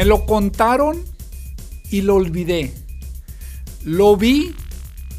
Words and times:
Me 0.00 0.06
lo 0.06 0.24
contaron 0.24 1.04
y 1.90 2.00
lo 2.00 2.14
olvidé. 2.14 2.72
Lo 3.84 4.16
vi 4.16 4.56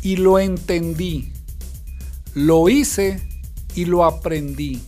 y 0.02 0.16
lo 0.16 0.40
entendí. 0.40 1.34
Lo 2.34 2.68
hice 2.68 3.22
y 3.76 3.86
lo 3.86 4.04
aprendí. 4.04 4.82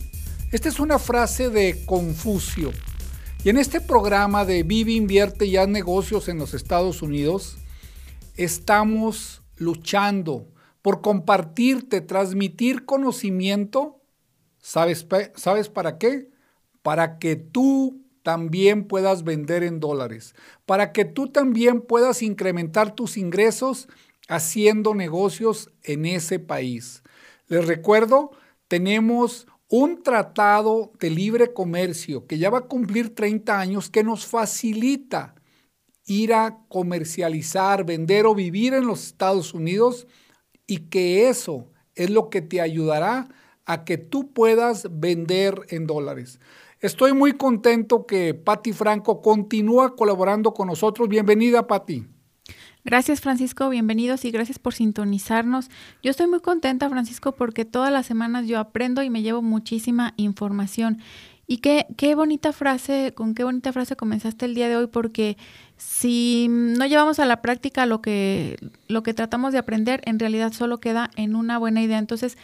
Esta 0.50 0.68
es 0.68 0.80
una 0.80 0.98
frase 0.98 1.48
de 1.48 1.84
Confucio. 1.86 2.72
Y 3.44 3.50
en 3.50 3.56
este 3.56 3.80
programa 3.80 4.44
de 4.44 4.64
Vive, 4.64 4.90
Invierte 4.90 5.46
y 5.46 5.56
Haz 5.56 5.68
negocios 5.68 6.28
en 6.28 6.38
los 6.38 6.54
Estados 6.54 7.00
Unidos, 7.00 7.58
estamos 8.36 9.42
luchando 9.58 10.48
por 10.82 11.02
compartirte, 11.02 12.00
transmitir 12.00 12.84
conocimiento. 12.84 14.02
¿Sabes, 14.58 15.06
¿Sabes 15.36 15.68
para 15.68 15.98
qué? 15.98 16.30
Para 16.82 17.20
que 17.20 17.36
tú 17.36 18.03
también 18.24 18.88
puedas 18.88 19.22
vender 19.22 19.62
en 19.62 19.78
dólares, 19.78 20.34
para 20.64 20.92
que 20.92 21.04
tú 21.04 21.28
también 21.28 21.82
puedas 21.82 22.22
incrementar 22.22 22.94
tus 22.94 23.18
ingresos 23.18 23.86
haciendo 24.28 24.94
negocios 24.94 25.70
en 25.82 26.06
ese 26.06 26.38
país. 26.38 27.02
Les 27.48 27.66
recuerdo, 27.66 28.30
tenemos 28.66 29.46
un 29.68 30.02
tratado 30.02 30.90
de 30.98 31.10
libre 31.10 31.52
comercio 31.52 32.26
que 32.26 32.38
ya 32.38 32.48
va 32.48 32.60
a 32.60 32.68
cumplir 32.68 33.14
30 33.14 33.60
años 33.60 33.90
que 33.90 34.02
nos 34.02 34.24
facilita 34.24 35.34
ir 36.06 36.32
a 36.32 36.64
comercializar, 36.68 37.84
vender 37.84 38.24
o 38.24 38.34
vivir 38.34 38.72
en 38.72 38.86
los 38.86 39.06
Estados 39.06 39.52
Unidos 39.52 40.06
y 40.66 40.88
que 40.88 41.28
eso 41.28 41.70
es 41.94 42.08
lo 42.08 42.30
que 42.30 42.40
te 42.40 42.62
ayudará 42.62 43.28
a 43.66 43.84
que 43.84 43.98
tú 43.98 44.32
puedas 44.32 44.88
vender 44.90 45.60
en 45.68 45.86
dólares. 45.86 46.40
Estoy 46.84 47.14
muy 47.14 47.32
contento 47.32 48.04
que 48.04 48.34
Patti 48.34 48.74
Franco 48.74 49.22
continúa 49.22 49.96
colaborando 49.96 50.52
con 50.52 50.68
nosotros. 50.68 51.08
Bienvenida, 51.08 51.66
Patti. 51.66 52.04
Gracias, 52.84 53.22
Francisco. 53.22 53.70
Bienvenidos 53.70 54.26
y 54.26 54.30
gracias 54.30 54.58
por 54.58 54.74
sintonizarnos. 54.74 55.70
Yo 56.02 56.10
estoy 56.10 56.26
muy 56.26 56.40
contenta, 56.40 56.90
Francisco, 56.90 57.32
porque 57.32 57.64
todas 57.64 57.90
las 57.90 58.04
semanas 58.04 58.46
yo 58.46 58.58
aprendo 58.58 59.02
y 59.02 59.08
me 59.08 59.22
llevo 59.22 59.40
muchísima 59.40 60.12
información. 60.18 60.98
Y 61.46 61.58
qué, 61.58 61.86
qué 61.96 62.14
bonita 62.14 62.52
frase, 62.52 63.14
con 63.14 63.34
qué 63.34 63.44
bonita 63.44 63.72
frase 63.72 63.96
comenzaste 63.96 64.44
el 64.44 64.54
día 64.54 64.68
de 64.68 64.76
hoy, 64.76 64.86
porque 64.86 65.38
si 65.78 66.48
no 66.50 66.84
llevamos 66.84 67.18
a 67.18 67.24
la 67.24 67.40
práctica 67.40 67.86
lo 67.86 68.02
que, 68.02 68.58
lo 68.88 69.02
que 69.02 69.14
tratamos 69.14 69.54
de 69.54 69.58
aprender, 69.58 70.02
en 70.04 70.18
realidad 70.18 70.52
solo 70.52 70.80
queda 70.80 71.10
en 71.16 71.34
una 71.34 71.56
buena 71.56 71.80
idea. 71.80 71.96
Entonces, 71.96 72.36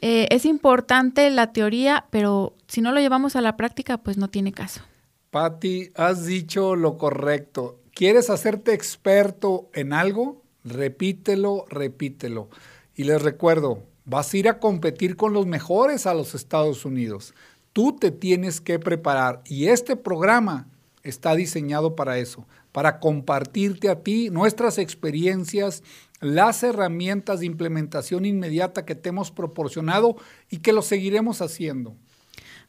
eh, 0.00 0.28
es 0.30 0.44
importante 0.44 1.28
la 1.30 1.52
teoría, 1.52 2.06
pero 2.10 2.54
si 2.66 2.80
no 2.80 2.92
lo 2.92 3.00
llevamos 3.00 3.36
a 3.36 3.40
la 3.40 3.56
práctica, 3.56 3.98
pues 3.98 4.16
no 4.16 4.28
tiene 4.28 4.52
caso. 4.52 4.82
Patti, 5.30 5.90
has 5.94 6.24
dicho 6.24 6.74
lo 6.74 6.98
correcto. 6.98 7.78
¿Quieres 7.94 8.30
hacerte 8.30 8.72
experto 8.72 9.68
en 9.74 9.92
algo? 9.92 10.42
Repítelo, 10.64 11.66
repítelo. 11.68 12.48
Y 12.94 13.04
les 13.04 13.22
recuerdo, 13.22 13.84
vas 14.04 14.32
a 14.32 14.36
ir 14.36 14.48
a 14.48 14.58
competir 14.58 15.16
con 15.16 15.32
los 15.32 15.46
mejores 15.46 16.06
a 16.06 16.14
los 16.14 16.34
Estados 16.34 16.84
Unidos. 16.84 17.34
Tú 17.72 17.96
te 17.96 18.10
tienes 18.10 18.60
que 18.60 18.78
preparar 18.78 19.42
y 19.44 19.68
este 19.68 19.96
programa 19.96 20.66
está 21.02 21.34
diseñado 21.34 21.96
para 21.96 22.18
eso, 22.18 22.46
para 22.72 23.00
compartirte 23.00 23.88
a 23.88 24.02
ti 24.02 24.30
nuestras 24.30 24.78
experiencias 24.78 25.82
las 26.20 26.62
herramientas 26.62 27.40
de 27.40 27.46
implementación 27.46 28.24
inmediata 28.24 28.84
que 28.84 28.94
te 28.94 29.08
hemos 29.08 29.30
proporcionado 29.30 30.16
y 30.50 30.58
que 30.58 30.72
lo 30.72 30.82
seguiremos 30.82 31.40
haciendo. 31.40 31.96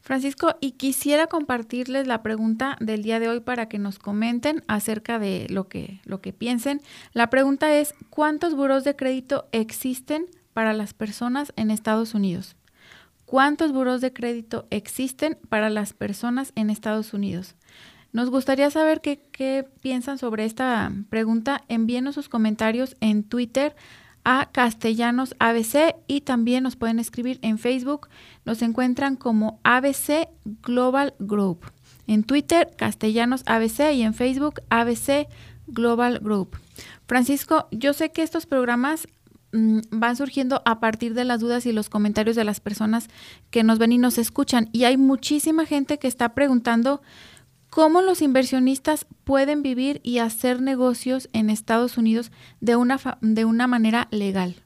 Francisco, 0.02 0.56
y 0.62 0.72
quisiera 0.72 1.28
compartirles 1.28 2.08
la 2.08 2.24
pregunta 2.24 2.76
del 2.80 3.04
día 3.04 3.20
de 3.20 3.30
hoy 3.30 3.40
para 3.40 3.68
que 3.68 3.78
nos 3.78 4.00
comenten 4.00 4.64
acerca 4.68 5.20
de 5.20 5.46
lo 5.50 5.68
que, 5.68 6.02
lo 6.06 6.22
que 6.22 6.34
piensen. 6.34 6.82
La 7.14 7.30
pregunta 7.30 7.78
es, 7.78 7.94
¿cuántos 8.10 8.56
buros 8.56 8.84
de 8.84 8.96
crédito 8.96 9.48
existen 9.52 10.26
para 10.54 10.74
las 10.74 10.96
personas 10.96 11.54
en 11.56 11.70
Estados 11.70 12.16
Unidos? 12.16 12.56
¿Cuántos 13.26 13.72
buros 13.72 14.02
de 14.02 14.12
crédito 14.12 14.66
existen 14.72 15.38
para 15.50 15.70
las 15.70 15.94
personas 15.94 16.52
en 16.56 16.70
Estados 16.70 17.14
Unidos? 17.14 17.56
Nos 18.14 18.30
gustaría 18.30 18.70
saber 18.70 19.02
qué, 19.02 19.68
piensan 19.82 20.18
sobre 20.18 20.46
esta 20.46 20.92
pregunta. 21.10 21.64
Envíenos 21.70 22.16
sus 22.16 22.28
comentarios 22.28 22.96
en 23.00 23.24
Twitter 23.24 23.76
a 24.24 24.50
Castellanos 24.52 25.36
ABC 25.40 25.96
y 26.08 26.22
también 26.22 26.64
nos 26.64 26.76
pueden 26.76 27.00
escribir 27.00 27.40
en 27.42 27.58
Facebook. 27.58 28.10
Nos 28.46 28.62
encuentran 28.62 29.16
como 29.16 29.60
ABC 29.64 30.28
Global 30.62 31.14
Group. 31.20 31.72
En 32.06 32.24
Twitter, 32.24 32.70
Castellanos 32.78 33.44
ABC 33.46 33.94
y 33.94 34.04
en 34.04 34.14
Facebook, 34.14 34.62
ABC 34.70 35.28
Global 35.68 36.20
Group. 36.20 36.58
Francisco, 37.08 37.68
yo 37.72 37.94
sé 37.94 38.12
que 38.12 38.24
estos 38.24 38.46
programas 38.46 39.08
mm, 39.54 39.80
van 39.92 40.18
surgiendo 40.18 40.62
a 40.66 40.82
partir 40.82 41.14
de 41.14 41.24
las 41.24 41.40
dudas 41.40 41.66
y 41.66 41.72
los 41.72 41.90
comentarios 41.90 42.36
de 42.36 42.44
las 42.44 42.60
personas 42.60 43.08
que 43.50 43.64
nos 43.64 43.80
ven 43.80 43.94
y 43.94 43.98
nos 43.98 44.18
escuchan. 44.18 44.70
Y 44.74 44.84
hay 44.84 44.98
muchísima 44.98 45.66
gente 45.66 45.98
que 45.98 46.10
está 46.10 46.34
preguntando 46.34 47.02
cómo 47.72 48.02
los 48.02 48.22
inversionistas 48.22 49.08
pueden 49.24 49.64
vivir 49.64 50.02
y 50.04 50.20
hacer 50.20 50.62
negocios 50.62 51.30
en 51.32 51.50
Estados 51.50 51.98
Unidos 51.98 52.32
de 52.60 52.76
una, 52.76 53.00
de 53.22 53.46
una 53.46 53.66
manera 53.66 54.10
legal. 54.12 54.58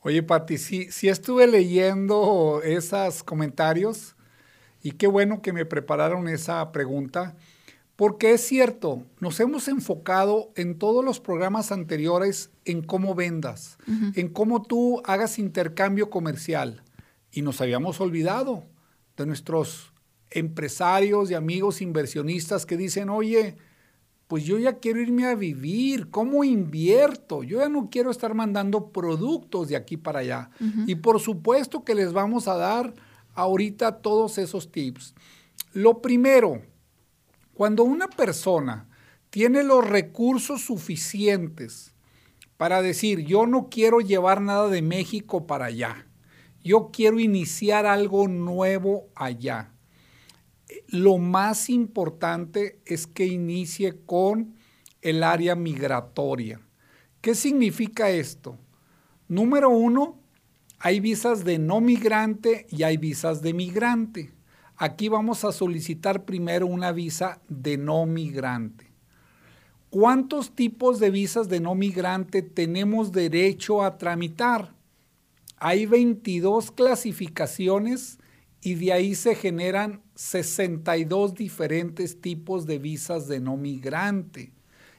Oye, 0.00 0.22
Pati, 0.22 0.58
sí, 0.58 0.88
sí 0.92 1.08
estuve 1.08 1.46
leyendo 1.46 2.60
esos 2.62 3.22
comentarios 3.24 4.14
y 4.82 4.92
qué 4.92 5.06
bueno 5.06 5.40
que 5.40 5.54
me 5.54 5.64
prepararon 5.64 6.28
esa 6.28 6.70
pregunta, 6.70 7.34
porque 7.96 8.32
es 8.32 8.42
cierto, 8.46 9.06
nos 9.20 9.40
hemos 9.40 9.66
enfocado 9.66 10.52
en 10.54 10.78
todos 10.78 11.02
los 11.04 11.18
programas 11.18 11.72
anteriores 11.72 12.50
en 12.66 12.82
cómo 12.82 13.14
vendas, 13.14 13.78
en 14.14 14.28
cómo 14.28 14.62
tú 14.62 15.02
hagas 15.04 15.38
intercambio 15.38 16.10
comercial 16.10 16.82
y 17.32 17.40
nos 17.40 17.60
habíamos 17.62 18.00
olvidado 18.00 18.64
de 19.16 19.26
nuestros 19.26 19.89
empresarios 20.30 21.30
y 21.30 21.34
amigos 21.34 21.80
inversionistas 21.80 22.66
que 22.66 22.76
dicen, 22.76 23.08
oye, 23.08 23.56
pues 24.28 24.44
yo 24.44 24.58
ya 24.58 24.78
quiero 24.78 25.00
irme 25.00 25.26
a 25.26 25.34
vivir, 25.34 26.08
¿cómo 26.10 26.44
invierto? 26.44 27.42
Yo 27.42 27.58
ya 27.58 27.68
no 27.68 27.90
quiero 27.90 28.12
estar 28.12 28.32
mandando 28.34 28.92
productos 28.92 29.68
de 29.68 29.76
aquí 29.76 29.96
para 29.96 30.20
allá. 30.20 30.50
Y 30.86 30.94
por 30.94 31.18
supuesto 31.18 31.82
que 31.82 31.96
les 31.96 32.12
vamos 32.12 32.46
a 32.46 32.54
dar 32.54 32.94
ahorita 33.34 34.00
todos 34.02 34.38
esos 34.38 34.70
tips. 34.70 35.14
Lo 35.72 36.00
primero, 36.00 36.62
cuando 37.54 37.82
una 37.82 38.06
persona 38.06 38.88
tiene 39.30 39.64
los 39.64 39.86
recursos 39.86 40.60
suficientes 40.60 41.92
para 42.56 42.82
decir, 42.82 43.20
yo 43.24 43.46
no 43.46 43.68
quiero 43.68 44.00
llevar 44.00 44.40
nada 44.40 44.68
de 44.68 44.82
México 44.82 45.46
para 45.46 45.66
allá, 45.66 46.06
yo 46.62 46.90
quiero 46.92 47.18
iniciar 47.18 47.84
algo 47.84 48.28
nuevo 48.28 49.08
allá 49.16 49.72
lo 50.88 51.18
más 51.18 51.70
importante 51.70 52.80
es 52.84 53.06
que 53.06 53.26
inicie 53.26 53.96
con 54.06 54.54
el 55.02 55.22
área 55.22 55.54
migratoria. 55.54 56.60
¿Qué 57.20 57.34
significa 57.34 58.10
esto? 58.10 58.56
Número 59.28 59.70
uno, 59.70 60.18
hay 60.78 61.00
visas 61.00 61.44
de 61.44 61.58
no 61.58 61.80
migrante 61.80 62.66
y 62.70 62.82
hay 62.82 62.96
visas 62.96 63.42
de 63.42 63.54
migrante. 63.54 64.32
Aquí 64.76 65.08
vamos 65.08 65.44
a 65.44 65.52
solicitar 65.52 66.24
primero 66.24 66.66
una 66.66 66.92
visa 66.92 67.40
de 67.48 67.76
no 67.76 68.06
migrante. 68.06 68.90
¿Cuántos 69.90 70.54
tipos 70.54 70.98
de 71.00 71.10
visas 71.10 71.48
de 71.48 71.60
no 71.60 71.74
migrante 71.74 72.42
tenemos 72.42 73.12
derecho 73.12 73.82
a 73.82 73.98
tramitar? 73.98 74.72
Hay 75.58 75.84
22 75.84 76.70
clasificaciones 76.70 78.18
y 78.62 78.74
de 78.76 78.92
ahí 78.92 79.14
se 79.14 79.34
generan 79.34 80.00
62 80.20 81.34
diferentes 81.34 82.20
tipos 82.20 82.66
de 82.66 82.78
visas 82.78 83.26
de 83.26 83.40
no 83.40 83.56
migrante. 83.56 84.52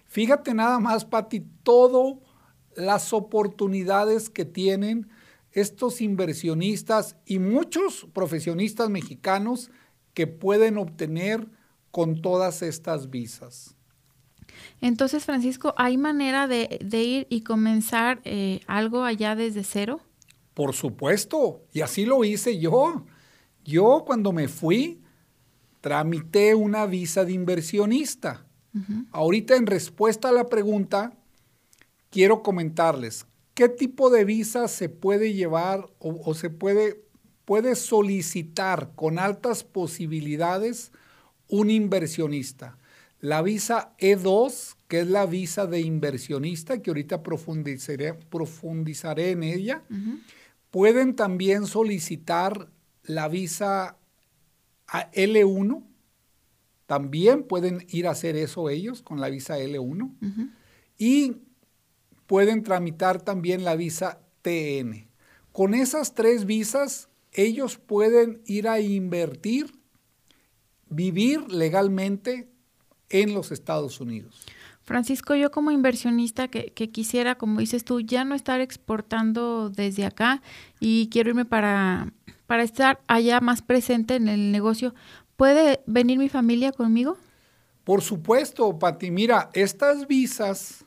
Fíjate 0.08 0.56
nada 0.56 0.80
más, 0.80 1.06
Pati, 1.06 1.46
todas 1.62 2.18
las 2.76 3.14
oportunidades 3.14 4.32
que 4.32 4.46
tienen 4.46 5.10
estos 5.52 6.02
inversionistas 6.02 7.18
y 7.24 7.38
muchos 7.38 8.08
profesionistas 8.14 8.90
mexicanos 8.90 9.70
que 10.16 10.26
pueden 10.26 10.80
obtener 10.80 11.48
con 11.92 12.24
todas 12.24 12.64
estas 12.64 13.12
visas. 13.12 13.76
Entonces, 14.82 15.24
Francisco, 15.24 15.76
¿hay 15.78 15.98
manera 15.98 16.48
de, 16.48 16.80
ir 16.92 17.28
y 17.30 17.42
comenzar 17.42 18.22
eh, 18.24 18.62
algo 18.66 19.04
allá 19.04 19.36
desde 19.36 19.64
cero? 19.64 20.02
Por 20.56 20.74
supuesto, 20.74 21.62
y 21.72 21.82
así 21.82 22.06
lo 22.06 22.24
hice 22.24 22.58
yo. 22.58 23.06
Yo 23.64 24.04
cuando 24.04 24.32
me 24.32 24.48
fui, 24.48 25.01
tramité 25.82 26.56
una 26.56 26.86
visa 26.86 27.26
de 27.26 27.34
inversionista. 27.34 28.46
Ahorita 29.12 29.58
en 29.58 29.68
respuesta 29.68 30.30
a 30.30 30.32
la 30.32 30.48
pregunta, 30.48 31.12
quiero 32.10 32.42
comentarles 32.42 33.26
qué 33.54 33.68
tipo 33.68 34.10
de 34.10 34.24
visa 34.24 34.70
se 34.70 34.88
puede 34.88 35.34
llevar 35.34 35.90
o, 36.00 36.34
se 36.34 36.50
puede, 36.50 37.04
puede 37.44 37.76
solicitar 37.76 38.92
con 38.96 39.20
altas 39.20 39.66
posibilidades 39.66 40.92
un 41.50 41.70
inversionista. 41.70 42.78
la 43.20 43.44
visa 43.44 43.94
E2, 44.00 44.78
que 44.88 45.02
es 45.02 45.08
la 45.08 45.28
visa 45.28 45.68
de 45.68 45.82
inversionista, 45.82 46.82
que 46.82 46.90
ahorita 46.90 47.22
profundizaré, 47.22 48.14
profundizaré 48.14 49.32
en 49.32 49.44
ella. 49.44 49.84
Pueden 50.72 51.16
también 51.16 51.68
solicitar 51.68 52.72
la 53.04 53.28
visa 53.28 53.98
L1. 54.92 55.84
También 56.86 57.44
pueden 57.44 57.86
ir 57.90 58.08
a 58.08 58.12
hacer 58.12 58.36
eso 58.36 58.70
ellos 58.70 59.02
con 59.02 59.22
la 59.22 59.30
visa 59.30 59.58
L1. 59.58 60.52
Y 60.98 61.38
pueden 62.28 62.64
tramitar 62.64 63.22
también 63.22 63.64
la 63.64 63.76
visa 63.76 64.22
TN. 64.42 65.08
Con 65.52 65.74
esas 65.74 66.14
tres 66.16 66.46
visas, 66.46 67.10
ellos 67.34 67.78
pueden 67.78 68.42
ir 68.46 68.68
a 68.68 68.80
invertir, 68.80 69.72
vivir 70.90 71.52
legalmente 71.52 72.50
en 73.10 73.34
los 73.34 73.52
Estados 73.52 74.00
Unidos. 74.00 74.46
Francisco, 74.84 75.36
yo 75.36 75.52
como 75.52 75.72
inversionista 75.72 76.48
que, 76.48 76.72
quisiera, 76.92 77.36
como 77.36 77.60
dices 77.60 77.86
tú, 77.86 78.02
ya 78.02 78.26
no 78.26 78.36
estar 78.36 78.62
exportando 78.62 79.70
desde 79.70 80.06
acá 80.06 80.42
y 80.80 81.08
quiero 81.10 81.30
irme 81.30 81.46
para, 81.46 82.12
para 82.52 82.64
estar 82.64 83.00
allá 83.08 83.40
más 83.40 83.62
presente 83.62 84.16
en 84.16 84.28
el 84.28 84.52
negocio, 84.52 84.94
¿puede 85.38 85.80
venir 85.86 86.20
mi 86.20 86.28
familia 86.28 86.74
conmigo? 86.74 87.16
Por 87.86 88.02
supuesto, 88.02 88.78
Pati. 88.78 89.10
Mira, 89.10 89.50
estas 89.54 90.06
visas, 90.06 90.84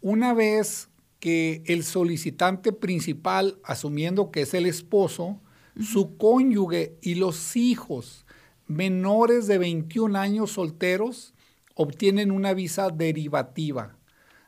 una 0.00 0.34
vez 0.34 0.88
que 1.20 1.62
el 1.66 1.84
solicitante 1.84 2.72
principal, 2.72 3.60
asumiendo 3.62 4.32
que 4.32 4.40
es 4.40 4.52
el 4.52 4.66
esposo, 4.66 5.40
su 5.80 6.16
cónyuge 6.16 6.98
y 7.00 7.14
los 7.14 7.54
hijos 7.54 8.26
menores 8.66 9.46
de 9.46 9.58
21 9.58 10.18
años 10.18 10.50
solteros 10.50 11.34
obtienen 11.76 12.32
una 12.32 12.52
visa 12.52 12.90
derivativa. 12.90 13.96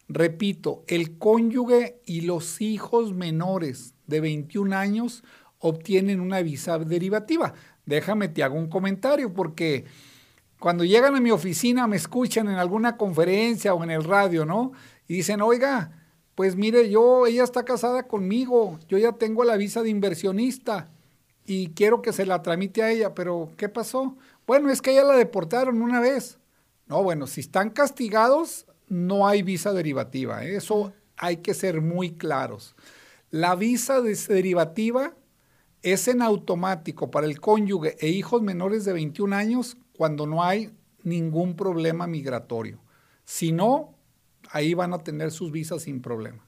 Repito, 0.08 0.82
el 0.88 1.18
cónyuge 1.18 2.00
y 2.04 2.22
los 2.22 2.60
hijos 2.60 3.14
menores 3.14 3.94
de 4.08 4.20
21 4.20 4.76
años 4.76 5.22
obtienen 5.62 6.20
una 6.20 6.42
visa 6.42 6.78
derivativa. 6.78 7.54
Déjame, 7.86 8.28
te 8.28 8.42
hago 8.42 8.56
un 8.56 8.68
comentario 8.68 9.32
porque 9.32 9.84
cuando 10.58 10.84
llegan 10.84 11.16
a 11.16 11.20
mi 11.20 11.30
oficina 11.30 11.86
me 11.86 11.96
escuchan 11.96 12.48
en 12.48 12.56
alguna 12.56 12.96
conferencia 12.96 13.72
o 13.72 13.82
en 13.82 13.90
el 13.90 14.04
radio, 14.04 14.44
¿no? 14.44 14.72
Y 15.08 15.14
dicen, 15.14 15.40
oiga, 15.40 15.92
pues 16.34 16.56
mire, 16.56 16.90
yo, 16.90 17.26
ella 17.26 17.44
está 17.44 17.64
casada 17.64 18.06
conmigo, 18.06 18.78
yo 18.88 18.98
ya 18.98 19.12
tengo 19.12 19.44
la 19.44 19.56
visa 19.56 19.82
de 19.82 19.90
inversionista 19.90 20.90
y 21.46 21.68
quiero 21.68 22.02
que 22.02 22.12
se 22.12 22.26
la 22.26 22.42
tramite 22.42 22.82
a 22.82 22.90
ella, 22.90 23.14
pero 23.14 23.50
¿qué 23.56 23.68
pasó? 23.68 24.16
Bueno, 24.46 24.70
es 24.70 24.82
que 24.82 24.92
ella 24.92 25.04
la 25.04 25.16
deportaron 25.16 25.80
una 25.80 26.00
vez. 26.00 26.38
No, 26.86 27.02
bueno, 27.02 27.26
si 27.26 27.40
están 27.40 27.70
castigados, 27.70 28.66
no 28.88 29.26
hay 29.26 29.42
visa 29.42 29.72
derivativa. 29.72 30.44
¿eh? 30.44 30.56
Eso 30.56 30.92
hay 31.16 31.38
que 31.38 31.54
ser 31.54 31.80
muy 31.80 32.12
claros. 32.12 32.74
La 33.30 33.54
visa 33.54 34.00
derivativa 34.00 35.14
es 35.82 36.08
en 36.08 36.22
automático 36.22 37.10
para 37.10 37.26
el 37.26 37.40
cónyuge 37.40 37.96
e 38.00 38.08
hijos 38.08 38.42
menores 38.42 38.84
de 38.84 38.92
21 38.92 39.34
años 39.34 39.76
cuando 39.96 40.26
no 40.26 40.42
hay 40.42 40.70
ningún 41.02 41.56
problema 41.56 42.06
migratorio. 42.06 42.78
Si 43.24 43.52
no, 43.52 43.94
ahí 44.50 44.74
van 44.74 44.94
a 44.94 44.98
tener 44.98 45.30
sus 45.30 45.50
visas 45.50 45.82
sin 45.82 46.00
problema. 46.00 46.46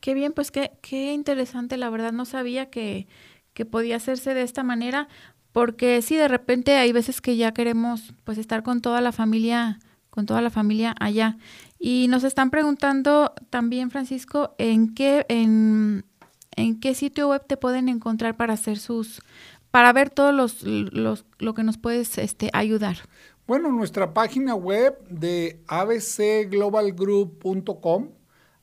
Qué 0.00 0.14
bien, 0.14 0.32
pues 0.32 0.50
qué, 0.50 0.72
qué 0.80 1.12
interesante, 1.12 1.76
la 1.76 1.90
verdad 1.90 2.12
no 2.12 2.24
sabía 2.24 2.70
que, 2.70 3.06
que 3.52 3.66
podía 3.66 3.96
hacerse 3.96 4.32
de 4.32 4.42
esta 4.42 4.62
manera, 4.62 5.08
porque 5.52 6.00
sí, 6.02 6.16
de 6.16 6.28
repente 6.28 6.76
hay 6.76 6.92
veces 6.92 7.20
que 7.20 7.36
ya 7.36 7.52
queremos 7.52 8.14
pues 8.24 8.38
estar 8.38 8.62
con 8.62 8.80
toda 8.80 9.00
la 9.00 9.12
familia, 9.12 9.80
con 10.10 10.24
toda 10.24 10.40
la 10.40 10.50
familia 10.50 10.94
allá. 11.00 11.36
Y 11.80 12.06
nos 12.08 12.22
están 12.24 12.50
preguntando 12.50 13.32
también, 13.50 13.90
Francisco, 13.90 14.54
en 14.58 14.94
qué, 14.94 15.26
en, 15.28 16.04
en 16.58 16.80
qué 16.80 16.94
sitio 16.94 17.28
web 17.28 17.46
te 17.46 17.56
pueden 17.56 17.88
encontrar 17.88 18.36
para 18.36 18.54
hacer 18.54 18.78
sus, 18.78 19.22
para 19.70 19.92
ver 19.92 20.10
todos 20.10 20.34
los, 20.34 20.64
los 20.64 21.24
lo 21.38 21.54
que 21.54 21.62
nos 21.62 21.78
puedes 21.78 22.18
este, 22.18 22.50
ayudar. 22.52 22.96
Bueno, 23.46 23.70
nuestra 23.72 24.12
página 24.12 24.54
web 24.54 24.98
de 25.08 25.62
abcglobalgroup.com, 25.68 28.10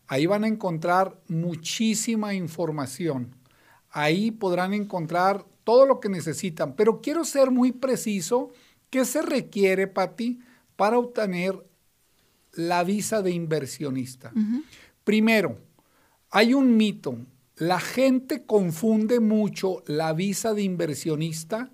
ahí 0.07 0.25
van 0.27 0.43
a 0.43 0.47
encontrar 0.47 1.19
muchísima 1.27 2.35
información. 2.35 3.35
Ahí 3.89 4.29
podrán 4.29 4.73
encontrar 4.73 5.45
todo 5.63 5.85
lo 5.85 5.99
que 5.99 6.09
necesitan, 6.09 6.75
pero 6.75 7.01
quiero 7.01 7.25
ser 7.25 7.49
muy 7.49 7.71
preciso. 7.71 8.51
¿Qué 8.89 9.05
se 9.05 9.21
requiere, 9.21 9.87
Patti, 9.87 10.39
para 10.75 10.99
obtener 10.99 11.65
la 12.51 12.83
visa 12.83 13.21
de 13.21 13.31
inversionista? 13.31 14.33
Primero, 15.03 15.57
hay 16.29 16.53
un 16.53 16.77
mito. 16.77 17.17
La 17.57 17.79
gente 17.79 18.45
confunde 18.45 19.19
mucho 19.21 19.81
la 19.87 20.13
visa 20.13 20.53
de 20.53 20.63
inversionista 20.63 21.71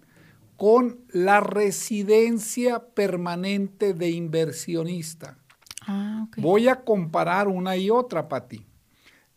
con 0.56 1.00
la 1.10 1.40
residencia 1.40 2.94
permanente 2.94 3.96
de 3.96 4.12
inversionista. 4.12 5.40
Ah, 5.88 6.28
Voy 6.38 6.68
a 6.68 6.84
comparar 6.84 7.48
una 7.48 7.78
y 7.78 7.90
otra, 7.90 8.30
Pati. 8.30 8.64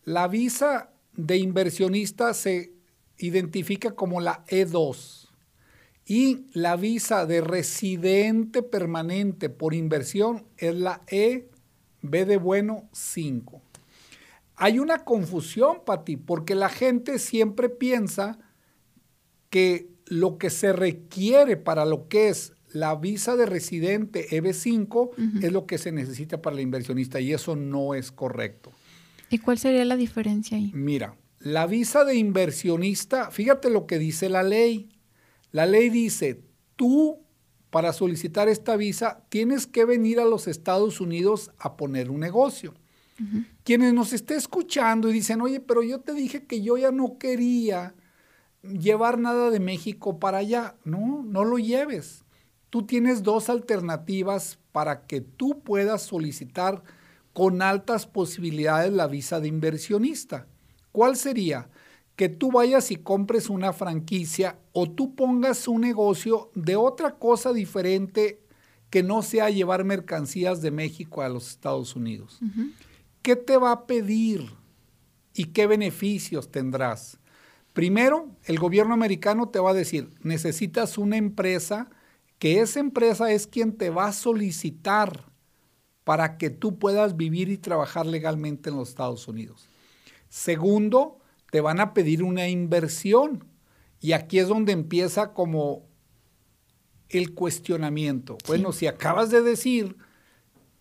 La 0.05 0.29
visa 0.29 0.91
de 1.17 1.39
inversionista 1.39 2.35
se 2.35 2.75
identifica 3.17 3.93
como 3.93 4.21
la 4.21 4.45
E2 4.47 5.31
y 6.05 6.47
la 6.53 6.77
visa 6.77 7.25
de 7.25 7.41
residente 7.41 8.63
permanente 8.63 9.49
por 9.49 9.73
inversión 9.73 10.45
es 10.59 10.75
la 10.75 11.01
E, 11.07 11.49
B 12.03 12.27
de 12.27 12.37
bueno 12.37 12.91
5. 12.93 13.63
Hay 14.57 14.79
una 14.79 15.05
confusión, 15.05 15.79
Pati, 15.85 16.17
porque 16.17 16.55
la 16.55 16.69
gente 16.69 17.19
siempre 17.19 17.69
piensa 17.69 18.39
que 19.51 19.89
lo 20.07 20.39
que 20.39 20.51
se 20.51 20.73
requiere 20.73 21.57
para 21.57 21.85
lo 21.85 22.09
que 22.09 22.29
es 22.29 22.53
la 22.75 22.97
visa 22.97 23.37
de 23.37 23.47
residente 23.47 24.29
EB5 24.31 25.43
es 25.43 25.53
lo 25.53 25.67
que 25.67 25.79
se 25.79 25.93
necesita 25.93 26.43
para 26.43 26.57
el 26.57 26.63
inversionista 26.63 27.21
y 27.21 27.33
eso 27.33 27.55
no 27.55 27.95
es 27.95 28.11
correcto. 28.11 28.73
¿Y 29.31 29.39
cuál 29.39 29.59
sería 29.59 29.85
la 29.85 29.97
diferencia 29.97 30.57
ahí? 30.57 30.73
Mira, 30.75 31.17
la 31.39 31.67
visa 31.67 32.05
de 32.05 32.17
inversionista, 32.17 33.31
fíjate 33.31 33.71
lo 33.71 33.87
que 33.87 33.99
dice 33.99 34.29
la 34.29 34.43
ley. 34.43 34.89
La 35.53 35.67
ley 35.67 35.89
dice, 35.89 36.43
tú 36.75 37.21
para 37.71 37.93
solicitar 37.93 38.49
esta 38.49 38.77
visa 38.77 39.25
tienes 39.29 39.67
que 39.67 39.85
venir 39.85 40.21
a 40.21 40.25
los 40.25 40.49
Estados 40.49 41.01
Unidos 41.01 41.51
a 41.59 41.77
poner 41.77 42.11
un 42.11 42.21
negocio. 42.21 42.75
Quienes 43.63 43.95
nos 43.95 44.13
estén 44.13 44.37
escuchando 44.37 45.09
y 45.09 45.13
dicen, 45.13 45.41
oye, 45.41 45.61
pero 45.61 45.83
yo 45.83 46.01
te 46.01 46.13
dije 46.13 46.45
que 46.45 46.63
yo 46.63 46.77
ya 46.77 46.91
no 46.91 47.19
quería 47.19 47.95
llevar 48.63 49.19
nada 49.19 49.51
de 49.51 49.61
México 49.61 50.19
para 50.19 50.39
allá. 50.39 50.77
No, 50.85 51.23
no 51.25 51.45
lo 51.45 51.59
lleves. 51.59 52.25
Tú 52.71 52.85
tienes 52.85 53.23
dos 53.23 53.49
alternativas 53.49 54.59
para 54.73 55.07
que 55.07 55.21
tú 55.21 55.61
puedas 55.61 56.03
solicitar 56.03 56.83
con 57.33 57.63
altas 57.63 58.07
posibilidades 58.07 58.93
la 58.93 59.07
visa 59.07 59.41
de 59.41 59.49
inversionista. 59.49 60.47
¿Cuál 60.93 61.17
sería? 61.17 61.69
Que 62.17 62.29
tú 62.29 62.53
vayas 62.53 62.91
y 62.91 62.97
compres 62.97 63.51
una 63.51 63.73
franquicia 63.73 64.59
o 64.73 64.89
tú 64.89 65.15
pongas 65.15 65.67
un 65.67 65.81
negocio 65.81 66.51
de 66.55 66.77
otra 66.77 67.17
cosa 67.17 67.53
diferente 67.53 68.41
que 68.91 69.03
no 69.03 69.23
sea 69.23 69.51
llevar 69.51 69.83
mercancías 69.83 70.63
de 70.63 70.71
México 70.71 71.23
a 71.23 71.29
los 71.29 71.51
Estados 71.51 71.97
Unidos. 71.97 72.39
¿Qué 73.25 73.37
te 73.37 73.57
va 73.57 73.73
a 73.73 73.87
pedir 73.87 74.51
y 75.33 75.47
qué 75.47 75.67
beneficios 75.67 76.51
tendrás? 76.51 77.19
Primero, 77.73 78.29
el 78.45 78.59
gobierno 78.59 78.93
americano 78.93 79.49
te 79.49 79.59
va 79.61 79.71
a 79.71 79.75
decir, 79.75 80.11
necesitas 80.21 80.99
una 80.99 81.17
empresa, 81.17 81.89
que 82.39 82.61
esa 82.61 82.81
empresa 82.81 83.33
es 83.33 83.47
quien 83.47 83.79
te 83.79 83.89
va 83.89 84.09
a 84.09 84.13
solicitar 84.13 85.25
para 86.05 86.37
que 86.37 86.51
tú 86.51 86.79
puedas 86.79 87.17
vivir 87.17 87.49
y 87.49 87.57
trabajar 87.57 88.05
legalmente 88.05 88.69
en 88.69 88.77
los 88.77 88.91
Estados 88.91 89.27
Unidos. 89.27 89.71
Segundo, 90.29 91.19
te 91.51 91.63
van 91.63 91.81
a 91.81 91.95
pedir 91.95 92.23
una 92.23 92.51
inversión. 92.51 93.47
Y 94.01 94.13
aquí 94.13 94.39
es 94.39 94.49
donde 94.49 94.73
empieza 94.73 95.33
como 95.33 95.89
el 97.09 97.33
cuestionamiento. 97.33 98.37
Bueno, 98.47 98.73
si 98.73 98.87
acabas 98.87 99.31
de 99.31 99.41
decir 99.41 99.97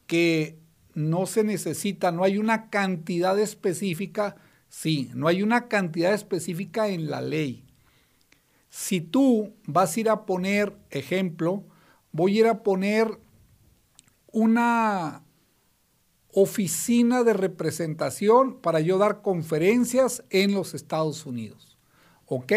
que 0.07 0.62
no 0.93 1.25
se 1.25 1.43
necesita, 1.43 2.12
no 2.12 2.23
hay 2.23 2.38
una 2.38 2.69
cantidad 2.69 3.38
específica, 3.39 4.35
Sí, 4.73 5.12
no 5.13 5.27
hay 5.27 5.43
una 5.43 5.67
cantidad 5.67 6.15
específica 6.15 6.88
en 6.88 7.12
la 7.12 7.21
ley. 7.21 7.63
Si 8.69 9.01
tú 9.01 9.53
vas 9.67 9.95
a 9.95 10.00
ir 10.00 10.09
a 10.09 10.25
poner, 10.25 10.75
ejemplo, 10.89 11.63
voy 12.12 12.35
a 12.35 12.39
ir 12.39 12.47
a 12.47 12.63
poner 12.63 13.19
una 14.31 15.21
oficina 16.33 17.23
de 17.23 17.33
representación 17.33 18.59
para 18.62 18.79
yo 18.79 18.97
dar 18.97 19.21
conferencias 19.21 20.23
en 20.31 20.55
los 20.55 20.73
Estados 20.73 21.27
Unidos. 21.27 21.77
¿Ok? 22.25 22.51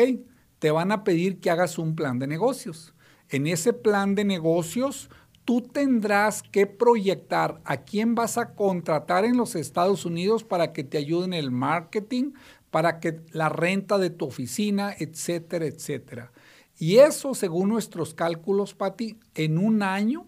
Te 0.59 0.71
van 0.71 0.93
a 0.93 1.05
pedir 1.05 1.38
que 1.38 1.50
hagas 1.50 1.76
un 1.78 1.95
plan 1.95 2.19
de 2.19 2.28
negocios. 2.28 2.95
En 3.28 3.47
ese 3.47 3.75
plan 3.75 4.14
de 4.14 4.25
negocios, 4.25 5.11
tú 5.47 5.62
tendrás 5.62 6.43
que 6.43 6.67
proyectar 6.67 7.62
a 7.65 7.79
quién 7.79 8.15
vas 8.15 8.37
a 8.37 8.55
contratar 8.55 9.25
en 9.25 9.38
los 9.38 9.55
Estados 9.55 10.05
Unidos 10.05 10.45
para 10.45 10.75
que 10.75 10.85
te 10.85 10.99
ayude 10.99 11.25
en 11.25 11.33
el 11.33 11.50
marketing, 11.50 12.33
para 12.71 13.00
que 13.00 13.21
la 13.31 13.49
renta 13.49 13.97
de 13.97 14.11
tu 14.11 14.26
oficina, 14.26 14.95
etcétera, 14.99 15.65
etcétera. 15.65 16.33
Y 16.79 16.97
eso, 16.97 17.35
según 17.35 17.71
nuestros 17.71 18.12
cálculos, 18.12 18.75
Patti, 18.75 19.19
en 19.35 19.57
un 19.57 19.83
año 19.83 20.26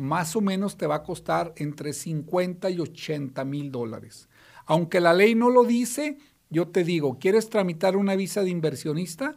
más 0.00 0.34
o 0.34 0.40
menos 0.40 0.76
te 0.76 0.86
va 0.86 0.96
a 0.96 1.02
costar 1.02 1.52
entre 1.56 1.92
50 1.92 2.70
y 2.70 2.80
80 2.80 3.44
mil 3.44 3.70
dólares. 3.70 4.28
Aunque 4.66 5.00
la 5.00 5.12
ley 5.12 5.34
no 5.34 5.50
lo 5.50 5.64
dice, 5.64 6.18
yo 6.48 6.68
te 6.68 6.84
digo, 6.84 7.18
¿quieres 7.20 7.50
tramitar 7.50 7.96
una 7.96 8.16
visa 8.16 8.42
de 8.42 8.50
inversionista? 8.50 9.36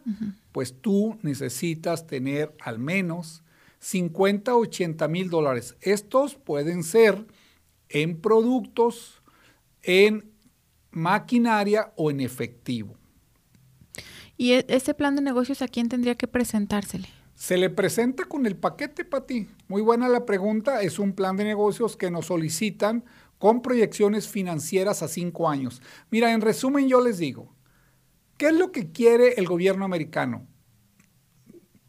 Pues 0.52 0.74
tú 0.80 1.18
necesitas 1.22 2.06
tener 2.06 2.54
al 2.60 2.78
menos 2.78 3.43
50 3.84 4.54
o 4.54 4.60
80 4.60 5.08
mil 5.08 5.28
dólares. 5.28 5.76
Estos 5.82 6.36
pueden 6.36 6.82
ser 6.82 7.26
en 7.90 8.18
productos, 8.18 9.22
en 9.82 10.32
maquinaria 10.90 11.92
o 11.96 12.10
en 12.10 12.20
efectivo. 12.20 12.96
¿Y 14.38 14.52
e, 14.52 14.64
ese 14.68 14.94
plan 14.94 15.16
de 15.16 15.20
negocios 15.20 15.60
a 15.60 15.68
quién 15.68 15.90
tendría 15.90 16.14
que 16.14 16.26
presentársele? 16.26 17.08
Se 17.34 17.58
le 17.58 17.68
presenta 17.68 18.24
con 18.24 18.46
el 18.46 18.56
paquete, 18.56 19.04
para 19.04 19.26
ti. 19.26 19.48
Muy 19.68 19.82
buena 19.82 20.08
la 20.08 20.24
pregunta. 20.24 20.80
Es 20.80 20.98
un 20.98 21.12
plan 21.12 21.36
de 21.36 21.44
negocios 21.44 21.94
que 21.94 22.10
nos 22.10 22.26
solicitan 22.26 23.04
con 23.38 23.60
proyecciones 23.60 24.28
financieras 24.28 25.02
a 25.02 25.08
cinco 25.08 25.46
años. 25.46 25.82
Mira, 26.10 26.32
en 26.32 26.40
resumen 26.40 26.88
yo 26.88 27.02
les 27.02 27.18
digo, 27.18 27.54
¿qué 28.38 28.46
es 28.46 28.54
lo 28.54 28.72
que 28.72 28.92
quiere 28.92 29.34
el 29.34 29.46
gobierno 29.46 29.84
americano? 29.84 30.46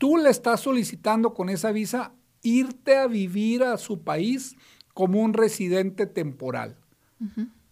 Tú 0.06 0.18
le 0.18 0.30
estás 0.30 0.60
solicitando 0.60 1.34
con 1.34 1.50
esa 1.50 1.72
visa 1.72 2.14
irte 2.44 2.96
a 2.96 3.08
vivir 3.08 3.64
a 3.64 3.76
su 3.80 4.04
país 4.04 4.56
como 4.94 5.20
un 5.20 5.34
residente 5.34 6.06
temporal. 6.06 6.78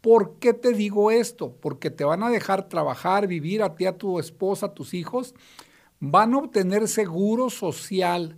¿Por 0.02 0.40
qué 0.40 0.52
te 0.56 0.74
digo 0.74 1.12
esto? 1.12 1.56
Porque 1.62 1.92
te 1.92 2.04
van 2.04 2.24
a 2.24 2.32
dejar 2.32 2.70
trabajar, 2.70 3.28
vivir 3.28 3.62
a 3.62 3.76
ti, 3.76 3.86
a 3.86 4.00
tu 4.00 4.18
esposa, 4.18 4.66
a 4.66 4.74
tus 4.74 4.96
hijos. 4.96 5.36
Van 6.00 6.34
a 6.34 6.40
obtener 6.40 6.88
seguro 6.88 7.52
social. 7.52 8.36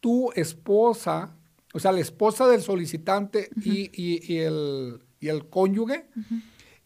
Tu 0.00 0.32
esposa, 0.32 1.36
o 1.74 1.78
sea, 1.78 1.92
la 1.92 2.00
esposa 2.00 2.48
del 2.48 2.62
solicitante 2.62 3.50
y, 3.62 4.38
el, 4.38 5.04
el, 5.20 5.46
cónyuge. 5.50 6.08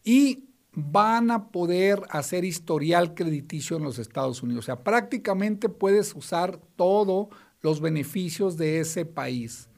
Y 0.03 0.50
van 0.73 1.31
a 1.31 1.49
poder 1.49 2.03
hacer 2.11 2.45
historial 2.45 3.15
crediticio 3.15 3.77
en 3.77 3.83
los 3.83 3.99
Estados 3.99 4.43
Unidos. 4.43 4.65
O 4.65 4.67
sea, 4.67 4.85
prácticamente 4.85 5.69
puedes 5.69 6.15
usar 6.15 6.61
todos 6.77 7.29
los 7.61 7.81
beneficios 7.81 8.57
de 8.57 8.81
ese 8.81 9.05
país. 9.05 9.69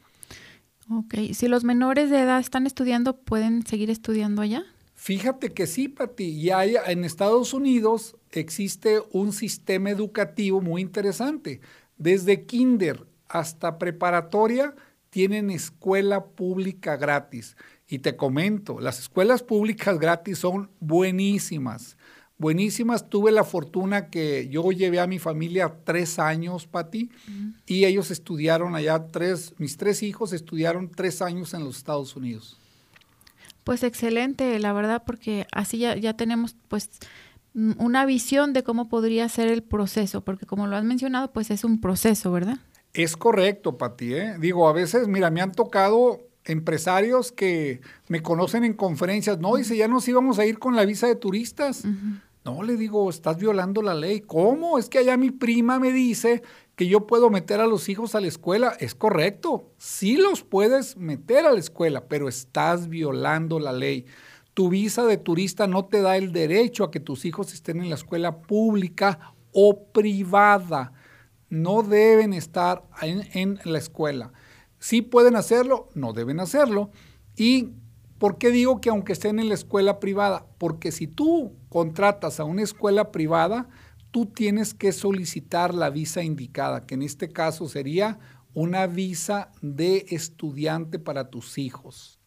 Ok, 0.90 1.14
si 1.32 1.48
los 1.48 1.64
menores 1.64 2.10
de 2.10 2.20
edad 2.20 2.40
están 2.40 2.66
estudiando, 2.66 3.16
¿pueden 3.16 3.66
seguir 3.66 3.90
estudiando 3.90 4.42
allá? 4.42 4.64
Fíjate 4.94 5.50
que 5.50 5.66
sí, 5.66 5.88
Pati. 5.88 6.24
Y 6.24 6.50
hay, 6.50 6.76
en 6.86 7.04
Estados 7.04 7.54
Unidos 7.54 8.16
existe 8.30 9.00
un 9.12 9.32
sistema 9.32 9.90
educativo 9.90 10.60
muy 10.60 10.82
interesante. 10.82 11.60
Desde 11.96 12.46
kinder 12.46 13.06
hasta 13.28 13.78
preparatoria 13.78 14.74
tienen 15.10 15.50
escuela 15.50 16.24
pública 16.24 16.96
gratis. 16.96 17.56
Y 17.88 17.98
te 17.98 18.16
comento, 18.16 18.80
las 18.80 18.98
escuelas 18.98 19.42
públicas 19.42 19.98
gratis 19.98 20.38
son 20.38 20.70
buenísimas 20.80 21.96
buenísimas. 22.42 23.08
Tuve 23.08 23.30
la 23.32 23.44
fortuna 23.44 24.10
que 24.10 24.48
yo 24.48 24.70
llevé 24.72 25.00
a 25.00 25.06
mi 25.06 25.18
familia 25.18 25.72
tres 25.84 26.18
años, 26.18 26.66
Pati, 26.66 27.10
y 27.66 27.84
ellos 27.86 28.10
estudiaron 28.10 28.74
allá 28.74 29.06
tres, 29.06 29.54
mis 29.56 29.78
tres 29.78 30.02
hijos 30.02 30.34
estudiaron 30.34 30.90
tres 30.90 31.22
años 31.22 31.54
en 31.54 31.64
los 31.64 31.78
Estados 31.78 32.14
Unidos. 32.16 32.58
Pues 33.64 33.84
excelente, 33.84 34.58
la 34.58 34.72
verdad, 34.72 35.04
porque 35.06 35.46
así 35.52 35.78
ya, 35.78 35.96
ya 35.96 36.14
tenemos 36.16 36.56
pues 36.68 36.90
una 37.54 38.04
visión 38.04 38.52
de 38.52 38.64
cómo 38.64 38.88
podría 38.88 39.28
ser 39.28 39.48
el 39.48 39.62
proceso, 39.62 40.22
porque 40.22 40.44
como 40.44 40.66
lo 40.66 40.76
has 40.76 40.84
mencionado, 40.84 41.32
pues 41.32 41.50
es 41.50 41.62
un 41.62 41.80
proceso, 41.80 42.32
¿verdad? 42.32 42.58
Es 42.92 43.16
correcto, 43.16 43.78
Pati. 43.78 44.14
¿eh? 44.14 44.34
Digo, 44.38 44.68
a 44.68 44.72
veces, 44.72 45.06
mira, 45.06 45.30
me 45.30 45.40
han 45.40 45.52
tocado 45.52 46.20
empresarios 46.44 47.32
que 47.32 47.80
me 48.08 48.22
conocen 48.22 48.64
en 48.64 48.74
conferencias, 48.74 49.38
no, 49.38 49.56
dice, 49.56 49.76
ya 49.76 49.88
nos 49.88 50.06
íbamos 50.08 50.38
a 50.38 50.46
ir 50.46 50.58
con 50.58 50.76
la 50.76 50.84
visa 50.84 51.06
de 51.06 51.16
turistas. 51.16 51.84
No, 52.44 52.64
le 52.64 52.76
digo, 52.76 53.08
estás 53.08 53.36
violando 53.36 53.82
la 53.82 53.94
ley. 53.94 54.20
¿Cómo? 54.20 54.76
Es 54.78 54.88
que 54.88 54.98
allá 54.98 55.16
mi 55.16 55.30
prima 55.30 55.78
me 55.78 55.92
dice 55.92 56.42
que 56.74 56.88
yo 56.88 57.06
puedo 57.06 57.30
meter 57.30 57.60
a 57.60 57.68
los 57.68 57.88
hijos 57.88 58.14
a 58.14 58.20
la 58.20 58.26
escuela. 58.26 58.76
Es 58.80 58.94
correcto, 58.94 59.70
sí 59.78 60.16
los 60.16 60.42
puedes 60.42 60.96
meter 60.96 61.46
a 61.46 61.52
la 61.52 61.60
escuela, 61.60 62.08
pero 62.08 62.28
estás 62.28 62.88
violando 62.88 63.60
la 63.60 63.72
ley. 63.72 64.06
Tu 64.54 64.68
visa 64.68 65.04
de 65.04 65.18
turista 65.18 65.66
no 65.66 65.84
te 65.84 66.02
da 66.02 66.16
el 66.16 66.32
derecho 66.32 66.84
a 66.84 66.90
que 66.90 67.00
tus 67.00 67.24
hijos 67.24 67.54
estén 67.54 67.80
en 67.80 67.88
la 67.88 67.94
escuela 67.94 68.38
pública 68.42 69.34
o 69.52 69.84
privada. 69.92 70.92
No 71.48 71.82
deben 71.82 72.32
estar 72.32 72.82
en, 73.02 73.28
en 73.34 73.60
la 73.64 73.78
escuela. 73.78 74.32
Sí 74.82 75.00
pueden 75.00 75.36
hacerlo, 75.36 75.88
no 75.94 76.12
deben 76.12 76.40
hacerlo. 76.40 76.90
Y 77.36 77.70
¿Por 78.22 78.38
qué 78.38 78.52
digo 78.52 78.80
que 78.80 78.88
aunque 78.88 79.14
estén 79.14 79.40
en 79.40 79.48
la 79.48 79.54
escuela 79.54 79.98
privada? 79.98 80.46
Porque 80.58 80.92
si 80.92 81.08
tú 81.08 81.56
contratas 81.68 82.38
a 82.38 82.44
una 82.44 82.62
escuela 82.62 83.10
privada, 83.10 83.68
tú 84.12 84.26
tienes 84.26 84.74
que 84.74 84.92
solicitar 84.92 85.74
la 85.74 85.90
visa 85.90 86.22
indicada, 86.22 86.86
que 86.86 86.94
en 86.94 87.02
este 87.02 87.32
caso 87.32 87.68
sería 87.68 88.20
una 88.54 88.86
visa 88.86 89.50
de 89.60 90.06
estudiante 90.10 91.00
para 91.00 91.30
tus 91.30 91.58
hijos. 91.58 92.20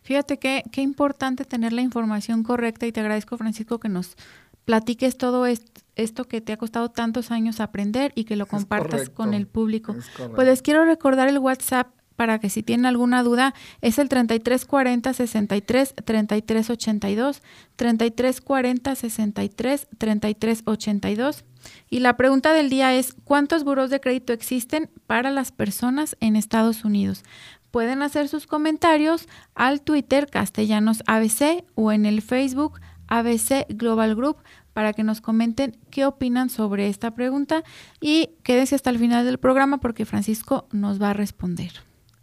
Fíjate 0.00 0.38
qué, 0.38 0.62
qué 0.72 0.80
importante 0.80 1.44
tener 1.44 1.74
la 1.74 1.82
información 1.82 2.42
correcta 2.42 2.86
y 2.86 2.92
te 2.92 3.00
agradezco, 3.00 3.36
Francisco, 3.36 3.78
que 3.78 3.90
nos 3.90 4.16
platiques 4.64 5.16
todo 5.16 5.46
esto, 5.46 6.24
que 6.24 6.40
te 6.40 6.52
ha 6.52 6.56
costado 6.56 6.90
tantos 6.90 7.30
años 7.30 7.60
aprender 7.60 8.12
y 8.14 8.24
que 8.24 8.36
lo 8.36 8.46
compartas 8.46 9.10
con 9.10 9.34
el 9.34 9.46
público. 9.46 9.94
Pues 10.34 10.46
les 10.46 10.62
quiero 10.62 10.84
recordar 10.84 11.28
el 11.28 11.38
WhatsApp 11.38 11.88
para 12.16 12.38
que 12.38 12.48
si 12.48 12.62
tienen 12.62 12.86
alguna 12.86 13.22
duda, 13.22 13.54
es 13.80 13.98
el 13.98 14.08
3340 14.08 15.12
63 15.12 15.94
33 16.04 16.70
82, 16.70 17.42
3340 17.76 18.94
63 18.94 19.88
33 19.98 20.62
82. 20.64 21.44
Y 21.90 22.00
la 22.00 22.16
pregunta 22.16 22.52
del 22.52 22.70
día 22.70 22.94
es, 22.94 23.16
¿cuántos 23.24 23.64
buros 23.64 23.90
de 23.90 24.00
crédito 24.00 24.32
existen 24.32 24.90
para 25.06 25.30
las 25.30 25.50
personas 25.50 26.16
en 26.20 26.36
Estados 26.36 26.84
Unidos? 26.84 27.24
Pueden 27.70 28.02
hacer 28.02 28.28
sus 28.28 28.46
comentarios 28.46 29.26
al 29.54 29.80
Twitter 29.80 30.28
Castellanos 30.30 31.02
ABC 31.06 31.64
o 31.74 31.90
en 31.90 32.06
el 32.06 32.22
Facebook 32.22 32.80
ABC 33.08 33.66
Global 33.68 34.14
Group 34.14 34.38
para 34.72 34.92
que 34.92 35.04
nos 35.04 35.20
comenten 35.20 35.78
qué 35.90 36.04
opinan 36.04 36.50
sobre 36.50 36.88
esta 36.88 37.14
pregunta 37.14 37.64
y 38.00 38.30
quédense 38.42 38.74
hasta 38.74 38.90
el 38.90 38.98
final 38.98 39.24
del 39.24 39.38
programa 39.38 39.78
porque 39.78 40.04
Francisco 40.04 40.66
nos 40.72 41.00
va 41.00 41.10
a 41.10 41.14
responder. 41.14 41.72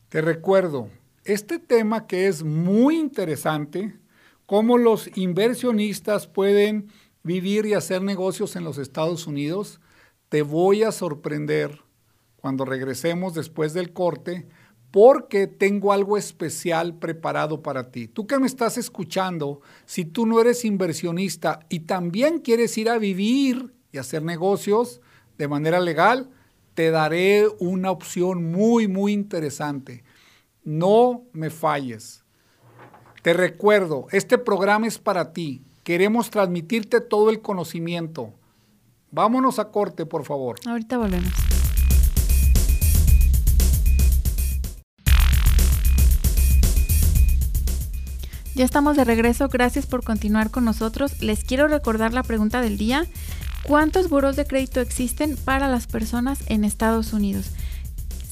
Te 0.10 0.22
recuerdo, 0.22 0.90
este 1.24 1.60
tema 1.60 2.08
que 2.08 2.28
es 2.28 2.44
muy 2.44 2.98
interesante, 2.98 3.98
cómo 4.46 4.78
los 4.78 5.10
inversionistas 5.16 6.28
pueden 6.28 6.88
vivir 7.24 7.66
y 7.66 7.74
hacer 7.74 8.02
negocios 8.02 8.56
en 8.56 8.64
los 8.64 8.78
Estados 8.78 9.28
Unidos, 9.28 9.80
te 10.30 10.42
voy 10.42 10.84
a 10.84 10.92
sorprender 10.92 11.82
cuando 12.36 12.66
regresemos 12.66 13.34
después 13.34 13.74
del 13.74 13.94
corte, 13.94 14.48
porque 14.92 15.48
tengo 15.48 15.94
algo 15.94 16.18
especial 16.18 16.94
preparado 16.96 17.62
para 17.64 17.92
ti. 17.92 18.08
Tú 18.08 18.28
que 18.28 18.38
me 18.38 18.48
estás 18.48 18.78
escuchando, 18.78 19.62
si 19.86 20.04
tú 20.04 20.26
no 20.26 20.40
eres 20.42 20.66
inversionista 20.66 21.62
y 21.70 21.82
también 21.82 22.40
quieres 22.40 22.78
ir 22.78 22.90
a 22.90 22.98
vivir 22.98 23.74
y 23.92 23.98
hacer 23.98 24.22
negocios 24.22 25.02
de 25.38 25.48
manera 25.48 25.80
legal, 25.80 26.30
te 26.74 26.92
daré 26.92 27.48
una 27.60 27.90
opción 27.92 28.52
muy, 28.52 28.88
muy 28.88 29.14
interesante. 29.14 30.04
No 30.64 31.24
me 31.32 31.50
falles. 31.50 32.24
Te 33.24 33.34
recuerdo, 33.34 34.08
este 34.12 34.38
programa 34.38 34.88
es 34.88 34.98
para 34.98 35.32
ti. 35.32 35.64
Queremos 35.84 36.30
transmitirte 36.30 37.02
todo 37.02 37.30
el 37.30 37.42
conocimiento. 37.42 38.34
Vámonos 39.12 39.60
a 39.60 39.70
corte, 39.70 40.06
por 40.06 40.26
favor. 40.26 40.58
Ahorita 40.66 40.98
volvemos. 40.98 41.51
Ya 48.54 48.66
estamos 48.66 48.98
de 48.98 49.06
regreso, 49.06 49.48
gracias 49.48 49.86
por 49.86 50.04
continuar 50.04 50.52
con 50.52 50.66
nosotros. 50.66 51.22
Les 51.22 51.44
quiero 51.44 51.68
recordar 51.68 52.14
la 52.14 52.24
pregunta 52.24 52.62
del 52.62 52.78
día. 52.78 53.06
¿Cuántos 53.64 54.10
buros 54.10 54.36
de 54.36 54.46
crédito 54.46 54.82
existen 54.82 55.38
para 55.38 55.70
las 55.70 55.88
personas 55.88 56.40
en 56.48 56.64
Estados 56.64 57.14
Unidos? 57.14 57.52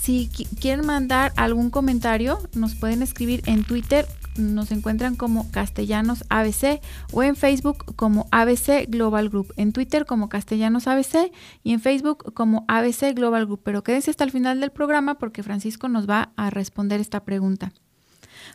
Si 0.02 0.30
quieren 0.60 0.86
mandar 0.86 1.32
algún 1.36 1.70
comentario, 1.70 2.40
nos 2.54 2.76
pueden 2.76 3.02
escribir 3.02 3.44
en 3.46 3.64
Twitter 3.64 4.08
nos 4.40 4.72
encuentran 4.72 5.16
como 5.16 5.52
Castellanos 5.52 6.24
ABC 6.30 6.82
o 7.12 7.24
en 7.24 7.36
Facebook 7.36 7.96
como 7.96 8.28
ABC 8.32 8.88
Global 8.88 9.30
Group, 9.30 9.54
en 9.58 9.74
Twitter 9.74 10.06
como 10.06 10.30
Castellanos 10.30 10.88
ABC 10.88 11.32
y 11.64 11.74
en 11.74 11.80
Facebook 11.80 12.34
como 12.34 12.66
ABC 12.68 13.14
Global 13.14 13.46
Group. 13.46 13.62
Pero 13.64 13.84
quédense 13.84 14.12
hasta 14.12 14.24
el 14.24 14.32
final 14.32 14.60
del 14.62 14.72
programa 14.72 15.18
porque 15.18 15.44
Francisco 15.44 15.90
nos 15.90 16.10
va 16.10 16.32
a 16.36 16.50
responder 16.50 17.00
esta 17.02 17.24
pregunta. 17.24 17.74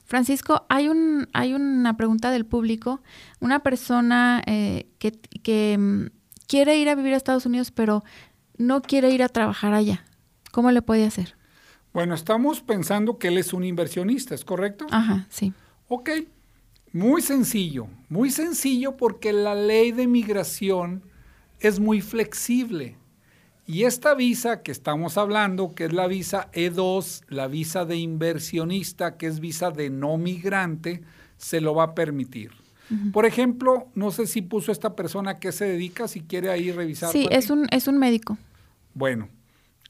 Francisco, 0.04 0.66
hay, 0.68 0.88
un, 0.88 1.28
hay 1.32 1.54
una 1.54 1.96
pregunta 1.96 2.30
del 2.30 2.44
público, 2.44 3.02
una 3.40 3.60
persona 3.62 4.42
eh, 4.46 4.86
que, 4.98 5.12
que 5.42 5.76
mm, 5.78 6.06
quiere 6.46 6.76
ir 6.76 6.88
a 6.88 6.94
vivir 6.94 7.14
a 7.14 7.16
Estados 7.16 7.46
Unidos, 7.46 7.70
pero 7.70 8.04
no 8.56 8.82
quiere 8.82 9.10
ir 9.10 9.22
a 9.22 9.28
trabajar 9.28 9.72
allá. 9.74 10.04
¿Cómo 10.52 10.70
le 10.70 10.82
puede 10.82 11.04
hacer? 11.04 11.36
Bueno, 11.92 12.14
estamos 12.14 12.60
pensando 12.60 13.18
que 13.18 13.28
él 13.28 13.38
es 13.38 13.52
un 13.52 13.64
inversionista, 13.64 14.34
¿es 14.34 14.44
correcto? 14.44 14.86
Ajá, 14.90 15.26
sí. 15.30 15.52
Ok, 15.88 16.10
muy 16.92 17.22
sencillo, 17.22 17.88
muy 18.08 18.30
sencillo 18.30 18.96
porque 18.96 19.32
la 19.32 19.54
ley 19.54 19.92
de 19.92 20.06
migración 20.06 21.02
es 21.60 21.80
muy 21.80 22.00
flexible. 22.00 22.96
Y 23.66 23.84
esta 23.84 24.14
visa 24.14 24.62
que 24.62 24.72
estamos 24.72 25.16
hablando, 25.16 25.74
que 25.74 25.86
es 25.86 25.92
la 25.92 26.06
visa 26.06 26.50
E2, 26.52 27.24
la 27.28 27.46
visa 27.46 27.86
de 27.86 27.96
inversionista, 27.96 29.16
que 29.16 29.26
es 29.26 29.40
visa 29.40 29.70
de 29.70 29.88
no 29.88 30.18
migrante, 30.18 31.02
se 31.38 31.60
lo 31.60 31.74
va 31.74 31.84
a 31.84 31.94
permitir. 31.94 32.52
Por 33.12 33.24
ejemplo, 33.24 33.88
no 33.94 34.10
sé 34.10 34.26
si 34.26 34.42
puso 34.42 34.70
esta 34.70 34.94
persona 34.94 35.32
a 35.32 35.38
qué 35.38 35.52
se 35.52 35.64
dedica, 35.64 36.06
si 36.06 36.20
quiere 36.20 36.50
ahí 36.50 36.70
revisar. 36.70 37.10
Sí, 37.10 37.26
es 37.30 37.48
un, 37.48 37.66
es 37.70 37.88
un 37.88 37.98
médico. 37.98 38.36
Bueno, 38.92 39.28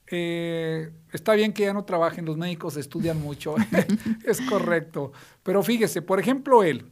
eh, 0.06 0.92
está 1.12 1.34
bien 1.34 1.52
que 1.52 1.64
ya 1.64 1.72
no 1.72 1.84
trabajen, 1.84 2.24
los 2.24 2.36
médicos 2.36 2.76
estudian 2.76 3.20
mucho, 3.20 3.56
es 4.24 4.40
correcto. 4.42 5.12
Pero 5.42 5.62
fíjese, 5.64 6.02
por 6.02 6.20
ejemplo, 6.20 6.62
él, 6.62 6.86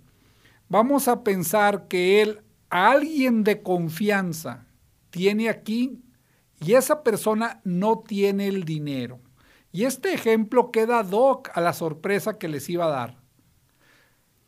vamos 0.68 1.06
a 1.06 1.22
pensar 1.22 1.86
que 1.86 2.20
él, 2.20 2.40
a 2.68 2.90
alguien 2.90 3.44
de 3.44 3.62
confianza, 3.62 4.66
tiene 5.10 5.48
aquí 5.48 6.02
y 6.64 6.74
esa 6.74 7.02
persona 7.02 7.60
no 7.64 8.00
tiene 8.00 8.48
el 8.48 8.64
dinero. 8.64 9.20
Y 9.72 9.84
este 9.84 10.12
ejemplo 10.12 10.70
queda 10.70 11.02
doc 11.02 11.50
a 11.54 11.60
la 11.60 11.72
sorpresa 11.72 12.38
que 12.38 12.48
les 12.48 12.68
iba 12.68 12.84
a 12.84 12.90
dar. 12.90 13.22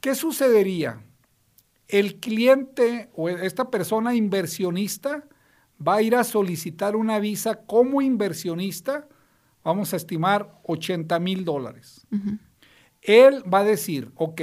¿Qué 0.00 0.14
sucedería? 0.14 1.02
El 1.88 2.20
cliente 2.20 3.10
o 3.14 3.28
esta 3.28 3.70
persona 3.70 4.14
inversionista 4.14 5.26
va 5.86 5.96
a 5.96 6.02
ir 6.02 6.14
a 6.14 6.24
solicitar 6.24 6.94
una 6.94 7.18
visa 7.18 7.62
como 7.66 8.02
inversionista, 8.02 9.08
vamos 9.62 9.92
a 9.92 9.96
estimar 9.96 10.60
80 10.64 11.18
mil 11.20 11.44
dólares. 11.44 12.06
Él 13.00 13.42
va 13.52 13.60
a 13.60 13.64
decir, 13.64 14.12
ok, 14.14 14.40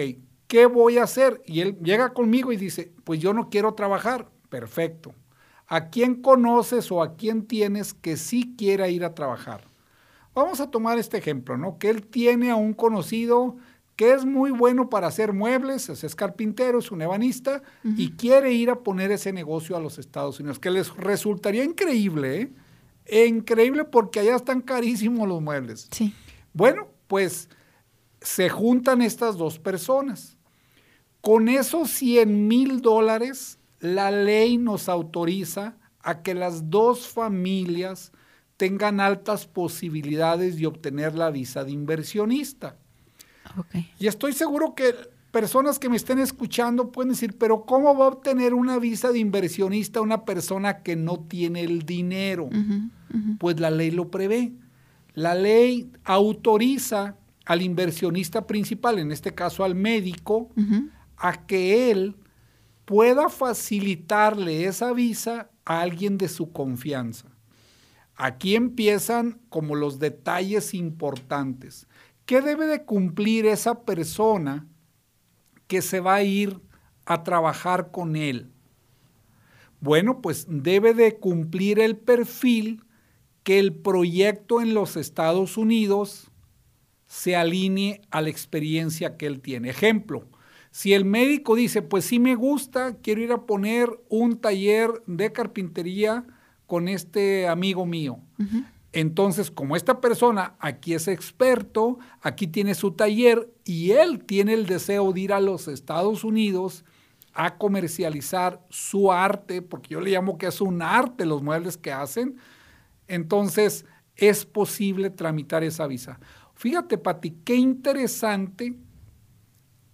¿qué 0.47 0.65
voy 0.65 0.97
a 0.97 1.03
hacer? 1.03 1.41
Y 1.45 1.61
él 1.61 1.77
llega 1.81 2.13
conmigo 2.13 2.51
y 2.51 2.57
dice, 2.57 2.93
pues 3.03 3.19
yo 3.19 3.33
no 3.33 3.49
quiero 3.49 3.73
trabajar. 3.73 4.29
Perfecto. 4.49 5.13
¿A 5.71 5.89
quién 5.89 6.15
conoces 6.15 6.91
o 6.91 7.01
a 7.01 7.15
quién 7.15 7.45
tienes 7.45 7.93
que 7.93 8.17
sí 8.17 8.55
quiera 8.57 8.89
ir 8.89 9.05
a 9.05 9.15
trabajar? 9.15 9.63
Vamos 10.35 10.59
a 10.59 10.69
tomar 10.69 10.99
este 10.99 11.17
ejemplo, 11.17 11.57
¿no? 11.57 11.77
Que 11.77 11.89
él 11.89 12.05
tiene 12.05 12.51
a 12.51 12.57
un 12.57 12.73
conocido 12.73 13.55
que 13.95 14.11
es 14.11 14.25
muy 14.25 14.51
bueno 14.51 14.89
para 14.89 15.07
hacer 15.07 15.31
muebles, 15.31 15.87
es 15.87 16.13
carpintero, 16.13 16.79
es 16.79 16.91
un 16.91 17.01
ebanista 17.01 17.63
y 17.85 18.11
quiere 18.11 18.51
ir 18.51 18.69
a 18.69 18.79
poner 18.79 19.13
ese 19.13 19.31
negocio 19.31 19.77
a 19.77 19.79
los 19.79 19.97
Estados 19.97 20.41
Unidos, 20.41 20.59
que 20.59 20.71
les 20.71 20.93
resultaría 20.97 21.63
increíble, 21.63 22.51
¿eh? 23.07 23.27
Increíble 23.27 23.85
porque 23.85 24.19
allá 24.19 24.35
están 24.35 24.59
carísimos 24.59 25.25
los 25.25 25.41
muebles. 25.41 25.87
Sí. 25.91 26.13
Bueno, 26.51 26.89
pues 27.07 27.47
se 28.19 28.49
juntan 28.49 29.01
estas 29.01 29.37
dos 29.37 29.57
personas. 29.57 30.37
Con 31.21 31.47
esos 31.47 31.89
100 31.91 32.49
mil 32.49 32.81
dólares, 32.81 33.57
la 33.81 34.11
ley 34.11 34.57
nos 34.57 34.87
autoriza 34.87 35.75
a 36.01 36.21
que 36.21 36.33
las 36.33 36.69
dos 36.69 37.07
familias 37.07 38.11
tengan 38.57 38.99
altas 38.99 39.47
posibilidades 39.47 40.57
de 40.57 40.67
obtener 40.67 41.15
la 41.15 41.31
visa 41.31 41.63
de 41.63 41.71
inversionista. 41.71 42.77
Y 43.99 44.07
estoy 44.07 44.33
seguro 44.33 44.75
que 44.75 44.93
personas 45.31 45.79
que 45.79 45.89
me 45.89 45.97
estén 45.97 46.19
escuchando 46.19 46.91
pueden 46.91 47.09
decir, 47.09 47.37
pero 47.37 47.65
¿cómo 47.65 47.97
va 47.97 48.05
a 48.05 48.09
obtener 48.09 48.53
una 48.53 48.77
visa 48.77 49.11
de 49.11 49.19
inversionista 49.19 49.99
una 49.99 50.25
persona 50.25 50.83
que 50.83 50.95
no 50.95 51.19
tiene 51.19 51.61
el 51.61 51.81
dinero? 51.81 52.49
Pues 53.39 53.59
la 53.59 53.71
ley 53.71 53.91
lo 53.91 54.11
prevé. 54.11 54.53
La 55.15 55.33
ley 55.33 55.91
autoriza 56.03 57.15
al 57.45 57.63
inversionista 57.63 58.45
principal, 58.45 58.99
en 58.99 59.11
este 59.11 59.33
caso 59.33 59.63
al 59.63 59.73
médico, 59.73 60.49
a 61.17 61.45
que 61.47 61.89
él 61.89 62.15
pueda 62.85 63.29
facilitarle 63.29 64.65
esa 64.65 64.93
visa 64.93 65.49
a 65.65 65.81
alguien 65.81 66.17
de 66.17 66.27
su 66.27 66.51
confianza. 66.51 67.29
Aquí 68.15 68.55
empiezan 68.55 69.39
como 69.49 69.75
los 69.75 69.99
detalles 69.99 70.73
importantes. 70.73 71.87
¿Qué 72.25 72.41
debe 72.41 72.67
de 72.67 72.85
cumplir 72.85 73.45
esa 73.45 73.83
persona 73.83 74.67
que 75.67 75.81
se 75.81 75.99
va 75.99 76.15
a 76.15 76.23
ir 76.23 76.59
a 77.05 77.23
trabajar 77.23 77.91
con 77.91 78.15
él? 78.15 78.51
Bueno, 79.79 80.21
pues 80.21 80.45
debe 80.47 80.93
de 80.93 81.15
cumplir 81.15 81.79
el 81.79 81.97
perfil 81.97 82.83
que 83.43 83.57
el 83.57 83.73
proyecto 83.73 84.61
en 84.61 84.73
los 84.73 84.95
Estados 84.95 85.57
Unidos 85.57 86.31
se 87.07 87.35
alinee 87.35 88.01
a 88.11 88.21
la 88.21 88.29
experiencia 88.29 89.17
que 89.17 89.25
él 89.25 89.41
tiene. 89.41 89.69
Ejemplo, 89.69 90.27
si 90.71 90.93
el 90.93 91.03
médico 91.03 91.55
dice, 91.55 91.81
pues 91.81 92.05
sí 92.05 92.19
me 92.19 92.35
gusta, 92.35 92.95
quiero 92.95 93.21
ir 93.21 93.33
a 93.33 93.41
poner 93.41 93.89
un 94.07 94.37
taller 94.37 95.03
de 95.05 95.33
carpintería 95.33 96.25
con 96.65 96.87
este 96.87 97.49
amigo 97.49 97.85
mío. 97.85 98.19
Entonces, 98.93 99.51
como 99.51 99.75
esta 99.75 99.99
persona 99.99 100.55
aquí 100.59 100.93
es 100.93 101.09
experto, 101.09 101.99
aquí 102.21 102.47
tiene 102.47 102.73
su 102.73 102.91
taller 102.91 103.53
y 103.65 103.91
él 103.91 104.23
tiene 104.23 104.53
el 104.53 104.65
deseo 104.65 105.11
de 105.11 105.19
ir 105.19 105.33
a 105.33 105.41
los 105.41 105.67
Estados 105.67 106.23
Unidos 106.23 106.85
a 107.33 107.57
comercializar 107.57 108.65
su 108.69 109.11
arte, 109.11 109.61
porque 109.61 109.89
yo 109.89 110.01
le 110.01 110.11
llamo 110.11 110.37
que 110.37 110.47
es 110.47 110.61
un 110.61 110.81
arte 110.81 111.25
los 111.25 111.41
muebles 111.43 111.77
que 111.77 111.91
hacen, 111.91 112.37
entonces 113.07 113.85
es 114.15 114.45
posible 114.45 115.09
tramitar 115.09 115.63
esa 115.63 115.87
visa. 115.87 116.19
Fíjate, 116.55 116.97
Pati, 116.97 117.31
qué 117.43 117.55
interesante 117.55 118.77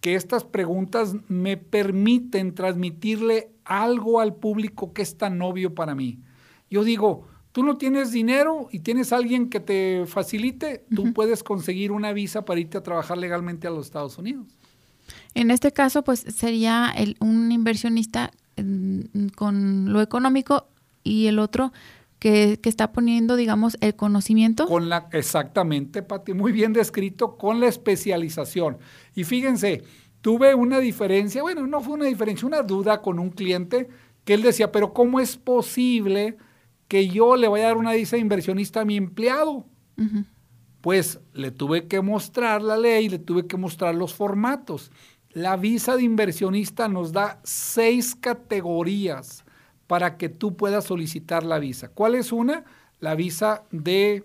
que 0.08 0.16
estas 0.16 0.46
preguntas 0.46 1.16
me 1.28 1.58
permiten 1.58 2.56
transmitirle 2.56 3.52
algo 3.66 4.22
al 4.22 4.36
público 4.36 4.94
que 4.94 5.02
es 5.02 5.18
tan 5.18 5.42
obvio 5.42 5.76
para 5.76 5.96
mí. 5.96 6.22
Yo 6.70 6.86
digo, 6.86 7.28
tú 7.52 7.62
no 7.62 7.76
tienes 7.76 8.14
dinero 8.14 8.70
y 8.72 8.80
tienes 8.80 9.12
alguien 9.12 9.50
que 9.50 9.60
te 9.60 10.06
facilite, 10.08 10.86
tú 10.96 11.12
puedes 11.12 11.44
conseguir 11.44 11.92
una 11.92 12.14
visa 12.14 12.46
para 12.46 12.62
irte 12.62 12.78
a 12.78 12.84
trabajar 12.84 13.18
legalmente 13.18 13.68
a 13.68 13.70
los 13.70 13.88
Estados 13.88 14.18
Unidos. 14.18 14.48
En 15.34 15.52
este 15.52 15.74
caso, 15.74 16.06
pues 16.06 16.22
sería 16.22 16.94
el, 16.96 17.18
un 17.20 17.52
inversionista 17.52 18.32
mm, 18.56 19.28
con 19.36 19.92
lo 19.92 20.02
económico 20.02 20.70
y 21.04 21.28
el 21.28 21.38
otro 21.38 21.74
que, 22.20 22.60
que, 22.62 22.70
está 22.70 22.92
poniendo, 22.92 23.36
digamos, 23.36 23.78
el 23.82 23.96
conocimiento. 23.96 24.66
Con 24.66 24.90
la, 24.90 25.08
exactamente, 25.12 26.02
Pati, 26.02 26.34
muy 26.34 26.52
bien 26.52 26.74
descrito, 26.74 27.38
con 27.38 27.60
la 27.60 27.68
especialización. 27.68 28.78
Y 29.16 29.24
fíjense, 29.24 29.84
tuve 30.22 30.56
una 30.56 30.80
diferencia, 30.80 31.42
bueno, 31.42 31.68
no 31.68 31.82
fue 31.82 31.94
una 31.94 32.06
diferencia, 32.06 32.48
una 32.48 32.64
duda 32.64 33.02
con 33.02 33.20
un 33.20 33.30
cliente 33.30 33.88
que 34.24 34.34
él 34.34 34.42
decía, 34.42 34.72
pero 34.72 34.94
¿cómo 34.94 35.20
es 35.20 35.38
posible 35.38 36.38
que 36.88 37.08
yo 37.08 37.36
le 37.36 37.48
voy 37.48 37.62
a 37.62 37.68
dar 37.68 37.78
una 37.78 37.94
visa 37.94 38.16
de 38.16 38.22
inversionista 38.22 38.82
a 38.82 38.86
mi 38.86 38.98
empleado. 38.98 39.66
Pues 40.82 41.20
le 41.34 41.52
tuve 41.52 41.88
que 41.88 42.02
mostrar 42.02 42.62
la 42.62 42.78
ley, 42.78 43.10
le 43.10 43.20
tuve 43.20 43.48
que 43.48 43.58
mostrar 43.58 43.96
los 43.96 44.14
formatos. 44.14 44.92
La 45.32 45.58
visa 45.58 45.98
de 45.98 46.04
inversionista 46.04 46.88
nos 46.88 47.12
da 47.12 47.40
seis 47.44 48.16
categorías 48.16 49.44
para 49.88 50.18
que 50.18 50.30
tú 50.30 50.56
puedas 50.56 50.86
solicitar 50.86 51.44
la 51.44 51.60
visa. 51.60 51.90
¿Cuál 51.90 52.16
es 52.16 52.32
una? 52.32 52.66
La 53.00 53.16
visa 53.16 53.64
de 53.72 54.24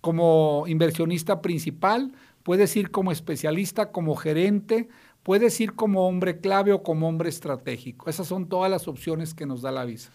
como 0.00 0.64
inversionista 0.66 1.40
principal, 1.40 2.12
puedes 2.42 2.76
ir 2.76 2.90
como 2.90 3.12
especialista, 3.12 3.92
como 3.92 4.16
gerente, 4.16 4.88
puedes 5.22 5.60
ir 5.60 5.74
como 5.74 6.06
hombre 6.08 6.40
clave 6.40 6.72
o 6.72 6.82
como 6.82 7.08
hombre 7.08 7.28
estratégico. 7.28 8.10
Esas 8.10 8.26
son 8.26 8.48
todas 8.48 8.70
las 8.70 8.88
opciones 8.88 9.32
que 9.32 9.46
nos 9.46 9.62
da 9.62 9.70
la 9.70 9.84
visa. 9.84 10.10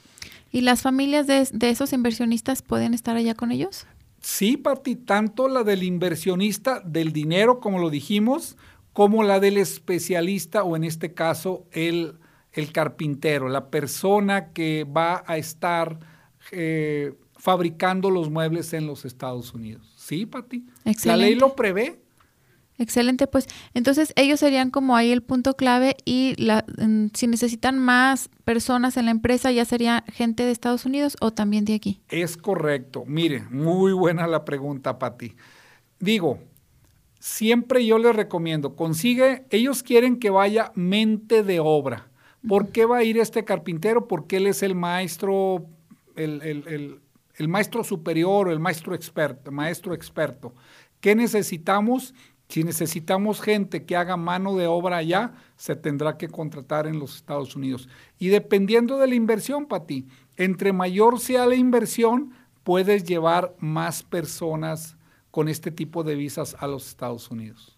¿Y 0.51 0.61
las 0.61 0.81
familias 0.81 1.27
de, 1.27 1.69
esos 1.69 1.93
inversionistas 1.93 2.61
pueden 2.61 2.93
estar 2.93 3.15
allá 3.15 3.33
con 3.33 3.51
ellos? 3.51 3.85
Sí, 4.21 4.57
Pati, 4.57 4.95
tanto 4.95 5.47
la 5.47 5.63
del 5.63 5.83
inversionista 5.83 6.81
del 6.81 7.13
dinero, 7.13 7.59
como 7.59 7.79
lo 7.79 7.89
dijimos, 7.89 8.57
como 8.91 9.23
la 9.23 9.39
del 9.39 9.57
especialista 9.57 10.63
o 10.63 10.75
en 10.75 10.83
este 10.83 11.13
caso 11.13 11.65
el, 11.71 12.17
el 12.57 12.71
carpintero, 12.71 13.49
la 13.49 13.69
persona 13.69 14.51
que 14.51 14.83
va 14.83 15.23
a 15.27 15.37
estar 15.37 15.99
eh, 16.51 17.13
fabricando 17.37 18.09
los 18.09 18.29
muebles 18.29 18.73
en 18.73 18.87
los 18.87 19.05
Estados 19.05 19.53
Unidos. 19.53 19.93
Sí, 19.95 20.25
Pati. 20.25 20.65
La 21.05 21.15
ley 21.15 21.35
lo 21.35 21.55
prevé. 21.55 22.01
Excelente, 22.79 23.25
pues 23.25 23.47
entonces 23.73 24.13
ellos 24.15 24.39
serían 24.39 24.69
como 24.69 24.95
ahí 24.95 25.11
el 25.11 25.23
punto 25.23 25.55
clave 25.55 25.97
y 26.05 26.35
la, 26.37 26.63
si 27.13 27.25
necesitan 27.25 27.79
más 27.79 28.29
personas 28.43 28.97
en 28.97 29.05
la 29.05 29.11
empresa, 29.11 29.51
ya 29.51 29.65
sería 29.65 30.03
gente 30.11 30.43
de 30.43 30.51
Estados 30.51 30.85
Unidos 30.85 31.15
o 31.19 31.31
también 31.31 31.65
de 31.65 31.73
aquí. 31.73 32.01
Es 32.09 32.37
correcto. 32.37 33.03
Mire, 33.07 33.43
muy 33.49 33.93
buena 33.93 34.27
la 34.27 34.45
pregunta, 34.45 34.99
Pati. 34.99 35.33
Digo, 35.99 36.39
siempre 37.19 37.83
yo 37.83 37.97
les 37.97 38.15
recomiendo, 38.15 38.75
consigue, 38.75 39.45
ellos 39.49 39.81
quieren 39.81 40.19
que 40.19 40.29
vaya 40.29 40.71
mente 40.75 41.41
de 41.41 41.59
obra. 41.59 42.09
¿Por 42.47 42.69
qué 42.69 42.85
va 42.85 42.97
a 42.97 43.03
ir 43.03 43.17
este 43.17 43.43
carpintero? 43.43 44.07
Porque 44.07 44.37
él 44.37 44.47
es 44.47 44.63
el 44.63 44.75
maestro, 44.75 45.65
el, 46.15 46.41
el, 46.41 46.99
el 47.35 47.47
maestro 47.47 47.83
superior 47.83 48.47
o 48.47 48.51
el 48.51 48.59
maestro 48.59 48.95
experto, 48.95 49.51
maestro 49.51 49.93
experto. 49.93 50.53
¿Qué 50.99 51.15
necesitamos? 51.15 52.13
Si 52.49 52.63
necesitamos 52.63 53.41
gente 53.41 53.85
que 53.85 53.95
haga 53.95 54.15
mano 54.15 54.55
de 54.55 54.67
obra 54.67 54.97
allá, 54.97 55.33
se 55.57 55.75
tendrá 55.75 56.17
que 56.17 56.29
contratar 56.29 56.87
en 56.87 56.97
los 56.97 57.17
Estados 57.17 57.55
Unidos. 57.55 57.89
Y 58.17 58.29
dependiendo 58.29 58.97
de 58.97 59.07
la 59.07 59.15
inversión, 59.15 59.65
Pati, 59.65 60.07
entre 60.37 60.71
mayor 60.71 61.19
sea 61.19 61.45
la 61.45 61.55
inversión, 61.55 62.33
puedes 62.63 63.03
llevar 63.03 63.53
más 63.59 64.01
personas 64.01 64.95
con 65.29 65.49
este 65.49 65.71
tipo 65.71 66.03
de 66.03 66.15
visas 66.15 66.55
a 66.59 66.67
los 66.67 66.87
Estados 66.87 67.29
Unidos. 67.29 67.75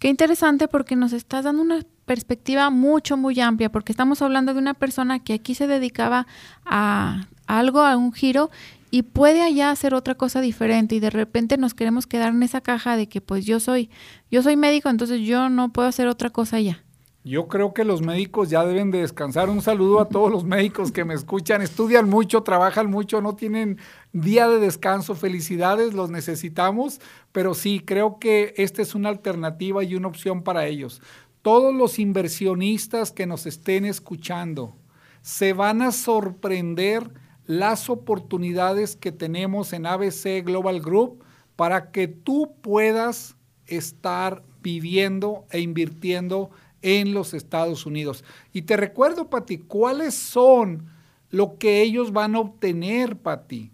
Qué 0.00 0.08
interesante 0.08 0.68
porque 0.68 0.96
nos 0.96 1.12
estás 1.12 1.44
dando 1.44 1.62
una 1.62 1.86
perspectiva 2.08 2.70
mucho, 2.70 3.16
muy 3.16 3.38
amplia, 3.38 3.70
porque 3.70 3.92
estamos 3.92 4.20
hablando 4.20 4.52
de 4.52 4.58
una 4.58 4.74
persona 4.74 5.20
que 5.20 5.34
aquí 5.34 5.54
se 5.54 5.68
dedicaba 5.68 6.26
a 6.66 7.28
algo, 7.46 7.82
a 7.82 7.96
un 7.96 8.12
giro, 8.12 8.50
y 8.90 9.02
puede 9.02 9.42
allá 9.42 9.70
hacer 9.70 9.94
otra 9.94 10.16
cosa 10.16 10.40
diferente 10.40 10.96
y 10.96 11.00
de 11.00 11.10
repente 11.10 11.56
nos 11.58 11.74
queremos 11.74 12.06
quedar 12.06 12.30
en 12.30 12.42
esa 12.42 12.60
caja 12.60 12.96
de 12.96 13.06
que 13.06 13.20
pues 13.20 13.44
yo 13.44 13.60
soy 13.60 13.90
yo 14.30 14.42
soy 14.42 14.56
médico, 14.56 14.88
entonces 14.88 15.20
yo 15.20 15.48
no 15.48 15.72
puedo 15.72 15.86
hacer 15.86 16.08
otra 16.08 16.30
cosa 16.30 16.56
allá. 16.56 16.82
Yo 17.24 17.46
creo 17.46 17.74
que 17.74 17.84
los 17.84 18.00
médicos 18.00 18.48
ya 18.48 18.64
deben 18.64 18.90
de 18.90 19.00
descansar. 19.00 19.50
Un 19.50 19.60
saludo 19.60 20.00
a 20.00 20.08
todos 20.08 20.30
los 20.30 20.44
médicos 20.44 20.92
que 20.92 21.04
me 21.04 21.12
escuchan. 21.12 21.60
Estudian 21.60 22.08
mucho, 22.08 22.42
trabajan 22.42 22.88
mucho, 22.88 23.20
no 23.20 23.36
tienen 23.36 23.76
día 24.14 24.48
de 24.48 24.58
descanso. 24.58 25.14
Felicidades, 25.14 25.92
los 25.92 26.08
necesitamos. 26.08 27.02
Pero 27.32 27.52
sí, 27.52 27.80
creo 27.84 28.18
que 28.18 28.54
esta 28.56 28.80
es 28.80 28.94
una 28.94 29.10
alternativa 29.10 29.84
y 29.84 29.94
una 29.94 30.08
opción 30.08 30.42
para 30.42 30.66
ellos. 30.68 31.02
Todos 31.42 31.74
los 31.74 31.98
inversionistas 31.98 33.12
que 33.12 33.26
nos 33.26 33.46
estén 33.46 33.84
escuchando 33.84 34.76
se 35.22 35.52
van 35.52 35.82
a 35.82 35.92
sorprender 35.92 37.10
las 37.46 37.88
oportunidades 37.88 38.96
que 38.96 39.12
tenemos 39.12 39.72
en 39.72 39.86
ABC 39.86 40.44
Global 40.44 40.80
Group 40.80 41.24
para 41.56 41.90
que 41.90 42.08
tú 42.08 42.54
puedas 42.60 43.36
estar 43.66 44.42
viviendo 44.62 45.46
e 45.50 45.60
invirtiendo 45.60 46.50
en 46.82 47.14
los 47.14 47.34
Estados 47.34 47.86
Unidos. 47.86 48.24
Y 48.52 48.62
te 48.62 48.76
recuerdo, 48.76 49.30
Pati, 49.30 49.58
¿cuáles 49.58 50.14
son 50.14 50.86
lo 51.30 51.58
que 51.58 51.82
ellos 51.82 52.12
van 52.12 52.34
a 52.34 52.40
obtener, 52.40 53.16
Pati? 53.16 53.72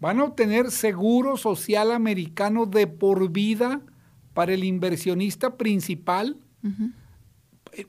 Van 0.00 0.20
a 0.20 0.24
obtener 0.24 0.70
seguro 0.70 1.36
social 1.36 1.90
americano 1.90 2.66
de 2.66 2.86
por 2.86 3.30
vida 3.30 3.80
para 4.32 4.54
el 4.54 4.64
inversionista 4.64 5.56
principal 5.56 6.36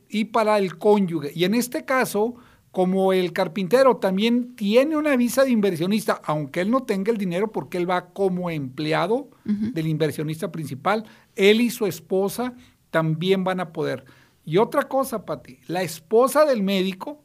y 0.10 0.26
para 0.26 0.58
el 0.58 0.78
cónyuge. 0.78 1.32
Y 1.34 1.46
en 1.46 1.56
este 1.56 1.86
caso, 1.86 2.36
como 2.72 3.14
el 3.14 3.34
carpintero 3.34 3.98
también 3.98 4.56
tiene 4.56 4.96
una 4.96 5.16
visa 5.16 5.44
de 5.44 5.52
inversionista, 5.52 6.22
aunque 6.24 6.62
él 6.62 6.70
no 6.70 6.84
tenga 6.84 7.12
el 7.12 7.18
dinero 7.18 7.52
porque 7.52 7.78
él 7.78 7.90
va 7.90 8.10
como 8.14 8.50
empleado 8.50 9.30
del 9.44 9.88
inversionista 9.88 10.52
principal, 10.52 11.06
él 11.36 11.62
y 11.62 11.70
su 11.72 11.86
esposa 11.86 12.54
también 12.92 13.44
van 13.44 13.60
a 13.60 13.72
poder. 13.72 14.06
Y 14.46 14.58
otra 14.58 14.84
cosa, 14.84 15.26
Pati, 15.26 15.60
la 15.68 15.82
esposa 15.82 16.46
del 16.46 16.64
médico, 16.64 17.24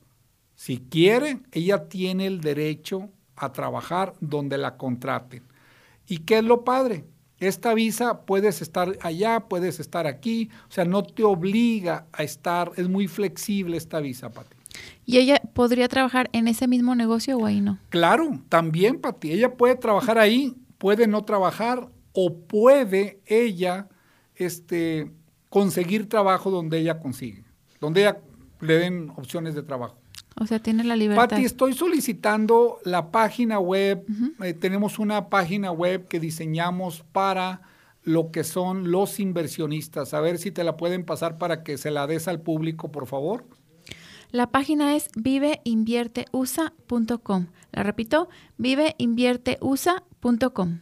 si 0.55 0.79
quiere, 0.79 1.41
ella 1.53 1.89
tiene 1.89 2.27
el 2.27 2.41
derecho 2.41 3.11
a 3.37 3.53
trabajar 3.53 4.15
donde 4.21 4.59
la 4.59 4.77
contraten. 4.77 5.43
¿Y 6.07 6.19
qué 6.19 6.39
es 6.39 6.45
lo 6.45 6.65
padre? 6.65 7.05
Esta 7.47 7.75
visa 7.75 8.23
puedes 8.23 8.63
estar 8.63 8.97
allá, 9.01 9.41
puedes 9.49 9.79
estar 9.81 10.07
aquí, 10.07 10.51
o 10.69 10.73
sea, 10.73 10.85
no 10.85 11.03
te 11.03 11.25
obliga 11.25 12.07
a 12.13 12.23
estar, 12.23 12.73
es 12.77 12.89
muy 12.89 13.07
flexible 13.07 13.77
esta 13.77 14.01
visa, 14.01 14.31
Pati. 14.31 14.57
¿Y 15.05 15.19
ella 15.19 15.41
podría 15.53 15.89
trabajar 15.89 16.31
en 16.33 16.49
ese 16.49 16.67
mismo 16.67 16.95
negocio 16.95 17.37
o 17.37 17.45
ahí 17.45 17.61
no? 17.61 17.79
Claro, 17.91 18.41
también, 18.49 19.01
Pati. 19.01 19.33
Ella 19.33 19.55
puede 19.57 19.77
trabajar 19.77 20.19
ahí, 20.19 20.57
puede 20.79 21.07
no 21.07 21.25
trabajar 21.25 21.89
o 22.13 22.35
puede 22.35 23.21
ella 23.27 23.89
este, 24.37 25.13
conseguir 25.51 26.09
trabajo 26.09 26.51
donde 26.51 26.79
ella 26.79 26.99
consigue, 26.99 27.45
donde 27.81 28.03
ella 28.03 28.21
le 28.61 28.79
den 28.79 29.11
opciones 29.17 29.55
de 29.55 29.63
trabajo. 29.63 29.99
O 30.37 30.47
sea, 30.47 30.59
tiene 30.59 30.85
la 30.85 30.97
libertad. 30.97 31.29
Pati, 31.29 31.45
estoy 31.45 31.75
solicitando 31.75 32.79
la 32.85 33.11
página 33.11 33.61
web. 33.61 34.07
Eh, 34.43 34.55
tenemos 34.55 34.99
una 34.99 35.29
página 35.29 35.71
web 35.71 36.09
que 36.09 36.19
diseñamos 36.19 37.05
para 37.13 37.61
lo 38.03 38.31
que 38.31 38.43
son 38.45 38.91
los 38.91 39.21
inversionistas. 39.21 40.13
A 40.13 40.21
ver 40.21 40.37
si 40.39 40.51
te 40.51 40.65
la 40.65 40.77
pueden 40.77 41.05
pasar 41.05 41.39
para 41.39 41.63
que 41.63 41.79
se 41.79 41.91
la 41.91 42.07
des 42.07 42.29
al 42.29 42.41
público, 42.41 42.91
por 42.91 43.07
favor. 43.07 43.47
La 44.31 44.51
página 44.51 44.97
es 44.97 45.11
viveinvierteusa.com. 45.15 47.47
La 47.73 47.83
repito, 47.85 48.29
viveinvierteusa.com. 48.59 50.81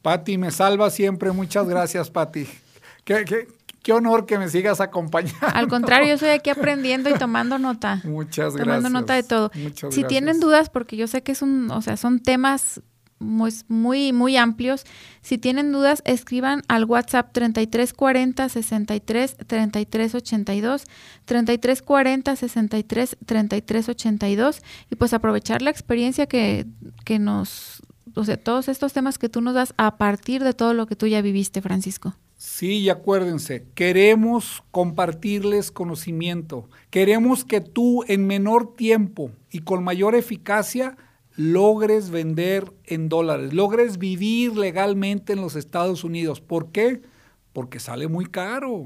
Pati, 0.00 0.38
me 0.38 0.50
salva 0.50 0.90
siempre. 0.90 1.32
Muchas 1.32 1.68
gracias, 1.68 2.10
Pati. 2.10 2.46
Qué, 3.04 3.46
honor 3.92 4.26
que 4.26 4.38
me 4.38 4.48
sigas 4.48 4.80
acompañando. 4.80 5.46
Al 5.52 5.68
contrario, 5.68 6.08
yo 6.08 6.14
estoy 6.14 6.30
aquí 6.30 6.50
aprendiendo 6.50 7.10
y 7.10 7.14
tomando 7.14 7.58
nota. 7.58 8.00
Muchas 8.04 8.54
gracias. 8.54 8.64
Tomando 8.64 8.90
nota 8.90 9.14
de 9.14 9.22
todo. 9.22 9.50
si 9.90 10.04
tienen 10.04 10.40
dudas, 10.40 10.70
porque 10.70 10.96
yo 10.96 11.06
sé 11.06 11.22
que 11.22 11.32
es 11.32 11.42
un, 11.42 11.70
o 11.70 11.82
sea, 11.82 11.96
son 11.96 12.20
temas 12.20 12.80
muy, 13.18 14.12
muy, 14.12 14.36
amplios. 14.36 14.84
Si 15.22 15.38
tienen 15.38 15.72
dudas, 15.72 16.02
escriban 16.04 16.62
al 16.68 16.84
WhatsApp 16.84 17.32
3340 17.32 18.48
63 18.48 19.36
33 19.46 20.14
82, 20.14 20.84
3340 21.24 22.36
63 22.36 23.16
33 23.24 23.88
82 23.88 24.62
y 24.90 24.96
pues 24.96 25.14
aprovechar 25.14 25.62
la 25.62 25.70
experiencia 25.70 26.26
que, 26.26 26.66
que 27.04 27.18
nos, 27.18 27.82
o 28.14 28.24
sea, 28.24 28.36
todos 28.36 28.68
estos 28.68 28.92
temas 28.92 29.18
que 29.18 29.28
tú 29.28 29.40
nos 29.40 29.54
das 29.54 29.74
a 29.76 29.96
partir 29.96 30.44
de 30.44 30.52
todo 30.52 30.74
lo 30.74 30.86
que 30.86 30.96
tú 30.96 31.06
ya 31.06 31.22
viviste, 31.22 31.62
Francisco. 31.62 32.14
Sí, 32.46 32.80
y 32.80 32.90
acuérdense, 32.90 33.64
queremos 33.74 34.62
compartirles 34.70 35.72
conocimiento, 35.72 36.68
queremos 36.90 37.42
que 37.42 37.62
tú 37.62 38.04
en 38.06 38.26
menor 38.26 38.76
tiempo 38.76 39.30
y 39.50 39.60
con 39.60 39.82
mayor 39.82 40.14
eficacia 40.14 40.98
logres 41.36 42.10
vender 42.10 42.70
en 42.84 43.08
dólares, 43.08 43.54
logres 43.54 43.96
vivir 43.96 44.58
legalmente 44.58 45.32
en 45.32 45.40
los 45.40 45.56
Estados 45.56 46.04
Unidos. 46.04 46.42
¿Por 46.42 46.70
qué? 46.70 47.00
Porque 47.54 47.80
sale 47.80 48.08
muy 48.08 48.26
caro. 48.26 48.84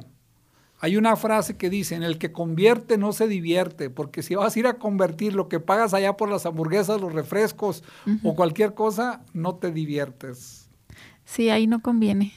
Hay 0.78 0.96
una 0.96 1.16
frase 1.16 1.56
que 1.56 1.68
dice, 1.68 1.96
en 1.96 2.04
el 2.04 2.16
que 2.18 2.30
convierte 2.30 2.96
no 2.96 3.12
se 3.12 3.26
divierte, 3.26 3.90
porque 3.90 4.22
si 4.22 4.36
vas 4.36 4.54
a 4.54 4.58
ir 4.60 4.68
a 4.68 4.78
convertir 4.78 5.34
lo 5.34 5.48
que 5.48 5.58
pagas 5.58 5.94
allá 5.94 6.16
por 6.16 6.30
las 6.30 6.46
hamburguesas, 6.46 7.00
los 7.00 7.12
refrescos 7.12 7.82
o 8.22 8.36
cualquier 8.36 8.74
cosa, 8.74 9.24
no 9.32 9.56
te 9.56 9.72
diviertes. 9.72 10.70
Sí, 11.24 11.50
ahí 11.50 11.66
no 11.66 11.82
conviene. 11.82 12.32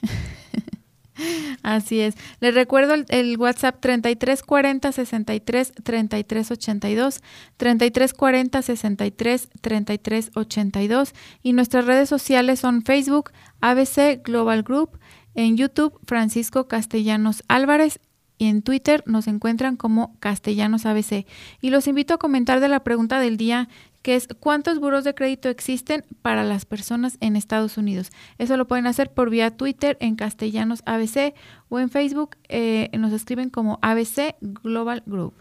Así 1.63 1.99
es. 1.99 2.15
Les 2.39 2.53
recuerdo 2.53 2.95
el, 3.07 3.37
WhatsApp 3.37 3.79
3340 3.79 4.91
63 4.91 5.73
33 5.83 6.51
82, 6.51 7.21
3340 7.57 8.61
63 8.61 9.49
33 9.61 10.31
82 10.35 11.13
y 11.43 11.53
nuestras 11.53 11.85
redes 11.85 12.09
sociales 12.09 12.59
son 12.59 12.83
Facebook 12.83 13.31
ABC 13.61 14.23
Global 14.23 14.63
Group, 14.63 14.99
en 15.35 15.55
YouTube 15.55 15.97
Francisco 16.05 16.67
Castellanos 16.67 17.43
Álvarez 17.47 17.99
y 18.37 18.47
en 18.47 18.63
Twitter 18.63 19.03
nos 19.05 19.27
encuentran 19.27 19.77
como 19.77 20.17
Castellanos 20.19 20.87
ABC. 20.87 21.27
Y 21.61 21.69
los 21.69 21.85
invito 21.87 22.15
a 22.15 22.17
comentar 22.17 22.59
de 22.59 22.67
la 22.67 22.83
pregunta 22.83 23.19
del 23.19 23.37
día 23.37 23.69
que 24.01 24.15
es 24.15 24.27
cuántos 24.39 24.79
buros 24.79 25.03
de 25.03 25.13
crédito 25.13 25.49
existen 25.49 26.03
para 26.21 26.43
las 26.43 26.65
personas 26.65 27.17
en 27.19 27.35
Estados 27.35 27.77
Unidos. 27.77 28.11
Eso 28.37 28.57
lo 28.57 28.67
pueden 28.67 28.87
hacer 28.87 29.11
por 29.11 29.29
vía 29.29 29.55
Twitter 29.55 29.97
en 29.99 30.15
castellanos 30.15 30.81
ABC 30.85 31.33
o 31.69 31.79
en 31.79 31.89
Facebook 31.89 32.37
eh, 32.49 32.89
nos 32.97 33.13
escriben 33.13 33.49
como 33.49 33.79
ABC 33.81 34.35
Global 34.41 35.03
Group. 35.05 35.33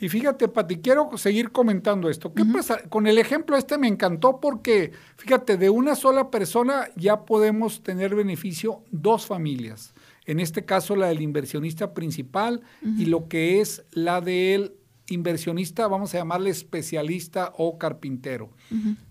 Y 0.00 0.08
fíjate, 0.08 0.46
Pati, 0.46 0.76
quiero 0.76 1.10
seguir 1.16 1.50
comentando 1.50 2.08
esto. 2.08 2.32
¿Qué 2.32 2.44
pasa? 2.44 2.78
Con 2.88 3.08
el 3.08 3.18
ejemplo 3.18 3.56
este 3.56 3.78
me 3.78 3.88
encantó 3.88 4.38
porque, 4.40 4.92
fíjate, 5.16 5.56
de 5.56 5.70
una 5.70 5.96
sola 5.96 6.30
persona 6.30 6.86
ya 6.94 7.24
podemos 7.24 7.82
tener 7.82 8.14
beneficio 8.14 8.84
dos 8.92 9.26
familias. 9.26 9.94
En 10.24 10.38
este 10.38 10.64
caso, 10.64 10.94
la 10.94 11.08
del 11.08 11.20
inversionista 11.20 11.94
principal 11.94 12.60
y 12.82 13.06
lo 13.06 13.28
que 13.28 13.60
es 13.60 13.84
la 13.90 14.20
del 14.20 14.77
inversionista, 15.08 15.88
vamos 15.88 16.14
a 16.14 16.18
llamarle 16.18 16.50
especialista 16.50 17.52
o 17.56 17.78
carpintero. 17.78 18.50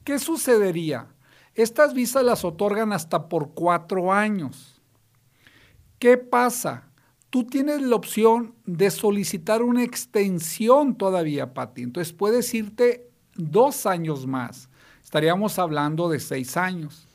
¿Qué 0.03 0.19
sucedería? 0.19 1.07
Estas 1.55 1.93
visas 1.93 2.23
las 2.23 2.45
otorgan 2.45 2.93
hasta 2.93 3.29
por 3.29 3.53
cuatro 3.53 4.13
años. 4.13 4.81
¿Qué 5.99 6.17
pasa? 6.17 6.87
tú 7.29 7.43
tienes 7.45 7.81
la 7.81 7.95
opción 7.95 8.55
de 8.65 8.89
solicitar 8.89 9.61
una 9.61 9.83
extensión 9.83 10.95
todavía, 10.95 11.53
Pati. 11.53 11.83
Entonces 11.83 12.13
puedes 12.13 12.53
irte 12.53 13.09
dos 13.35 13.85
años 13.85 14.25
más. 14.25 14.69
Estaríamos 15.03 15.59
hablando 15.59 16.09
de 16.09 16.19
seis 16.19 16.57
años. 16.57 17.07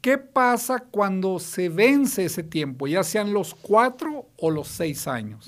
¿Qué 0.00 0.18
pasa 0.18 0.80
cuando 0.80 1.38
se 1.38 1.70
vence 1.70 2.26
ese 2.26 2.42
tiempo, 2.42 2.86
ya 2.86 3.02
sean 3.02 3.32
los 3.32 3.54
cuatro 3.54 4.26
o 4.36 4.50
los 4.50 4.68
seis 4.68 5.08
años? 5.08 5.46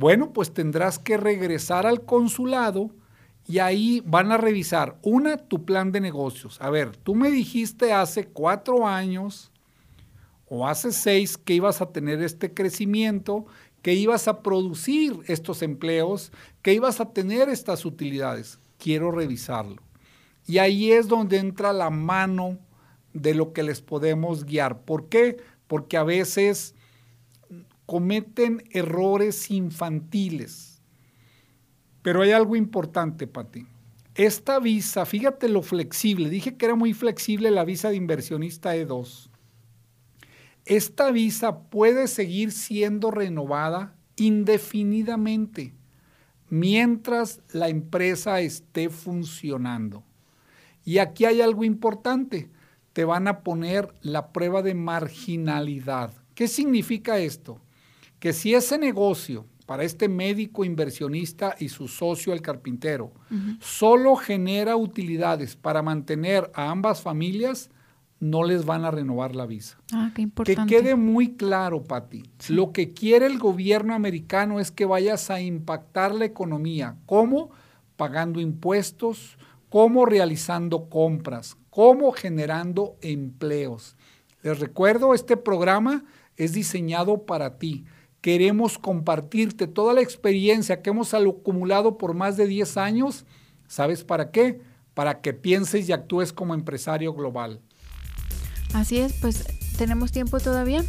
Bueno, 0.00 0.32
pues 0.32 0.54
tendrás 0.54 0.98
que 0.98 1.18
regresar 1.18 1.86
al 1.86 2.06
consulado 2.06 2.90
y 3.46 3.58
ahí 3.58 4.02
van 4.06 4.32
a 4.32 4.38
revisar, 4.38 4.96
una, 5.02 5.36
tu 5.36 5.66
plan 5.66 5.92
de 5.92 6.00
negocios. 6.00 6.56
A 6.62 6.70
ver, 6.70 6.96
tú 6.96 7.14
me 7.14 7.30
dijiste 7.30 7.92
hace 7.92 8.24
cuatro 8.24 8.88
años 8.88 9.52
o 10.48 10.66
hace 10.66 10.92
seis 10.92 11.36
que 11.36 11.52
ibas 11.52 11.82
a 11.82 11.92
tener 11.92 12.22
este 12.22 12.54
crecimiento, 12.54 13.44
que 13.82 13.92
ibas 13.92 14.26
a 14.26 14.42
producir 14.42 15.18
estos 15.26 15.60
empleos, 15.60 16.32
que 16.62 16.72
ibas 16.72 16.98
a 17.02 17.10
tener 17.12 17.50
estas 17.50 17.84
utilidades. 17.84 18.58
Quiero 18.78 19.10
revisarlo. 19.10 19.82
Y 20.46 20.56
ahí 20.56 20.92
es 20.92 21.08
donde 21.08 21.36
entra 21.36 21.74
la 21.74 21.90
mano 21.90 22.56
de 23.12 23.34
lo 23.34 23.52
que 23.52 23.62
les 23.62 23.82
podemos 23.82 24.46
guiar. 24.46 24.80
¿Por 24.80 25.10
qué? 25.10 25.36
Porque 25.66 25.98
a 25.98 26.04
veces 26.04 26.74
cometen 27.90 28.62
errores 28.70 29.50
infantiles. 29.50 30.80
Pero 32.02 32.22
hay 32.22 32.30
algo 32.30 32.54
importante, 32.54 33.26
Pati. 33.26 33.66
Esta 34.14 34.60
visa, 34.60 35.04
fíjate 35.04 35.48
lo 35.48 35.60
flexible, 35.60 36.30
dije 36.30 36.56
que 36.56 36.66
era 36.66 36.76
muy 36.76 36.94
flexible 36.94 37.50
la 37.50 37.64
visa 37.64 37.90
de 37.90 37.96
inversionista 37.96 38.76
E2. 38.76 39.28
Esta 40.66 41.10
visa 41.10 41.62
puede 41.62 42.06
seguir 42.06 42.52
siendo 42.52 43.10
renovada 43.10 43.96
indefinidamente 44.14 45.74
mientras 46.48 47.40
la 47.52 47.70
empresa 47.70 48.40
esté 48.40 48.88
funcionando. 48.88 50.04
Y 50.84 50.98
aquí 50.98 51.24
hay 51.24 51.40
algo 51.40 51.64
importante, 51.64 52.50
te 52.92 53.04
van 53.04 53.26
a 53.26 53.40
poner 53.40 53.92
la 54.00 54.32
prueba 54.32 54.62
de 54.62 54.74
marginalidad. 54.74 56.14
¿Qué 56.36 56.46
significa 56.46 57.18
esto? 57.18 57.60
Que 58.20 58.32
si 58.32 58.54
ese 58.54 58.78
negocio 58.78 59.46
para 59.66 59.84
este 59.84 60.08
médico 60.08 60.64
inversionista 60.64 61.54
y 61.58 61.68
su 61.68 61.88
socio 61.88 62.32
el 62.32 62.42
carpintero 62.42 63.12
solo 63.60 64.16
genera 64.16 64.76
utilidades 64.76 65.56
para 65.56 65.82
mantener 65.82 66.50
a 66.54 66.70
ambas 66.70 67.02
familias, 67.02 67.70
no 68.20 68.44
les 68.44 68.66
van 68.66 68.84
a 68.84 68.90
renovar 68.90 69.34
la 69.34 69.46
visa. 69.46 69.78
Ah, 69.92 70.10
qué 70.14 70.22
importante. 70.22 70.62
Que 70.66 70.82
quede 70.82 70.94
muy 70.94 71.36
claro, 71.36 71.82
Pati. 71.82 72.22
Lo 72.48 72.72
que 72.72 72.92
quiere 72.92 73.26
el 73.26 73.38
gobierno 73.38 73.94
americano 73.94 74.60
es 74.60 74.70
que 74.70 74.84
vayas 74.84 75.30
a 75.30 75.40
impactar 75.40 76.14
la 76.14 76.26
economía. 76.26 76.96
¿Cómo? 77.06 77.50
Pagando 77.96 78.40
impuestos, 78.40 79.38
cómo 79.70 80.04
realizando 80.04 80.90
compras, 80.90 81.56
cómo 81.70 82.12
generando 82.12 82.96
empleos. 83.00 83.96
Les 84.42 84.58
recuerdo, 84.58 85.14
este 85.14 85.36
programa 85.36 86.04
es 86.36 86.52
diseñado 86.52 87.24
para 87.24 87.58
ti. 87.58 87.84
Queremos 88.20 88.78
compartirte 88.78 89.66
toda 89.66 89.94
la 89.94 90.02
experiencia 90.02 90.82
que 90.82 90.90
hemos 90.90 91.14
acumulado 91.14 91.96
por 91.96 92.14
más 92.14 92.36
de 92.36 92.46
10 92.46 92.76
años. 92.76 93.24
¿Sabes 93.66 94.04
para 94.04 94.30
qué? 94.30 94.60
Para 94.92 95.20
que 95.22 95.32
pienses 95.32 95.88
y 95.88 95.92
actúes 95.92 96.32
como 96.32 96.52
empresario 96.52 97.14
global. 97.14 97.60
Así 98.74 98.98
es, 98.98 99.14
pues 99.14 99.44
tenemos 99.78 100.12
tiempo 100.12 100.38
todavía. 100.38 100.84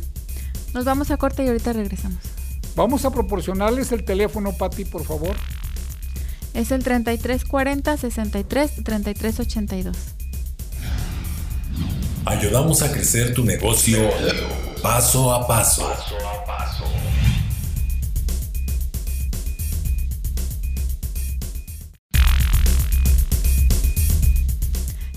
Nos 0.74 0.84
vamos 0.84 1.10
a 1.12 1.18
corte 1.18 1.46
y 1.46 1.48
ahorita 1.48 1.72
regresamos. 1.74 2.20
Vamos 2.76 3.06
a 3.06 3.12
proporcionarles 3.12 3.92
el 3.92 4.04
teléfono, 4.04 4.54
Pati, 4.54 4.86
por 4.86 5.04
favor. 5.04 5.36
Es 6.54 6.72
el 6.72 6.84
3340 6.84 7.98
63 7.98 8.84
3382. 8.84 9.98
Ayudamos 12.26 12.82
a 12.82 12.92
crecer 12.92 13.34
tu 13.34 13.44
negocio 13.44 13.98
paso 14.82 15.34
a 15.34 15.48
paso. 15.48 15.92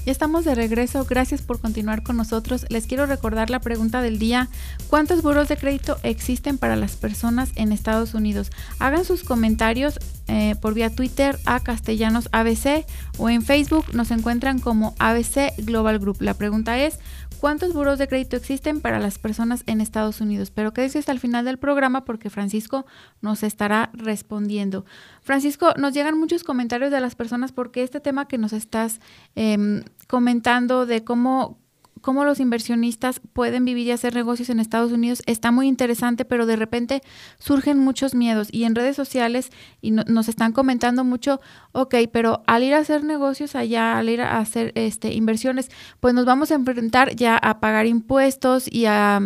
Ya 0.04 0.12
estamos 0.12 0.44
de 0.44 0.54
regreso, 0.54 1.06
gracias 1.08 1.40
por 1.40 1.60
continuar 1.60 2.02
con 2.02 2.18
nosotros. 2.18 2.66
Les 2.68 2.86
quiero 2.86 3.06
recordar 3.06 3.48
la 3.48 3.60
pregunta 3.60 4.02
del 4.02 4.18
día, 4.18 4.50
¿cuántos 4.88 5.22
buros 5.22 5.48
de 5.48 5.56
crédito 5.56 5.96
existen 6.02 6.58
para 6.58 6.76
las 6.76 6.96
personas 6.96 7.50
en 7.56 7.72
Estados 7.72 8.12
Unidos? 8.12 8.52
Hagan 8.78 9.06
sus 9.06 9.24
comentarios 9.24 9.98
eh, 10.28 10.56
por 10.60 10.74
vía 10.74 10.90
Twitter 10.90 11.38
a 11.46 11.60
Castellanos 11.60 12.28
ABC 12.32 12.84
o 13.16 13.30
en 13.30 13.40
Facebook 13.40 13.86
nos 13.94 14.10
encuentran 14.10 14.58
como 14.58 14.94
ABC 14.98 15.56
Global 15.58 15.98
Group. 15.98 16.18
La 16.20 16.34
pregunta 16.34 16.78
es, 16.78 16.98
cuántos 17.44 17.74
buros 17.74 17.98
de 17.98 18.08
crédito 18.08 18.36
existen 18.36 18.80
para 18.80 18.98
las 18.98 19.18
personas 19.18 19.64
en 19.66 19.82
Estados 19.82 20.22
Unidos. 20.22 20.50
Pero 20.50 20.72
quédese 20.72 20.98
hasta 20.98 21.12
el 21.12 21.20
final 21.20 21.44
del 21.44 21.58
programa 21.58 22.06
porque 22.06 22.30
Francisco 22.30 22.86
nos 23.20 23.42
estará 23.42 23.90
respondiendo. 23.92 24.86
Francisco, 25.20 25.74
nos 25.76 25.92
llegan 25.92 26.18
muchos 26.18 26.42
comentarios 26.42 26.90
de 26.90 27.02
las 27.02 27.14
personas 27.14 27.52
porque 27.52 27.82
este 27.82 28.00
tema 28.00 28.28
que 28.28 28.38
nos 28.38 28.54
estás 28.54 28.98
em, 29.34 29.82
comentando 30.08 30.86
de 30.86 31.04
cómo 31.04 31.58
cómo 32.04 32.26
los 32.26 32.38
inversionistas 32.38 33.18
pueden 33.32 33.64
vivir 33.64 33.86
y 33.86 33.90
hacer 33.90 34.14
negocios 34.14 34.50
en 34.50 34.60
Estados 34.60 34.92
Unidos 34.92 35.22
está 35.24 35.50
muy 35.50 35.66
interesante, 35.66 36.26
pero 36.26 36.44
de 36.44 36.54
repente 36.54 37.00
surgen 37.38 37.78
muchos 37.78 38.14
miedos 38.14 38.48
y 38.52 38.64
en 38.64 38.74
redes 38.74 38.94
sociales 38.94 39.48
y 39.80 39.90
nos 39.90 40.28
están 40.28 40.52
comentando 40.52 41.02
mucho, 41.02 41.40
ok, 41.72 41.94
pero 42.12 42.42
al 42.46 42.62
ir 42.62 42.74
a 42.74 42.78
hacer 42.78 43.04
negocios 43.04 43.54
allá, 43.54 43.96
al 43.96 44.10
ir 44.10 44.20
a 44.20 44.38
hacer 44.38 44.72
este, 44.74 45.14
inversiones, 45.14 45.70
pues 46.00 46.12
nos 46.12 46.26
vamos 46.26 46.50
a 46.50 46.56
enfrentar 46.56 47.16
ya 47.16 47.38
a 47.38 47.58
pagar 47.58 47.86
impuestos 47.86 48.70
y 48.70 48.84
a 48.84 49.22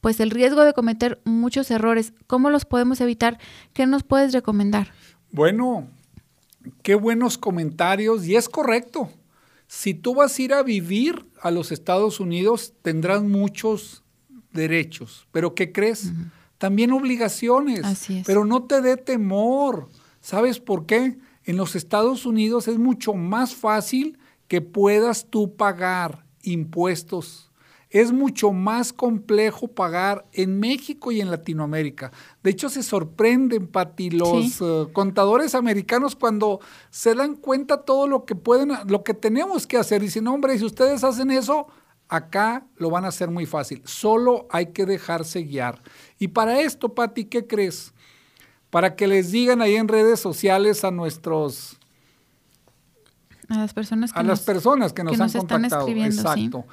pues 0.00 0.20
el 0.20 0.30
riesgo 0.30 0.62
de 0.64 0.72
cometer 0.72 1.20
muchos 1.24 1.68
errores. 1.72 2.12
¿Cómo 2.28 2.48
los 2.48 2.64
podemos 2.64 3.00
evitar? 3.00 3.40
¿Qué 3.72 3.86
nos 3.86 4.04
puedes 4.04 4.32
recomendar? 4.32 4.92
Bueno, 5.32 5.88
qué 6.82 6.94
buenos 6.94 7.38
comentarios 7.38 8.24
y 8.24 8.36
es 8.36 8.48
correcto. 8.48 9.10
Si 9.66 9.94
tú 9.94 10.14
vas 10.14 10.38
a 10.38 10.42
ir 10.42 10.54
a 10.54 10.62
vivir 10.62 11.26
a 11.40 11.50
los 11.50 11.72
Estados 11.72 12.20
Unidos, 12.20 12.74
tendrás 12.82 13.22
muchos 13.22 14.02
derechos, 14.52 15.26
pero 15.32 15.54
¿qué 15.54 15.72
crees? 15.72 16.12
También 16.58 16.92
obligaciones. 16.92 17.84
Así 17.84 18.18
es. 18.18 18.26
Pero 18.26 18.44
no 18.44 18.64
te 18.64 18.80
dé 18.80 18.96
temor. 18.96 19.90
¿Sabes 20.20 20.60
por 20.60 20.86
qué? 20.86 21.18
En 21.44 21.56
los 21.56 21.76
Estados 21.76 22.24
Unidos 22.24 22.68
es 22.68 22.78
mucho 22.78 23.14
más 23.14 23.54
fácil 23.54 24.18
que 24.48 24.60
puedas 24.60 25.26
tú 25.28 25.56
pagar 25.56 26.24
impuestos 26.42 27.50
es 27.94 28.10
mucho 28.10 28.50
más 28.50 28.92
complejo 28.92 29.68
pagar 29.68 30.26
en 30.32 30.58
México 30.58 31.12
y 31.12 31.20
en 31.20 31.30
Latinoamérica. 31.30 32.10
De 32.42 32.50
hecho, 32.50 32.68
se 32.68 32.82
sorprenden, 32.82 33.68
Pati, 33.68 34.10
los 34.10 34.60
eh, 34.60 34.86
contadores 34.92 35.54
americanos 35.54 36.16
cuando 36.16 36.58
se 36.90 37.14
dan 37.14 37.36
cuenta 37.36 37.82
todo 37.82 38.08
lo 38.08 38.24
que 38.24 38.34
pueden, 38.34 38.72
lo 38.88 39.04
que 39.04 39.14
tenemos 39.14 39.68
que 39.68 39.76
hacer. 39.76 40.02
Dicen, 40.02 40.26
hombre, 40.26 40.58
si 40.58 40.64
ustedes 40.64 41.04
hacen 41.04 41.30
eso, 41.30 41.68
acá 42.08 42.66
lo 42.78 42.90
van 42.90 43.04
a 43.04 43.08
hacer 43.08 43.30
muy 43.30 43.46
fácil. 43.46 43.80
Solo 43.84 44.48
hay 44.50 44.72
que 44.72 44.86
dejarse 44.86 45.44
guiar. 45.44 45.80
Y 46.18 46.26
para 46.28 46.62
esto, 46.62 46.96
Pati, 46.96 47.26
¿qué 47.26 47.46
crees? 47.46 47.94
Para 48.70 48.96
que 48.96 49.06
les 49.06 49.30
digan 49.30 49.62
ahí 49.62 49.76
en 49.76 49.86
redes 49.86 50.18
sociales 50.18 50.82
a 50.82 50.90
nuestros 50.90 51.78
a 53.48 53.58
las 53.58 53.72
personas 53.72 54.12
que 54.12 54.18
a 54.18 54.22
nos, 54.24 54.30
las 54.30 54.40
personas 54.40 54.92
que 54.92 55.04
nos, 55.04 55.20
han 55.20 55.30
contactado. 55.30 55.86
Exacto 55.86 56.64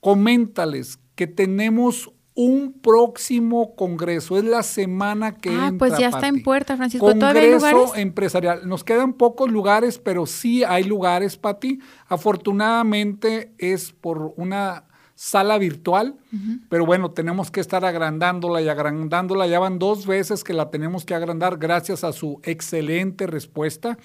coméntales 0.00 0.98
que 1.14 1.26
tenemos 1.26 2.10
un 2.34 2.72
próximo 2.72 3.74
congreso. 3.74 4.38
Es 4.38 4.44
la 4.44 4.62
semana 4.62 5.34
que 5.34 5.50
ah, 5.50 5.72
pues 5.76 5.98
ya 5.98 6.08
está 6.08 6.28
en 6.28 6.44
puerta, 6.44 6.76
Francisco. 6.76 7.04
Congreso 7.04 7.96
empresarial. 7.96 8.68
Nos 8.68 8.84
quedan 8.84 9.14
pocos 9.14 9.50
lugares, 9.50 9.98
pero 9.98 10.24
sí 10.24 10.62
hay 10.62 10.84
lugares, 10.84 11.36
Pati. 11.36 11.80
Afortunadamente 12.06 13.52
es 13.58 13.90
por 13.90 14.34
una 14.36 14.84
sala 15.16 15.58
virtual, 15.58 16.14
pero 16.68 16.86
bueno, 16.86 17.10
tenemos 17.10 17.50
que 17.50 17.58
estar 17.58 17.84
agrandándola 17.84 18.62
y 18.62 18.68
agrandándola. 18.68 19.48
Ya 19.48 19.58
van 19.58 19.80
dos 19.80 20.06
veces 20.06 20.44
que 20.44 20.52
la 20.52 20.70
tenemos 20.70 21.04
que 21.04 21.14
agrandar 21.14 21.58
gracias 21.58 22.04
a 22.04 22.12
su 22.12 22.40
excelente 22.44 23.26
respuesta. 23.26 23.98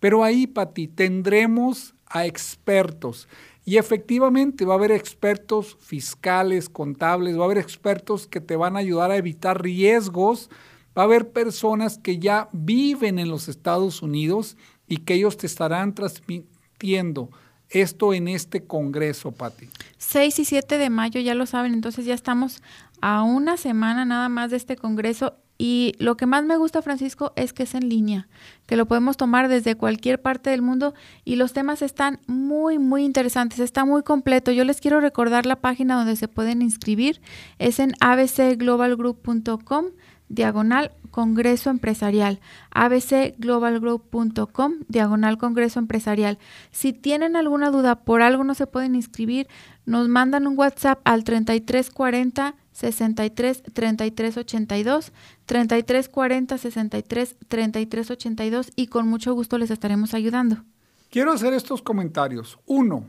Pero 0.00 0.24
ahí, 0.24 0.46
Pati, 0.46 0.88
tendremos 0.88 1.94
a 2.06 2.24
expertos. 2.24 3.28
Y 3.64 3.78
efectivamente 3.78 4.64
va 4.64 4.74
a 4.74 4.76
haber 4.76 4.92
expertos 4.92 5.76
fiscales, 5.80 6.68
contables, 6.68 7.38
va 7.38 7.42
a 7.42 7.44
haber 7.46 7.58
expertos 7.58 8.26
que 8.26 8.40
te 8.40 8.56
van 8.56 8.76
a 8.76 8.80
ayudar 8.80 9.10
a 9.10 9.16
evitar 9.16 9.62
riesgos, 9.62 10.50
va 10.96 11.02
a 11.02 11.06
haber 11.06 11.30
personas 11.30 11.98
que 11.98 12.18
ya 12.18 12.48
viven 12.52 13.18
en 13.18 13.28
los 13.28 13.48
Estados 13.48 14.02
Unidos 14.02 14.56
y 14.86 14.98
que 14.98 15.14
ellos 15.14 15.36
te 15.36 15.46
estarán 15.46 15.94
transmitiendo 15.94 17.30
esto 17.70 18.12
en 18.12 18.28
este 18.28 18.64
Congreso, 18.66 19.32
Patti? 19.32 19.68
6 19.98 20.38
y 20.38 20.44
7 20.44 20.78
de 20.78 20.90
mayo, 20.90 21.20
ya 21.20 21.34
lo 21.34 21.46
saben, 21.46 21.74
entonces 21.74 22.04
ya 22.04 22.14
estamos 22.14 22.62
a 23.00 23.22
una 23.22 23.56
semana 23.56 24.04
nada 24.04 24.28
más 24.28 24.50
de 24.50 24.56
este 24.56 24.76
Congreso 24.76 25.36
y 25.56 25.94
lo 25.98 26.16
que 26.16 26.26
más 26.26 26.44
me 26.44 26.56
gusta, 26.56 26.82
Francisco, 26.82 27.32
es 27.36 27.52
que 27.52 27.62
es 27.62 27.74
en 27.74 27.88
línea, 27.88 28.26
que 28.66 28.76
lo 28.76 28.86
podemos 28.86 29.16
tomar 29.16 29.48
desde 29.48 29.76
cualquier 29.76 30.20
parte 30.20 30.50
del 30.50 30.62
mundo 30.62 30.94
y 31.24 31.36
los 31.36 31.52
temas 31.52 31.82
están 31.82 32.18
muy, 32.26 32.78
muy 32.78 33.04
interesantes, 33.04 33.60
está 33.60 33.84
muy 33.84 34.02
completo. 34.02 34.50
Yo 34.50 34.64
les 34.64 34.80
quiero 34.80 35.00
recordar 35.00 35.46
la 35.46 35.54
página 35.56 35.96
donde 35.96 36.16
se 36.16 36.28
pueden 36.28 36.62
inscribir, 36.62 37.20
es 37.58 37.78
en 37.78 37.92
abcglobalgroup.com 38.00 39.86
diagonal 40.28 40.92
Congreso 41.10 41.70
Empresarial, 41.70 42.40
abcglobalgroup.com, 42.72 44.72
diagonal 44.88 45.38
Congreso 45.38 45.78
Empresarial. 45.78 46.38
Si 46.72 46.92
tienen 46.92 47.36
alguna 47.36 47.70
duda, 47.70 47.94
por 47.96 48.22
algo 48.22 48.42
no 48.42 48.54
se 48.54 48.66
pueden 48.66 48.96
inscribir, 48.96 49.46
nos 49.86 50.08
mandan 50.08 50.48
un 50.48 50.58
WhatsApp 50.58 51.00
al 51.04 51.22
3340 51.22 52.56
63 52.74 53.62
33 53.72 54.36
82, 54.36 55.12
33 55.46 56.08
40 56.08 56.58
63 56.58 57.36
33 57.48 58.10
82 58.10 58.72
y 58.76 58.88
con 58.88 59.08
mucho 59.08 59.32
gusto 59.32 59.56
les 59.58 59.70
estaremos 59.70 60.12
ayudando. 60.12 60.64
Quiero 61.08 61.32
hacer 61.32 61.54
estos 61.54 61.80
comentarios. 61.80 62.58
Uno, 62.66 63.08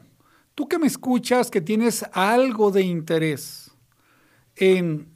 tú 0.53 0.67
que 0.67 0.77
me 0.77 0.87
escuchas 0.87 1.49
que 1.49 1.61
tienes 1.61 2.05
algo 2.13 2.71
de 2.71 2.83
interés 2.83 3.71
en 4.55 5.07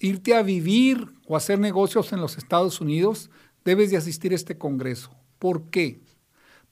irte 0.00 0.34
a 0.34 0.42
vivir 0.42 1.08
o 1.26 1.36
hacer 1.36 1.60
negocios 1.60 2.12
en 2.12 2.20
los 2.20 2.36
Estados 2.36 2.80
Unidos, 2.80 3.30
debes 3.64 3.92
de 3.92 3.96
asistir 3.96 4.32
a 4.32 4.34
este 4.34 4.58
congreso. 4.58 5.10
¿Por 5.38 5.70
qué? 5.70 6.00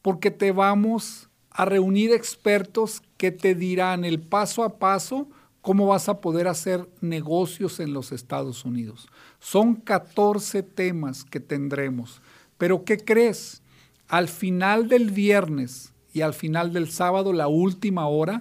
Porque 0.03 0.33
te 0.33 0.51
vamos 0.51 1.31
a 1.51 1.65
reunir 1.65 2.13
expertos 2.13 3.03
que 3.17 3.31
te 3.31 3.55
dirán 3.55 4.05
el 4.05 4.21
paso 4.21 4.65
a 4.65 4.79
paso 4.79 5.29
cómo 5.69 5.85
vas 5.85 6.09
a 6.09 6.23
poder 6.23 6.49
hacer 6.49 6.89
negocios 7.03 7.79
en 7.79 7.93
los 7.93 8.11
Estados 8.11 8.65
Unidos. 8.65 9.07
Son 9.39 9.75
14 9.75 10.63
temas 10.63 11.25
que 11.25 11.41
tendremos. 11.41 12.23
Pero 12.57 12.87
¿qué 12.87 12.97
crees? 12.97 13.61
Al 14.09 14.29
final 14.29 14.89
del 14.89 15.11
viernes 15.11 15.93
y 16.15 16.23
al 16.23 16.33
final 16.33 16.73
del 16.73 16.91
sábado, 16.91 17.35
la 17.35 17.49
última 17.49 18.09
hora, 18.09 18.41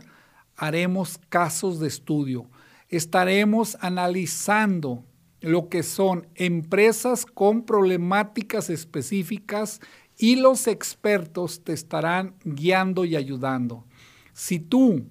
haremos 0.56 1.20
casos 1.28 1.82
de 1.82 1.90
estudio. 1.90 2.50
Estaremos 2.88 3.78
analizando 3.82 5.04
lo 5.42 5.68
que 5.68 5.84
son 5.84 6.30
empresas 6.36 7.26
con 7.26 7.63
problemáticas 7.63 8.70
específicas 8.70 9.82
y 10.18 10.38
los 10.38 10.66
expertos 10.66 11.62
te 11.66 11.74
estarán 11.74 12.36
guiando 12.46 13.04
y 13.04 13.18
ayudando. 13.18 13.84
Si 14.32 14.62
tú 14.62 15.06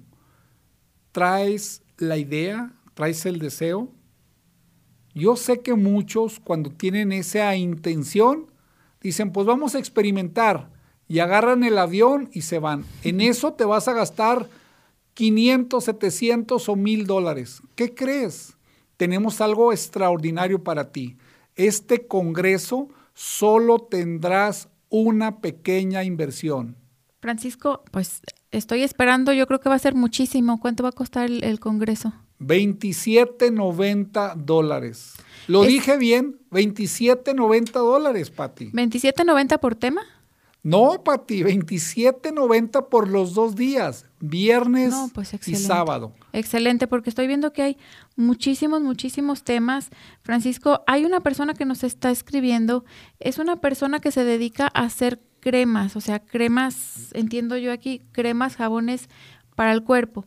traes 1.13 1.83
la 1.99 2.17
idea, 2.17 2.73
traes 2.95 3.27
el 3.27 3.39
deseo. 3.39 3.91
Yo 5.15 5.37
sé 5.37 5.61
que 5.61 5.75
muchos 5.75 6.41
cuando 6.41 6.71
tienen 6.71 7.13
esa 7.13 7.55
intención 7.57 8.47
dicen, 9.01 9.33
pues 9.33 9.47
vamos 9.47 9.75
a 9.75 9.79
experimentar 9.79 10.71
y 11.09 11.21
agarran 11.21 11.65
el 11.65 11.79
avión 11.79 12.29
y 12.33 12.43
se 12.43 12.59
van. 12.59 12.85
En 13.03 13.21
eso 13.21 13.55
te 13.55 13.65
vas 13.65 13.89
a 13.89 13.93
gastar 13.93 14.49
500, 15.15 15.85
700 15.85 16.69
o 16.69 16.77
1000 16.77 17.07
dólares. 17.07 17.63
¿Qué 17.75 17.95
crees? 17.95 18.57
Tenemos 18.97 19.41
algo 19.41 19.73
extraordinario 19.73 20.63
para 20.63 20.91
ti. 20.93 21.17
Este 21.55 22.07
Congreso 22.07 22.89
solo 23.15 23.79
tendrás 23.79 24.69
una 24.91 25.41
pequeña 25.41 26.05
inversión. 26.05 26.77
Francisco, 27.27 27.83
pues 27.91 28.23
Estoy 28.57 28.83
esperando, 28.83 29.33
yo 29.35 29.47
creo 29.47 29.61
que 29.61 29.69
va 29.69 29.75
a 29.75 29.79
ser 29.79 29.95
muchísimo. 29.95 30.59
¿Cuánto 30.61 30.83
va 30.83 30.89
a 30.89 30.93
costar 30.93 31.31
el, 31.31 31.61
Congreso? 31.61 32.15
27.90 32.41 34.35
dólares. 34.37 35.13
Lo 35.47 35.63
dije 35.65 35.99
bien, 35.99 36.39
27.90 36.53 37.73
dólares, 37.73 38.31
Pati. 38.31 38.71
¿27.90 38.71 39.59
por 39.61 39.75
tema? 39.75 40.01
No, 40.63 41.05
Pati, 41.05 41.43
27.90 41.43 42.89
por 42.89 43.09
los 43.09 43.35
dos 43.35 43.57
días, 43.57 44.07
viernes 44.21 44.95
pues 45.13 45.35
y 45.47 45.55
sábado. 45.57 46.15
Excelente, 46.33 46.87
porque 46.87 47.11
estoy 47.11 47.27
viendo 47.27 47.53
que 47.53 47.63
hay 47.63 47.77
muchísimos, 48.17 48.81
muchísimos 48.81 49.45
temas. 49.45 49.91
Francisco, 50.23 50.83
hay 50.87 51.05
una 51.05 51.21
persona 51.21 51.53
que 51.53 51.67
nos 51.67 51.85
está 51.85 52.11
escribiendo, 52.11 52.87
es 53.21 53.39
una 53.39 53.61
persona 53.61 54.01
que 54.01 54.11
se 54.13 54.25
dedica 54.25 54.71
a 54.73 54.85
hacer 54.85 55.21
cremas, 55.47 55.95
o 55.95 56.01
sea, 56.01 56.19
cremas, 56.19 57.13
entiendo 57.13 57.57
yo 57.57 57.71
aquí, 57.71 58.03
cremas, 58.11 58.57
jabones 58.57 59.09
para 59.55 59.71
el 59.71 59.85
cuerpo. 59.85 60.27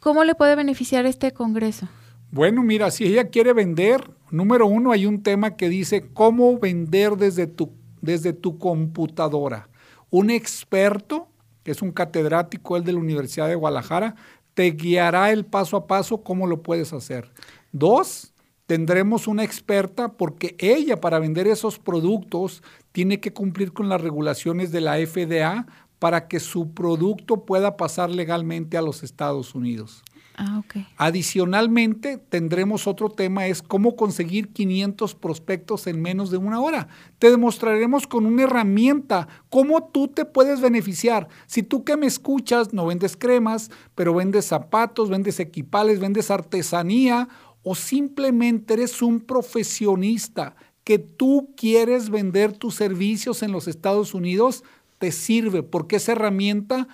¿Cómo 0.00 0.24
le 0.24 0.34
puede 0.34 0.56
beneficiar 0.56 1.06
este 1.06 1.30
congreso? 1.30 1.88
Bueno, 2.32 2.64
mira, 2.64 2.90
si 2.90 3.04
ella 3.04 3.28
quiere 3.28 3.52
vender, 3.52 4.10
número 4.32 4.66
uno, 4.66 4.90
hay 4.90 5.06
un 5.06 5.22
tema 5.22 5.54
que 5.54 5.68
dice 5.68 6.08
cómo 6.12 6.58
vender 6.58 7.12
desde 7.12 7.46
tu, 7.46 7.70
desde 8.00 8.32
tu 8.32 8.58
computadora. 8.58 9.68
Un 10.10 10.28
experto, 10.28 11.28
que 11.62 11.70
es 11.70 11.80
un 11.80 11.92
catedrático, 11.92 12.76
el 12.76 12.82
de 12.82 12.94
la 12.94 12.98
Universidad 12.98 13.46
de 13.46 13.54
Guadalajara, 13.54 14.16
te 14.54 14.72
guiará 14.72 15.30
el 15.30 15.46
paso 15.46 15.76
a 15.76 15.86
paso 15.86 16.24
cómo 16.24 16.48
lo 16.48 16.64
puedes 16.64 16.92
hacer. 16.92 17.30
Dos, 17.70 18.34
tendremos 18.66 19.28
una 19.28 19.44
experta 19.44 20.08
porque 20.08 20.56
ella 20.58 21.00
para 21.00 21.20
vender 21.20 21.46
esos 21.46 21.78
productos 21.78 22.64
tiene 22.98 23.20
que 23.20 23.32
cumplir 23.32 23.72
con 23.72 23.88
las 23.88 24.00
regulaciones 24.00 24.72
de 24.72 24.80
la 24.80 24.96
FDA 24.96 25.66
para 26.00 26.26
que 26.26 26.40
su 26.40 26.74
producto 26.74 27.44
pueda 27.44 27.76
pasar 27.76 28.10
legalmente 28.10 28.76
a 28.76 28.82
los 28.82 29.04
Estados 29.04 29.54
Unidos. 29.54 30.02
Ah, 30.36 30.64
Adicionalmente, 30.96 32.18
tendremos 32.18 32.88
otro 32.88 33.08
tema, 33.08 33.46
es 33.46 33.62
cómo 33.62 33.94
conseguir 33.94 34.48
500 34.48 35.14
prospectos 35.14 35.86
en 35.86 36.02
menos 36.02 36.32
de 36.32 36.38
una 36.38 36.60
hora. 36.60 36.88
Te 37.20 37.30
demostraremos 37.30 38.08
con 38.08 38.26
una 38.26 38.42
herramienta 38.42 39.28
cómo 39.48 39.84
tú 39.92 40.08
te 40.08 40.24
puedes 40.24 40.60
beneficiar. 40.60 41.28
Si 41.46 41.62
tú 41.62 41.84
que 41.84 41.96
me 41.96 42.06
escuchas 42.08 42.72
no 42.72 42.84
vendes 42.86 43.16
cremas, 43.16 43.70
pero 43.94 44.12
vendes 44.12 44.46
zapatos, 44.46 45.08
vendes 45.08 45.38
equipales, 45.38 46.00
vendes 46.00 46.32
artesanía 46.32 47.28
o 47.62 47.76
simplemente 47.76 48.74
eres 48.74 49.02
un 49.02 49.20
profesionista 49.20 50.56
que 50.88 50.98
tú 50.98 51.52
quieres 51.54 52.08
vender 52.08 52.56
tus 52.56 52.74
servicios 52.74 53.42
en 53.42 53.52
los 53.52 53.68
Estados 53.68 54.14
Unidos, 54.14 54.64
te 54.96 55.12
sirve 55.12 55.62
porque 55.62 55.96
esa 55.96 56.12
herramienta 56.12 56.88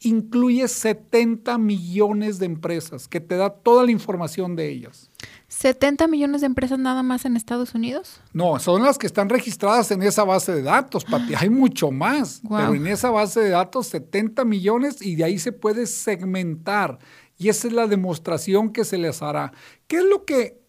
incluye 0.00 0.66
70 0.66 1.56
millones 1.56 2.40
de 2.40 2.46
empresas, 2.46 3.06
que 3.06 3.20
te 3.20 3.36
da 3.36 3.50
toda 3.50 3.84
la 3.84 3.92
información 3.92 4.56
de 4.56 4.70
ellas. 4.70 5.08
¿70 5.48 6.08
millones 6.08 6.40
de 6.40 6.48
empresas 6.48 6.80
nada 6.80 7.04
más 7.04 7.24
en 7.24 7.36
Estados 7.36 7.76
Unidos? 7.76 8.20
No, 8.32 8.58
son 8.58 8.82
las 8.82 8.98
que 8.98 9.06
están 9.06 9.28
registradas 9.28 9.92
en 9.92 10.02
esa 10.02 10.24
base 10.24 10.52
de 10.52 10.62
datos, 10.62 11.04
Pati. 11.04 11.34
Hay 11.38 11.48
mucho 11.48 11.92
más, 11.92 12.42
pero 12.48 12.74
en 12.74 12.88
esa 12.88 13.10
base 13.10 13.38
de 13.38 13.50
datos 13.50 13.86
70 13.86 14.44
millones 14.44 15.00
y 15.00 15.14
de 15.14 15.22
ahí 15.22 15.38
se 15.38 15.52
puede 15.52 15.86
segmentar. 15.86 16.98
Y 17.38 17.50
esa 17.50 17.68
es 17.68 17.72
la 17.72 17.86
demostración 17.86 18.72
que 18.72 18.84
se 18.84 18.98
les 18.98 19.22
hará. 19.22 19.52
¿Qué 19.86 19.98
es 19.98 20.04
lo 20.04 20.24
que 20.24 20.61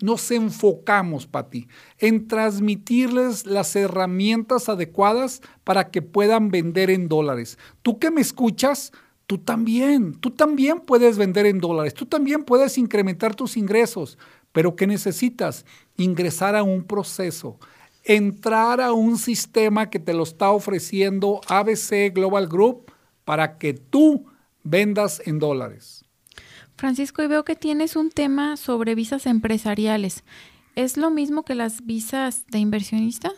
nos 0.00 0.30
enfocamos, 0.30 1.26
Pati, 1.26 1.68
en 1.98 2.28
transmitirles 2.28 3.46
las 3.46 3.74
herramientas 3.76 4.68
adecuadas 4.68 5.40
para 5.64 5.90
que 5.90 6.02
puedan 6.02 6.50
vender 6.50 6.90
en 6.90 7.08
dólares? 7.08 7.58
Tú 7.82 7.98
que 7.98 8.10
me 8.10 8.20
escuchas, 8.20 8.92
tú 9.26 9.38
también, 9.38 10.14
tú 10.14 10.30
también 10.30 10.80
puedes 10.80 11.18
vender 11.18 11.46
en 11.46 11.60
dólares, 11.60 11.94
tú 11.94 12.06
también 12.06 12.44
puedes 12.44 12.78
incrementar 12.78 13.34
tus 13.34 13.56
ingresos, 13.56 14.18
pero 14.52 14.74
¿qué 14.76 14.86
necesitas? 14.86 15.66
Ingresar 15.96 16.56
a 16.56 16.62
un 16.62 16.84
proceso, 16.84 17.58
entrar 18.04 18.80
a 18.80 18.92
un 18.92 19.18
sistema 19.18 19.90
que 19.90 19.98
te 19.98 20.14
lo 20.14 20.22
está 20.22 20.50
ofreciendo 20.50 21.40
ABC 21.48 22.12
Global 22.14 22.48
Group 22.48 22.90
para 23.24 23.58
que 23.58 23.74
tú 23.74 24.26
vendas 24.64 25.20
en 25.26 25.38
dólares. 25.38 25.97
Francisco, 26.78 27.24
y 27.24 27.26
veo 27.26 27.44
que 27.44 27.56
tienes 27.56 27.96
un 27.96 28.10
tema 28.10 28.56
sobre 28.56 28.94
visas 28.94 29.26
empresariales. 29.26 30.22
¿Es 30.76 30.96
lo 30.96 31.10
mismo 31.10 31.42
que 31.42 31.56
las 31.56 31.84
visas 31.84 32.46
de 32.46 32.60
inversionista? 32.60 33.32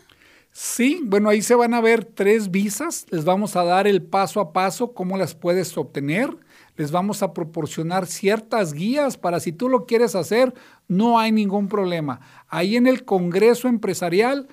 Sí, 0.52 1.00
bueno, 1.04 1.30
ahí 1.30 1.40
se 1.40 1.54
van 1.54 1.72
a 1.72 1.80
ver 1.80 2.04
tres 2.04 2.50
visas. 2.50 3.06
Les 3.10 3.24
vamos 3.24 3.56
a 3.56 3.64
dar 3.64 3.86
el 3.86 4.02
paso 4.02 4.40
a 4.40 4.52
paso, 4.52 4.92
cómo 4.92 5.16
las 5.16 5.34
puedes 5.34 5.76
obtener. 5.78 6.36
Les 6.76 6.90
vamos 6.90 7.22
a 7.22 7.32
proporcionar 7.32 8.06
ciertas 8.06 8.74
guías 8.74 9.16
para 9.16 9.40
si 9.40 9.52
tú 9.52 9.70
lo 9.70 9.86
quieres 9.86 10.14
hacer, 10.14 10.52
no 10.86 11.18
hay 11.18 11.32
ningún 11.32 11.68
problema. 11.68 12.20
Ahí 12.48 12.76
en 12.76 12.86
el 12.86 13.04
Congreso 13.04 13.68
Empresarial 13.68 14.48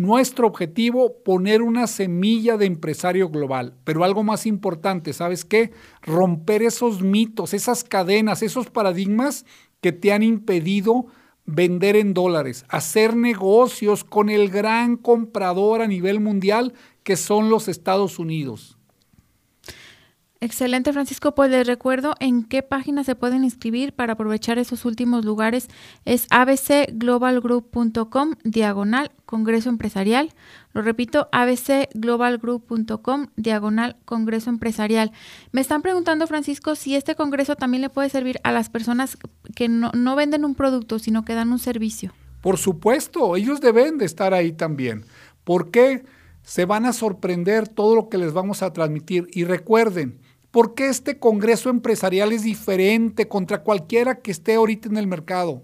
nuestro 0.00 0.46
objetivo, 0.46 1.22
poner 1.22 1.60
una 1.60 1.86
semilla 1.86 2.56
de 2.56 2.64
empresario 2.64 3.28
global, 3.28 3.74
pero 3.84 4.02
algo 4.02 4.22
más 4.22 4.46
importante, 4.46 5.12
¿sabes 5.12 5.44
qué? 5.44 5.72
Romper 6.00 6.62
esos 6.62 7.02
mitos, 7.02 7.52
esas 7.52 7.84
cadenas, 7.84 8.42
esos 8.42 8.70
paradigmas 8.70 9.44
que 9.82 9.92
te 9.92 10.12
han 10.12 10.22
impedido 10.22 11.06
vender 11.44 11.96
en 11.96 12.14
dólares, 12.14 12.64
hacer 12.68 13.14
negocios 13.14 14.02
con 14.02 14.30
el 14.30 14.48
gran 14.48 14.96
comprador 14.96 15.82
a 15.82 15.86
nivel 15.86 16.18
mundial 16.18 16.72
que 17.02 17.16
son 17.16 17.50
los 17.50 17.68
Estados 17.68 18.18
Unidos. 18.18 18.79
Excelente, 20.42 20.94
Francisco. 20.94 21.34
Pues 21.34 21.50
les 21.50 21.66
recuerdo 21.66 22.14
en 22.18 22.44
qué 22.44 22.62
página 22.62 23.04
se 23.04 23.14
pueden 23.14 23.44
inscribir 23.44 23.92
para 23.92 24.14
aprovechar 24.14 24.58
esos 24.58 24.86
últimos 24.86 25.22
lugares. 25.22 25.68
Es 26.06 26.26
abcglobalgroup.com 26.30 28.36
diagonal 28.42 29.12
Congreso 29.26 29.68
Empresarial. 29.68 30.32
Lo 30.72 30.80
repito, 30.80 31.28
abcglobalgroup.com 31.32 33.26
diagonal 33.36 33.98
Congreso 34.06 34.48
Empresarial. 34.48 35.12
Me 35.52 35.60
están 35.60 35.82
preguntando, 35.82 36.26
Francisco, 36.26 36.74
si 36.74 36.96
este 36.96 37.16
congreso 37.16 37.54
también 37.54 37.82
le 37.82 37.90
puede 37.90 38.08
servir 38.08 38.40
a 38.42 38.50
las 38.50 38.70
personas 38.70 39.18
que 39.54 39.68
no, 39.68 40.16
venden 40.16 40.46
un 40.46 40.54
producto, 40.54 40.98
sino 40.98 41.22
que 41.22 41.34
dan 41.34 41.52
un 41.52 41.58
servicio. 41.58 42.14
Por 42.40 42.56
supuesto, 42.56 43.36
ellos 43.36 43.60
deben 43.60 43.98
de 43.98 44.06
estar 44.06 44.32
ahí 44.32 44.52
también. 44.52 45.04
¿Por 45.44 45.70
qué? 45.70 46.02
Se 46.42 46.64
van 46.64 46.86
a 46.86 46.94
sorprender 46.94 47.68
todo 47.68 47.94
lo 47.94 48.08
que 48.08 48.16
les 48.16 48.32
vamos 48.32 48.62
a 48.62 48.72
transmitir. 48.72 49.26
Y 49.32 49.44
recuerden, 49.44 50.18
¿Por 50.50 50.74
qué 50.74 50.88
este 50.88 51.20
Congreso 51.20 51.70
Empresarial 51.70 52.32
es 52.32 52.42
diferente 52.42 53.28
contra 53.28 53.62
cualquiera 53.62 54.20
que 54.20 54.32
esté 54.32 54.54
ahorita 54.56 54.88
en 54.88 54.96
el 54.96 55.06
mercado? 55.06 55.62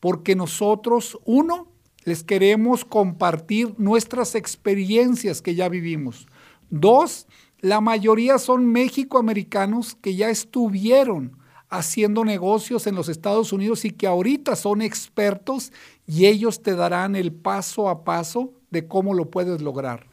Porque 0.00 0.34
nosotros, 0.34 1.18
uno, 1.26 1.68
les 2.04 2.24
queremos 2.24 2.86
compartir 2.86 3.74
nuestras 3.76 4.34
experiencias 4.34 5.42
que 5.42 5.54
ya 5.54 5.68
vivimos. 5.68 6.26
Dos, 6.70 7.26
la 7.60 7.82
mayoría 7.82 8.38
son 8.38 8.64
mexicoamericanos 8.66 9.94
que 9.96 10.14
ya 10.14 10.30
estuvieron 10.30 11.36
haciendo 11.68 12.24
negocios 12.24 12.86
en 12.86 12.94
los 12.94 13.10
Estados 13.10 13.52
Unidos 13.52 13.84
y 13.84 13.90
que 13.90 14.06
ahorita 14.06 14.56
son 14.56 14.80
expertos 14.80 15.70
y 16.06 16.24
ellos 16.24 16.62
te 16.62 16.74
darán 16.74 17.14
el 17.14 17.30
paso 17.30 17.90
a 17.90 18.04
paso 18.04 18.54
de 18.70 18.88
cómo 18.88 19.12
lo 19.12 19.30
puedes 19.30 19.60
lograr. 19.60 20.06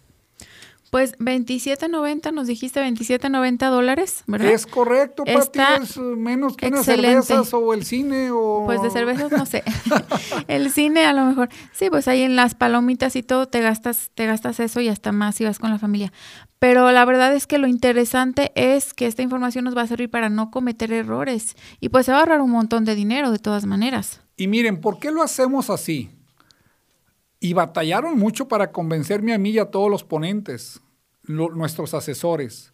Pues 0.95 1.17
27.90, 1.17 2.31
nos 2.31 2.47
dijiste 2.47 2.79
27.90 2.79 3.69
dólares, 3.69 4.23
¿verdad? 4.27 4.47
Es 4.47 4.65
correcto, 4.65 5.25
Pati, 5.25 5.59
es 5.81 5.97
menos 5.97 6.55
que 6.55 6.67
unas 6.67 6.85
cervezas 6.85 7.53
o 7.53 7.73
el 7.73 7.83
cine 7.83 8.31
o... 8.31 8.63
Pues 8.65 8.81
de 8.81 8.89
cervezas 8.89 9.29
no 9.29 9.45
sé. 9.45 9.61
el 10.47 10.71
cine 10.71 11.05
a 11.05 11.11
lo 11.11 11.25
mejor. 11.25 11.49
Sí, 11.73 11.89
pues 11.89 12.07
ahí 12.07 12.21
en 12.21 12.37
las 12.37 12.55
palomitas 12.55 13.17
y 13.17 13.23
todo 13.23 13.49
te 13.49 13.59
gastas, 13.59 14.09
te 14.15 14.25
gastas 14.25 14.61
eso 14.61 14.79
y 14.79 14.87
hasta 14.87 15.11
más 15.11 15.35
si 15.35 15.43
vas 15.43 15.59
con 15.59 15.69
la 15.69 15.79
familia. 15.79 16.13
Pero 16.59 16.89
la 16.93 17.03
verdad 17.03 17.35
es 17.35 17.45
que 17.45 17.57
lo 17.57 17.67
interesante 17.67 18.53
es 18.55 18.93
que 18.93 19.05
esta 19.05 19.21
información 19.21 19.65
nos 19.65 19.75
va 19.75 19.81
a 19.81 19.87
servir 19.87 20.09
para 20.09 20.29
no 20.29 20.49
cometer 20.49 20.93
errores 20.93 21.57
y 21.81 21.89
pues 21.89 22.05
se 22.05 22.13
va 22.13 22.19
a 22.19 22.21
ahorrar 22.21 22.39
un 22.39 22.51
montón 22.51 22.85
de 22.85 22.95
dinero 22.95 23.31
de 23.31 23.39
todas 23.39 23.65
maneras. 23.65 24.21
Y 24.37 24.47
miren, 24.47 24.79
¿por 24.79 24.99
qué 24.99 25.11
lo 25.11 25.23
hacemos 25.23 25.69
así? 25.69 26.09
Y 27.41 27.51
batallaron 27.51 28.17
mucho 28.17 28.47
para 28.47 28.71
convencerme 28.71 29.33
a 29.33 29.37
mí 29.37 29.49
y 29.49 29.59
a 29.59 29.65
todos 29.65 29.91
los 29.91 30.05
ponentes 30.05 30.81
nuestros 31.27 31.93
asesores, 31.93 32.73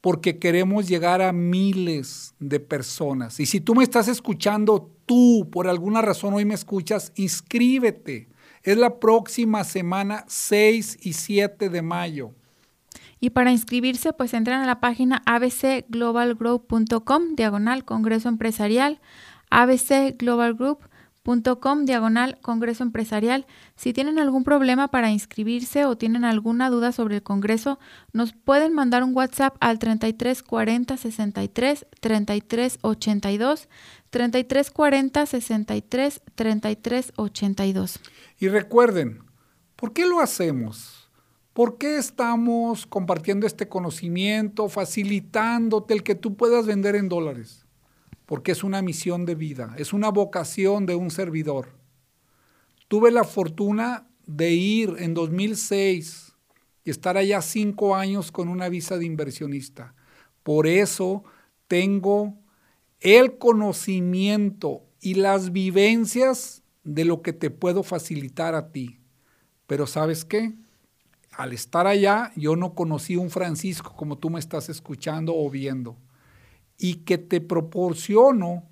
porque 0.00 0.38
queremos 0.38 0.86
llegar 0.88 1.20
a 1.22 1.32
miles 1.32 2.34
de 2.38 2.60
personas. 2.60 3.40
Y 3.40 3.46
si 3.46 3.60
tú 3.60 3.74
me 3.74 3.82
estás 3.82 4.06
escuchando, 4.08 4.92
tú 5.06 5.48
por 5.50 5.66
alguna 5.68 6.02
razón 6.02 6.34
hoy 6.34 6.44
me 6.44 6.54
escuchas, 6.54 7.12
inscríbete. 7.16 8.28
Es 8.62 8.76
la 8.76 9.00
próxima 9.00 9.64
semana 9.64 10.24
6 10.28 10.98
y 11.02 11.14
7 11.14 11.68
de 11.68 11.82
mayo. 11.82 12.30
Y 13.20 13.30
para 13.30 13.50
inscribirse, 13.50 14.12
pues 14.12 14.32
entran 14.34 14.62
a 14.62 14.66
la 14.66 14.78
página 14.80 15.22
abcglobalgroup.com, 15.26 17.34
diagonal 17.34 17.84
Congreso 17.84 18.28
Empresarial, 18.28 19.00
ABC 19.50 20.16
com 21.60 21.84
diagonal 21.84 22.38
Congreso 22.40 22.82
Empresarial. 22.82 23.46
Si 23.76 23.92
tienen 23.92 24.18
algún 24.18 24.44
problema 24.44 24.88
para 24.88 25.10
inscribirse 25.10 25.84
o 25.84 25.96
tienen 25.96 26.24
alguna 26.24 26.70
duda 26.70 26.90
sobre 26.90 27.16
el 27.16 27.22
Congreso, 27.22 27.78
nos 28.14 28.32
pueden 28.32 28.72
mandar 28.72 29.04
un 29.04 29.14
WhatsApp 29.14 29.54
al 29.60 29.78
33 29.78 30.42
40 30.42 30.96
63 30.96 31.86
33 32.00 32.78
82, 32.80 33.68
33 34.10 34.70
40 34.70 35.26
63 35.26 36.22
33 36.34 37.12
82. 37.16 38.00
Y 38.38 38.48
recuerden, 38.48 39.22
¿por 39.76 39.92
qué 39.92 40.06
lo 40.06 40.20
hacemos? 40.20 41.10
¿Por 41.52 41.76
qué 41.76 41.98
estamos 41.98 42.86
compartiendo 42.86 43.46
este 43.46 43.68
conocimiento, 43.68 44.68
facilitándote 44.70 45.92
el 45.92 46.02
que 46.02 46.14
tú 46.14 46.36
puedas 46.36 46.64
vender 46.66 46.96
en 46.96 47.10
dólares? 47.10 47.67
Porque 48.28 48.52
es 48.52 48.62
una 48.62 48.82
misión 48.82 49.24
de 49.24 49.34
vida, 49.34 49.74
es 49.78 49.94
una 49.94 50.10
vocación 50.10 50.84
de 50.84 50.94
un 50.94 51.10
servidor. 51.10 51.70
Tuve 52.86 53.10
la 53.10 53.24
fortuna 53.24 54.06
de 54.26 54.50
ir 54.50 54.96
en 54.98 55.14
2006 55.14 56.34
y 56.84 56.90
estar 56.90 57.16
allá 57.16 57.40
cinco 57.40 57.96
años 57.96 58.30
con 58.30 58.50
una 58.50 58.68
visa 58.68 58.98
de 58.98 59.06
inversionista. 59.06 59.94
Por 60.42 60.66
eso 60.66 61.24
tengo 61.68 62.34
el 63.00 63.38
conocimiento 63.38 64.82
y 65.00 65.14
las 65.14 65.50
vivencias 65.50 66.62
de 66.84 67.06
lo 67.06 67.22
que 67.22 67.32
te 67.32 67.48
puedo 67.48 67.82
facilitar 67.82 68.54
a 68.54 68.72
ti. 68.72 69.00
Pero 69.66 69.86
sabes 69.86 70.26
qué? 70.26 70.52
Al 71.30 71.54
estar 71.54 71.86
allá, 71.86 72.30
yo 72.36 72.56
no 72.56 72.74
conocí 72.74 73.16
un 73.16 73.30
Francisco 73.30 73.96
como 73.96 74.18
tú 74.18 74.28
me 74.28 74.38
estás 74.38 74.68
escuchando 74.68 75.34
o 75.34 75.48
viendo 75.48 75.96
y 76.78 76.96
que 76.96 77.18
te 77.18 77.40
proporciono 77.40 78.64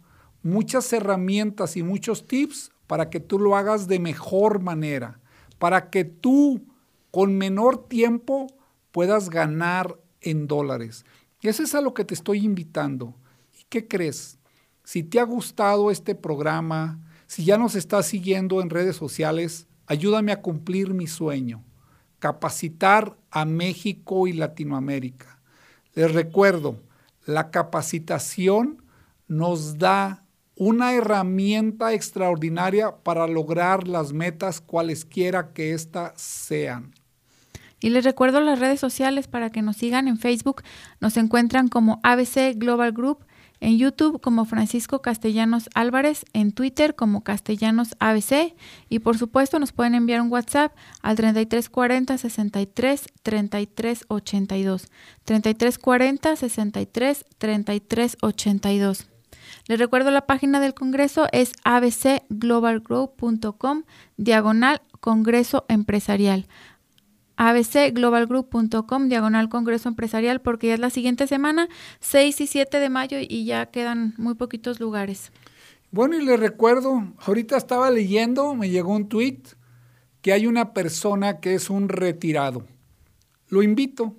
muchas 0.43 0.93
herramientas 0.93 1.77
y 1.77 1.83
muchos 1.83 2.27
tips 2.27 2.71
para 2.87 3.11
que 3.11 3.21
tú 3.21 3.39
lo 3.39 3.57
hagas 3.57 3.89
de 3.89 3.99
mejor 3.99 4.61
manera, 4.61 5.21
para 5.59 5.91
que 5.91 6.05
tú 6.05 6.63
con 7.11 7.37
menor 7.37 7.89
tiempo 7.89 8.47
puedas 8.93 9.29
ganar 9.29 9.99
en 10.21 10.47
dólares. 10.47 11.05
Y 11.41 11.49
eso 11.49 11.63
es 11.63 11.75
a 11.75 11.81
lo 11.81 11.95
que 11.95 12.05
te 12.05 12.15
estoy 12.15 12.45
invitando. 12.45 13.15
¿Y 13.59 13.65
qué 13.69 13.87
crees? 13.89 14.39
Si 14.85 15.03
te 15.03 15.19
ha 15.19 15.25
gustado 15.25 15.91
este 15.91 16.15
programa, 16.15 17.01
si 17.27 17.45
ya 17.45 17.59
nos 17.59 17.75
estás 17.75 18.07
siguiendo 18.07 18.61
en 18.61 18.71
redes 18.71 18.97
sociales, 18.97 19.67
ayúdame 19.87 20.31
a 20.31 20.43
cumplir 20.43 20.95
mi 20.95 21.09
sueño, 21.09 21.65
capacitar 22.21 23.17
a 23.31 23.45
México 23.45 24.29
y 24.29 24.33
Latinoamérica. 24.33 25.41
Les 25.95 26.13
recuerdo, 26.13 26.81
la 27.27 27.51
capacitación 27.51 28.83
nos 29.29 29.79
da 29.79 30.25
una 30.55 30.95
herramienta 30.95 31.93
extraordinaria 31.93 32.97
para 33.03 33.27
lograr 33.27 33.87
las 33.87 34.13
metas 34.13 34.61
cualesquiera 34.61 35.53
que 35.53 35.73
éstas 35.73 36.13
sean. 36.17 36.95
Y 37.79 37.91
les 37.91 38.05
recuerdo 38.05 38.41
las 38.41 38.59
redes 38.59 38.81
sociales 38.81 39.29
para 39.29 39.51
que 39.51 39.61
nos 39.61 39.77
sigan 39.77 40.09
en 40.09 40.19
Facebook. 40.19 40.63
Nos 41.01 41.19
encuentran 41.19 41.69
como 41.69 42.01
ABC 42.03 42.55
Global 42.57 42.93
Group 42.93 43.27
en 43.61 43.79
YouTube 43.79 44.21
como 44.21 44.45
Francisco 44.45 45.01
Castellanos 45.03 45.69
Álvarez, 45.75 46.25
en 46.33 46.53
Twitter 46.53 46.95
como 46.95 47.25
Castellanos 47.25 47.97
ABC 47.99 48.55
y 48.89 49.01
por 49.01 49.19
supuesto 49.19 49.59
nos 49.59 49.73
pueden 49.73 49.95
enviar 49.95 50.21
un 50.21 50.31
WhatsApp 50.31 50.77
al 51.03 51.17
3340 51.17 52.19
63 52.19 53.07
33 53.23 54.05
82. 54.09 54.89
3340 55.25 56.37
63 56.37 57.25
33 57.39 58.17
82. 58.21 59.09
Les 59.69 59.79
recuerdo 59.79 60.11
la 60.11 60.27
página 60.27 60.59
del 60.61 60.75
Congreso 60.75 61.29
es 61.33 61.53
abcglobalgroup.com 61.65 63.85
diagonal 64.17 64.83
Congreso 65.01 65.65
Empresarial 65.69 66.47
abcglobalgroup.com, 67.37 69.09
diagonal 69.09 69.49
Congreso 69.49 69.89
Empresarial, 69.89 70.41
porque 70.41 70.69
ya 70.69 70.75
es 70.75 70.81
la 70.81 70.91
siguiente 70.91 71.27
semana, 71.27 71.69
6 72.01 72.41
y 72.41 72.47
7 72.47 72.81
de 72.81 72.89
mayo, 72.91 73.19
y 73.21 73.45
ya 73.45 73.67
quedan 73.67 74.15
muy 74.17 74.35
poquitos 74.35 74.81
lugares. 74.81 75.33
Bueno, 75.91 76.19
y 76.19 76.25
les 76.25 76.39
recuerdo, 76.39 77.13
ahorita 77.19 77.57
estaba 77.57 77.91
leyendo, 77.91 78.55
me 78.55 78.71
llegó 78.71 78.93
un 78.93 79.09
tweet 79.09 79.43
que 80.21 80.33
hay 80.33 80.47
una 80.47 80.75
persona 80.75 81.41
que 81.41 81.55
es 81.55 81.71
un 81.71 81.89
retirado. 81.89 82.67
Lo 83.49 83.63
invito, 83.63 84.17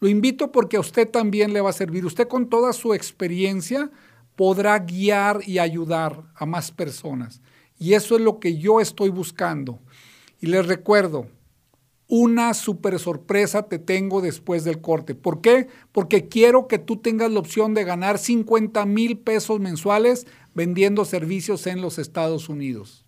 lo 0.00 0.08
invito 0.08 0.50
porque 0.50 0.76
a 0.76 0.80
usted 0.80 1.08
también 1.08 1.52
le 1.52 1.60
va 1.60 1.70
a 1.70 1.72
servir. 1.72 2.04
Usted 2.04 2.26
con 2.26 2.48
toda 2.48 2.72
su 2.72 2.92
experiencia 2.92 3.90
podrá 4.36 4.78
guiar 4.80 5.40
y 5.46 5.58
ayudar 5.58 6.24
a 6.34 6.44
más 6.44 6.72
personas. 6.72 7.40
Y 7.78 7.94
eso 7.94 8.16
es 8.16 8.20
lo 8.20 8.40
que 8.40 8.58
yo 8.58 8.80
estoy 8.80 9.10
buscando. 9.10 9.78
Y 10.40 10.46
les 10.46 10.66
recuerdo, 10.66 11.28
una 12.16 12.54
super 12.54 13.00
sorpresa 13.00 13.64
te 13.64 13.80
tengo 13.80 14.20
después 14.20 14.62
del 14.62 14.80
corte. 14.80 15.16
¿Por 15.16 15.40
qué? 15.40 15.66
Porque 15.90 16.28
quiero 16.28 16.68
que 16.68 16.78
tú 16.78 16.98
tengas 16.98 17.32
la 17.32 17.40
opción 17.40 17.74
de 17.74 17.82
ganar 17.82 18.18
50 18.18 18.86
mil 18.86 19.18
pesos 19.18 19.58
mensuales 19.58 20.24
vendiendo 20.54 21.04
servicios 21.04 21.66
en 21.66 21.80
los 21.80 21.98
Estados 21.98 22.48
Unidos. 22.48 23.04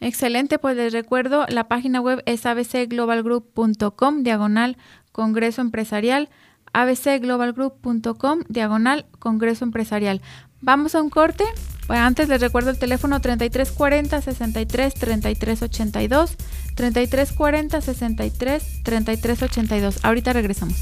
Excelente, 0.00 0.58
pues 0.58 0.78
les 0.78 0.94
recuerdo, 0.94 1.44
la 1.50 1.68
página 1.68 2.00
web 2.00 2.22
es 2.24 2.46
abcglobalgroup.com, 2.46 4.22
diagonal 4.22 4.78
Congreso 5.12 5.60
Empresarial, 5.60 6.30
abcglobalgroup.com, 6.72 8.44
diagonal 8.48 9.04
Congreso 9.18 9.62
Empresarial. 9.62 10.22
Vamos 10.64 10.94
a 10.94 11.02
un 11.02 11.10
corte. 11.10 11.44
Bueno, 11.88 12.04
antes 12.04 12.26
les 12.30 12.40
recuerdo 12.40 12.70
el 12.70 12.78
teléfono 12.78 13.20
3340 13.20 14.22
63 14.22 14.94
33 14.94 15.62
82. 15.62 16.36
3340 16.74 17.80
63 17.82 18.82
33 18.82 19.42
82. 19.42 19.98
Ahorita 20.02 20.32
regresamos. 20.32 20.78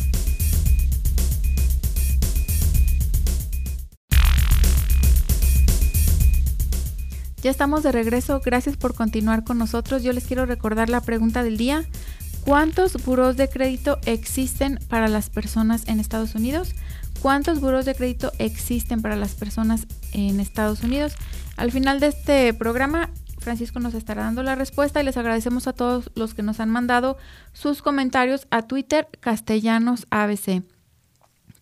Ya 7.42 7.50
estamos 7.50 7.82
de 7.82 7.90
regreso, 7.90 8.40
gracias 8.44 8.76
por 8.76 8.94
continuar 8.94 9.42
con 9.42 9.58
nosotros. 9.58 10.04
Yo 10.04 10.12
les 10.12 10.26
quiero 10.26 10.46
recordar 10.46 10.90
la 10.90 11.00
pregunta 11.00 11.42
del 11.42 11.56
día. 11.56 11.84
¿Cuántos 12.44 13.04
buros 13.04 13.36
de 13.36 13.48
crédito 13.48 13.98
existen 14.04 14.78
para 14.88 15.08
las 15.08 15.28
personas 15.28 15.88
en 15.88 15.98
Estados 15.98 16.36
Unidos? 16.36 16.72
¿Cuántos 17.22 17.60
buros 17.60 17.84
de 17.84 17.94
crédito 17.94 18.32
existen 18.38 19.00
para 19.00 19.14
las 19.14 19.36
personas 19.36 19.86
en 20.12 20.40
Estados 20.40 20.82
Unidos? 20.82 21.14
Al 21.56 21.70
final 21.70 22.00
de 22.00 22.08
este 22.08 22.52
programa, 22.52 23.10
Francisco 23.38 23.78
nos 23.78 23.94
estará 23.94 24.24
dando 24.24 24.42
la 24.42 24.56
respuesta 24.56 25.00
y 25.00 25.04
les 25.04 25.16
agradecemos 25.16 25.68
a 25.68 25.72
todos 25.72 26.10
los 26.16 26.34
que 26.34 26.42
nos 26.42 26.58
han 26.58 26.68
mandado 26.68 27.16
sus 27.52 27.80
comentarios 27.80 28.48
a 28.50 28.62
Twitter 28.62 29.06
Castellanos 29.20 30.08
ABC. 30.10 30.64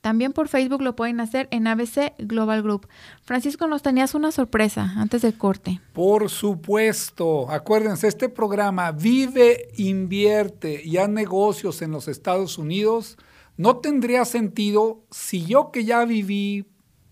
También 0.00 0.32
por 0.32 0.48
Facebook 0.48 0.80
lo 0.80 0.96
pueden 0.96 1.20
hacer 1.20 1.46
en 1.50 1.66
ABC 1.66 2.14
Global 2.16 2.62
Group. 2.62 2.88
Francisco, 3.22 3.66
nos 3.66 3.82
tenías 3.82 4.14
una 4.14 4.32
sorpresa 4.32 4.94
antes 4.96 5.20
del 5.20 5.36
corte. 5.36 5.82
Por 5.92 6.30
supuesto. 6.30 7.50
Acuérdense, 7.50 8.08
este 8.08 8.30
programa 8.30 8.92
Vive, 8.92 9.68
invierte 9.76 10.80
y 10.82 10.96
haz 10.96 11.10
negocios 11.10 11.82
en 11.82 11.90
los 11.90 12.08
Estados 12.08 12.56
Unidos 12.56 13.18
no 13.60 13.76
tendría 13.76 14.24
sentido 14.24 15.02
si 15.10 15.44
yo 15.44 15.70
que 15.70 15.84
ya 15.84 16.06
viví 16.06 16.64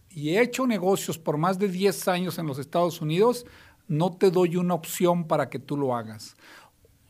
y 0.09 0.31
he 0.31 0.41
hecho 0.41 0.67
negocios 0.67 1.19
por 1.19 1.37
más 1.37 1.59
de 1.59 1.69
10 1.69 2.09
años 2.09 2.39
en 2.39 2.47
los 2.47 2.59
Estados 2.59 3.03
Unidos, 3.03 3.45
no 3.87 4.17
te 4.17 4.31
doy 4.31 4.57
una 4.57 4.73
opción 4.73 5.27
para 5.27 5.51
que 5.51 5.59
tú 5.59 5.77
lo 5.77 5.95
hagas. 5.95 6.39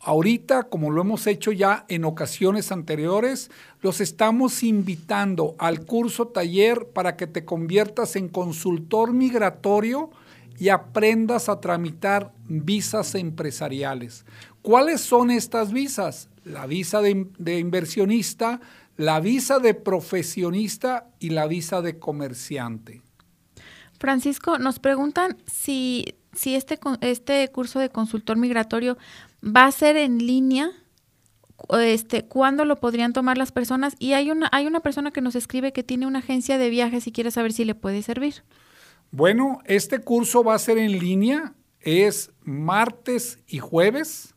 Ahorita, 0.00 0.64
como 0.64 0.90
lo 0.90 1.02
hemos 1.02 1.28
hecho 1.28 1.52
ya 1.52 1.84
en 1.86 2.04
ocasiones 2.04 2.72
anteriores, 2.72 3.48
los 3.80 4.00
estamos 4.00 4.64
invitando 4.64 5.54
al 5.60 5.86
curso 5.86 6.26
taller 6.26 6.88
para 6.88 7.16
que 7.16 7.28
te 7.28 7.44
conviertas 7.44 8.16
en 8.16 8.28
consultor 8.28 9.12
migratorio 9.12 10.10
y 10.58 10.70
aprendas 10.70 11.48
a 11.48 11.60
tramitar 11.60 12.32
visas 12.48 13.14
empresariales. 13.14 14.24
¿Cuáles 14.62 15.00
son 15.00 15.30
estas 15.30 15.72
visas? 15.72 16.28
La 16.44 16.66
visa 16.66 17.00
de, 17.00 17.58
inversionista, 17.58 18.60
la 18.96 19.20
visa 19.20 19.58
de 19.60 19.74
profesionista 19.74 21.10
y 21.20 21.30
la 21.30 21.46
visa 21.46 21.80
de 21.80 21.98
comerciante. 21.98 23.02
Francisco, 24.00 24.58
nos 24.58 24.78
preguntan 24.78 25.36
si, 25.46 26.14
si 26.32 26.54
este, 26.54 26.78
este 27.00 27.48
curso 27.48 27.78
de 27.78 27.90
consultor 27.90 28.36
migratorio 28.36 28.96
va 29.44 29.66
a 29.66 29.72
ser 29.72 29.96
en 29.96 30.18
línea. 30.18 30.70
Este, 31.80 32.24
¿Cuándo 32.24 32.64
lo 32.64 32.76
podrían 32.76 33.12
tomar 33.12 33.36
las 33.38 33.52
personas? 33.52 33.94
Y 33.98 34.12
hay 34.12 34.30
una, 34.30 34.48
hay 34.52 34.66
una 34.66 34.80
persona 34.80 35.10
que 35.10 35.20
nos 35.20 35.34
escribe 35.34 35.72
que 35.72 35.82
tiene 35.82 36.06
una 36.06 36.20
agencia 36.20 36.58
de 36.58 36.70
viajes 36.70 37.06
y 37.06 37.12
quiere 37.12 37.30
saber 37.30 37.52
si 37.52 37.64
le 37.64 37.74
puede 37.74 38.02
servir. 38.02 38.42
Bueno, 39.10 39.60
este 39.64 40.00
curso 40.00 40.44
va 40.44 40.54
a 40.54 40.58
ser 40.58 40.76
en 40.76 40.98
línea, 40.98 41.54
es 41.80 42.30
martes 42.42 43.38
y 43.46 43.58
jueves. 43.58 44.34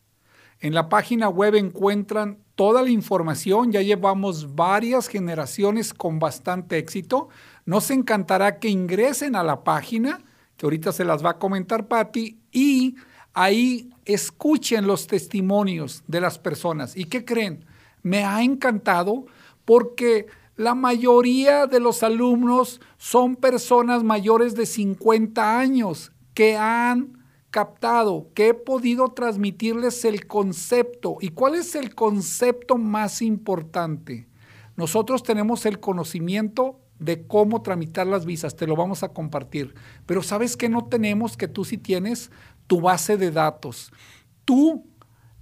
En 0.60 0.72
la 0.72 0.88
página 0.88 1.28
web 1.28 1.56
encuentran 1.56 2.38
toda 2.54 2.82
la 2.82 2.88
información, 2.88 3.70
ya 3.70 3.82
llevamos 3.82 4.54
varias 4.54 5.08
generaciones 5.08 5.92
con 5.92 6.18
bastante 6.18 6.78
éxito. 6.78 7.28
Nos 7.66 7.90
encantará 7.90 8.58
que 8.58 8.70
ingresen 8.70 9.36
a 9.36 9.42
la 9.42 9.62
página, 9.62 10.24
que 10.56 10.64
ahorita 10.64 10.92
se 10.92 11.04
las 11.04 11.22
va 11.22 11.30
a 11.30 11.38
comentar 11.38 11.86
Patti, 11.86 12.38
y 12.50 12.96
ahí 13.34 13.90
escuchen 14.06 14.86
los 14.86 15.06
testimonios 15.06 16.02
de 16.06 16.22
las 16.22 16.38
personas. 16.38 16.96
¿Y 16.96 17.04
qué 17.04 17.26
creen? 17.26 17.66
Me 18.02 18.24
ha 18.24 18.42
encantado 18.42 19.26
porque 19.66 20.28
la 20.56 20.74
mayoría 20.74 21.66
de 21.66 21.80
los 21.80 22.02
alumnos 22.02 22.80
son 22.98 23.36
personas 23.36 24.02
mayores 24.02 24.54
de 24.54 24.66
50 24.66 25.58
años 25.58 26.12
que 26.34 26.56
han 26.56 27.18
captado, 27.50 28.28
que 28.34 28.48
he 28.48 28.54
podido 28.54 29.08
transmitirles 29.08 30.04
el 30.04 30.26
concepto. 30.26 31.18
¿Y 31.20 31.28
cuál 31.30 31.54
es 31.54 31.74
el 31.74 31.94
concepto 31.94 32.78
más 32.78 33.22
importante? 33.22 34.28
Nosotros 34.76 35.22
tenemos 35.22 35.66
el 35.66 35.80
conocimiento 35.80 36.78
de 36.98 37.26
cómo 37.26 37.62
tramitar 37.62 38.06
las 38.06 38.24
visas, 38.24 38.56
te 38.56 38.66
lo 38.66 38.76
vamos 38.76 39.02
a 39.02 39.08
compartir. 39.08 39.74
Pero 40.06 40.22
¿sabes 40.22 40.56
qué 40.56 40.68
no 40.68 40.86
tenemos 40.86 41.36
que 41.36 41.48
tú 41.48 41.64
sí 41.64 41.76
tienes? 41.76 42.30
tu 42.72 42.80
base 42.80 43.18
de 43.18 43.30
datos, 43.30 43.92
tu 44.46 44.86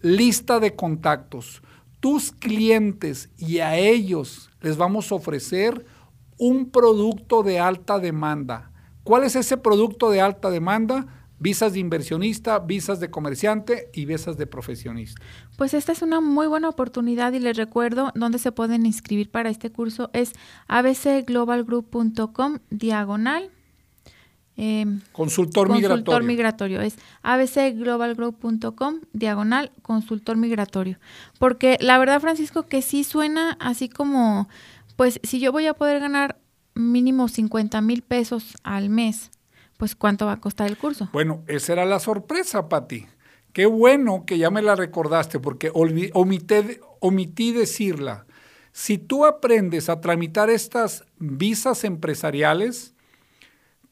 lista 0.01 0.59
de 0.59 0.75
contactos, 0.75 1.63
tus 2.01 2.33
clientes 2.33 3.31
y 3.37 3.59
a 3.59 3.77
ellos 3.77 4.50
les 4.61 4.77
vamos 4.77 5.11
a 5.11 5.15
ofrecer 5.15 5.85
un 6.39 6.71
producto 6.71 7.43
de 7.43 7.59
alta 7.59 7.99
demanda. 7.99 8.71
¿Cuál 9.05 9.25
es 9.25 9.37
ese 9.37 9.57
producto 9.57 10.11
de 10.11 10.21
alta 10.21 10.51
demanda? 10.51 11.07
Visas 11.39 11.73
de 11.73 11.81
inversionista, 11.81 12.59
visas 12.59 13.01
de 13.01 13.11
comerciante 13.11 13.91
y 13.95 14.05
visas 14.05 14.37
de 14.37 14.47
profesionista. 14.47 15.23
Pues 15.57 15.73
esta 15.73 15.93
es 15.93 16.03
una 16.03 16.21
muy 16.21 16.47
buena 16.47 16.69
oportunidad 16.69 17.33
y 17.33 17.39
les 17.39 17.57
recuerdo 17.57 18.13
dónde 18.15 18.39
se 18.39 18.53
pueden 18.53 18.85
inscribir 18.85 19.31
para 19.31 19.49
este 19.49 19.71
curso. 19.71 20.11
Es 20.13 20.33
abcglobalgroup.com 20.69 22.59
diagonal 22.71 23.51
Em, 24.63 25.01
consultor, 25.13 25.69
consultor 25.69 26.23
migratorio. 26.23 26.83
Es 26.83 26.97
abcglobalgroup.com, 27.23 29.01
diagonal, 29.15 29.73
consultor 29.81 30.37
migratorio. 30.37 30.99
Porque 31.39 31.79
la 31.81 31.97
verdad, 31.97 32.21
Francisco, 32.21 32.65
que 32.65 32.83
sí 32.83 33.03
suena 33.03 33.57
así 33.59 33.89
como, 33.89 34.51
pues 34.97 35.19
si 35.23 35.41
yo 35.41 35.51
voy 35.51 35.67
a 35.67 35.73
poder 35.73 35.99
ganar 35.99 36.39
mínimo 36.75 37.29
50 37.29 37.81
mil 37.81 38.03
pesos 38.03 38.59
al 38.63 38.91
mes, 38.91 39.31
pues 39.79 39.97
¿cuánto 39.97 40.27
va 40.27 40.33
a 40.33 40.41
costar 40.41 40.69
el 40.69 40.77
curso? 40.77 41.09
Bueno, 41.15 41.43
esa 41.47 41.73
era 41.73 41.87
la 41.87 41.99
sorpresa, 41.99 42.69
Pati. 42.69 43.07
Qué 43.55 43.65
bueno 43.65 44.25
que 44.27 44.37
ya 44.37 44.51
me 44.51 44.61
la 44.61 44.77
recordaste 44.77 45.41
porque 45.41 45.73
omití 45.73 47.53
decirla. 47.53 48.27
Si 48.73 48.99
tú 48.99 49.25
aprendes 49.25 49.89
a 49.89 50.03
tramitar 50.03 50.51
estas 50.51 51.07
visas 51.19 51.85
empresariales, 51.85 52.93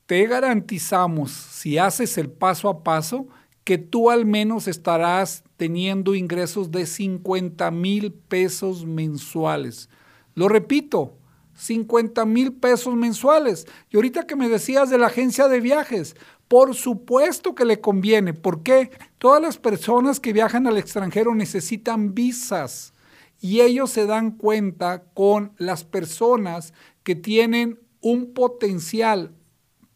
te 0.09 0.27
garantizamos, 0.27 1.31
si 1.31 1.77
haces 1.77 2.17
el 2.17 2.31
paso 2.31 2.71
a 2.71 2.83
paso, 2.83 3.29
que 3.63 3.77
tú 3.77 4.11
al 4.11 4.25
menos 4.25 4.67
estarás 4.67 5.45
teniendo 5.59 6.15
ingresos 6.15 6.71
de 6.71 6.87
50 6.87 7.71
mil 7.73 8.15
pesos 8.15 8.87
mensuales. 8.87 9.91
Lo 10.35 10.49
repito, 10.49 11.19
50 11.57 12.25
mil 12.25 12.55
pesos 12.55 12.95
mensuales. 12.95 13.67
Y 13.91 13.97
ahorita 13.97 14.27
que 14.27 14.35
me 14.35 14.49
decías 14.49 14.89
de 14.89 14.97
la 14.97 15.09
agencia 15.09 15.47
de 15.47 15.61
viajes, 15.61 16.17
por 16.49 16.75
supuesto 16.75 17.55
que 17.55 17.67
le 17.67 17.83
conviene. 17.83 18.33
porque 18.33 18.91
Todas 19.19 19.43
las 19.43 19.59
personas 19.59 20.21
que 20.21 20.33
viajan 20.33 20.67
al 20.67 20.79
extranjero 20.79 21.35
necesitan 21.35 22.15
visas 22.15 22.95
y 23.43 23.61
ellos 23.61 23.91
se 23.91 24.07
dan 24.07 24.31
cuenta 24.31 25.05
con 25.13 25.53
las 25.59 25.85
personas 25.85 26.73
que 27.03 27.15
tienen 27.15 27.79
un 28.01 28.33
potencial 28.33 29.35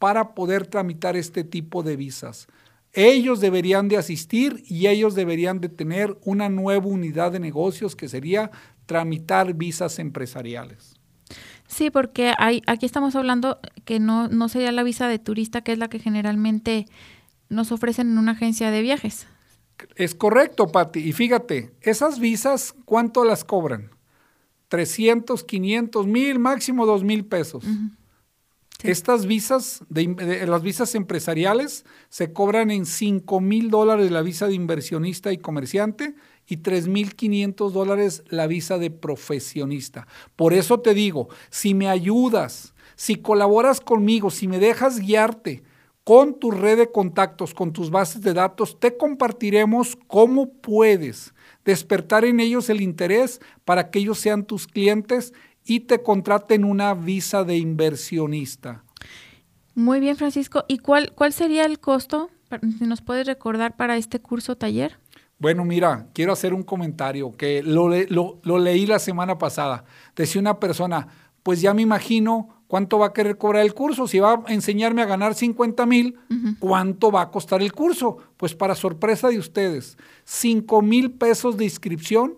para 0.02 0.34
poder 0.34 0.66
tramitar 0.66 1.16
este 1.16 1.44
tipo 1.44 1.84
de 1.84 1.94
visas. 1.94 2.48
Ellos 2.92 3.38
deberían 3.38 3.86
de 3.86 3.98
asistir 3.98 4.64
y 4.66 4.88
ellos 4.88 5.14
deberían 5.14 5.60
de 5.60 5.68
tener 5.68 6.18
una 6.24 6.48
nueva 6.48 6.86
unidad 6.86 7.30
de 7.30 7.38
negocios 7.38 7.94
que 7.94 8.08
sería 8.08 8.50
tramitar 8.86 9.54
visas 9.54 10.00
empresariales. 10.00 10.96
Sí, 11.68 11.90
porque 11.90 12.32
hay, 12.36 12.62
aquí 12.66 12.84
estamos 12.84 13.14
hablando 13.14 13.60
que 13.84 14.00
no, 14.00 14.26
no 14.26 14.48
sería 14.48 14.72
la 14.72 14.82
visa 14.82 15.06
de 15.06 15.20
turista, 15.20 15.60
que 15.60 15.70
es 15.70 15.78
la 15.78 15.86
que 15.86 16.00
generalmente 16.00 16.86
nos 17.48 17.70
ofrecen 17.70 18.10
en 18.10 18.18
una 18.18 18.32
agencia 18.32 18.72
de 18.72 18.82
viajes. 18.82 19.28
Es 19.94 20.16
correcto, 20.16 20.66
Patti. 20.66 20.98
Y 20.98 21.12
fíjate, 21.12 21.70
esas 21.80 22.18
visas, 22.18 22.74
¿cuánto 22.86 23.24
las 23.24 23.44
cobran? 23.44 23.90
300, 24.66 25.44
500, 25.44 26.08
mil, 26.08 26.40
máximo 26.40 26.86
2 26.86 27.04
mil 27.04 27.24
pesos. 27.24 27.62
Estas 28.82 29.26
visas, 29.26 29.84
de, 29.88 30.46
las 30.46 30.62
visas 30.62 30.94
empresariales, 30.94 31.84
se 32.08 32.32
cobran 32.32 32.70
en 32.70 32.86
5 32.86 33.40
mil 33.40 33.70
dólares 33.70 34.10
la 34.10 34.22
visa 34.22 34.46
de 34.46 34.54
inversionista 34.54 35.32
y 35.32 35.38
comerciante 35.38 36.14
y 36.46 36.58
3 36.58 36.88
mil 36.88 37.14
500 37.14 37.72
dólares 37.72 38.24
la 38.28 38.46
visa 38.46 38.78
de 38.78 38.90
profesionista. 38.90 40.06
Por 40.36 40.52
eso 40.52 40.80
te 40.80 40.94
digo, 40.94 41.28
si 41.50 41.74
me 41.74 41.88
ayudas, 41.88 42.74
si 42.96 43.16
colaboras 43.16 43.80
conmigo, 43.80 44.30
si 44.30 44.48
me 44.48 44.58
dejas 44.58 44.98
guiarte 44.98 45.62
con 46.04 46.38
tu 46.38 46.50
red 46.50 46.78
de 46.78 46.90
contactos, 46.90 47.54
con 47.54 47.72
tus 47.72 47.90
bases 47.90 48.22
de 48.22 48.34
datos, 48.34 48.80
te 48.80 48.96
compartiremos 48.96 49.96
cómo 50.08 50.52
puedes 50.52 51.32
despertar 51.64 52.24
en 52.24 52.40
ellos 52.40 52.68
el 52.70 52.80
interés 52.80 53.40
para 53.64 53.90
que 53.90 54.00
ellos 54.00 54.18
sean 54.18 54.44
tus 54.44 54.66
clientes 54.66 55.32
y 55.64 55.80
te 55.80 56.02
contraten 56.02 56.64
una 56.64 56.94
visa 56.94 57.44
de 57.44 57.56
inversionista. 57.56 58.84
Muy 59.74 60.00
bien, 60.00 60.16
Francisco. 60.16 60.64
¿Y 60.68 60.78
cuál, 60.78 61.12
cuál 61.14 61.32
sería 61.32 61.64
el 61.64 61.78
costo, 61.78 62.30
si 62.78 62.86
nos 62.86 63.00
puedes 63.00 63.26
recordar, 63.26 63.76
para 63.76 63.96
este 63.96 64.20
curso 64.20 64.56
taller? 64.56 64.98
Bueno, 65.38 65.64
mira, 65.64 66.06
quiero 66.12 66.32
hacer 66.32 66.54
un 66.54 66.62
comentario 66.62 67.32
que 67.32 67.62
lo, 67.62 67.88
lo, 67.88 68.58
leí 68.58 68.86
la 68.86 68.98
semana 68.98 69.38
pasada. 69.38 69.84
Decía 70.14 70.40
una 70.40 70.60
persona, 70.60 71.08
pues 71.42 71.60
ya 71.60 71.74
me 71.74 71.82
imagino 71.82 72.62
cuánto 72.68 72.98
va 72.98 73.06
a 73.06 73.12
querer 73.12 73.38
cobrar 73.38 73.64
el 73.64 73.74
curso. 73.74 74.06
Si 74.06 74.20
va 74.20 74.44
a 74.46 74.52
enseñarme 74.52 75.02
a 75.02 75.06
ganar 75.06 75.34
50 75.34 75.84
mil, 75.86 76.16
¿cuánto 76.60 77.10
va 77.10 77.22
a 77.22 77.30
costar 77.30 77.60
el 77.60 77.72
curso? 77.72 78.18
Pues 78.36 78.54
para 78.54 78.76
sorpresa 78.76 79.30
de 79.30 79.38
ustedes, 79.38 79.98
5 80.24 80.80
mil 80.80 81.10
pesos 81.10 81.56
de 81.56 81.64
inscripción 81.64 82.36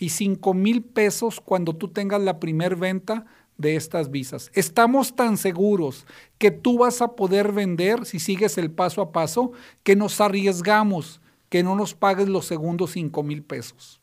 y 0.00 0.08
5 0.08 0.54
mil 0.54 0.82
pesos 0.82 1.40
cuando 1.40 1.76
tú 1.76 1.88
tengas 1.88 2.20
la 2.20 2.40
primer 2.40 2.74
venta 2.74 3.26
de 3.58 3.76
estas 3.76 4.10
visas. 4.10 4.50
Estamos 4.54 5.14
tan 5.14 5.36
seguros 5.36 6.06
que 6.38 6.50
tú 6.50 6.78
vas 6.78 7.02
a 7.02 7.14
poder 7.14 7.52
vender 7.52 8.06
si 8.06 8.18
sigues 8.18 8.56
el 8.56 8.70
paso 8.70 9.02
a 9.02 9.12
paso 9.12 9.52
que 9.84 9.94
nos 9.94 10.20
arriesgamos 10.20 11.20
que 11.50 11.62
no 11.62 11.76
nos 11.76 11.94
pagues 11.94 12.28
los 12.28 12.46
segundos 12.46 12.92
5 12.92 13.22
mil 13.22 13.42
pesos. 13.42 14.00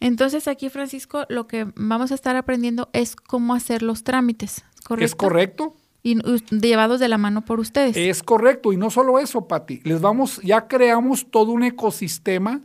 Entonces 0.00 0.48
aquí, 0.48 0.70
Francisco, 0.70 1.24
lo 1.28 1.46
que 1.46 1.66
vamos 1.76 2.10
a 2.10 2.14
estar 2.14 2.34
aprendiendo 2.34 2.88
es 2.92 3.14
cómo 3.14 3.54
hacer 3.54 3.82
los 3.82 4.02
trámites, 4.04 4.64
¿correcto? 4.84 5.04
Es 5.04 5.14
correcto. 5.14 5.76
Y 6.02 6.16
llevados 6.50 6.98
de 7.00 7.08
la 7.08 7.18
mano 7.18 7.44
por 7.44 7.60
ustedes. 7.60 7.96
Es 7.96 8.22
correcto. 8.22 8.72
Y 8.72 8.76
no 8.76 8.88
solo 8.88 9.18
eso, 9.18 9.46
Pati. 9.46 9.80
Les 9.84 10.00
vamos, 10.00 10.40
ya 10.42 10.66
creamos 10.66 11.26
todo 11.30 11.52
un 11.52 11.64
ecosistema 11.64 12.62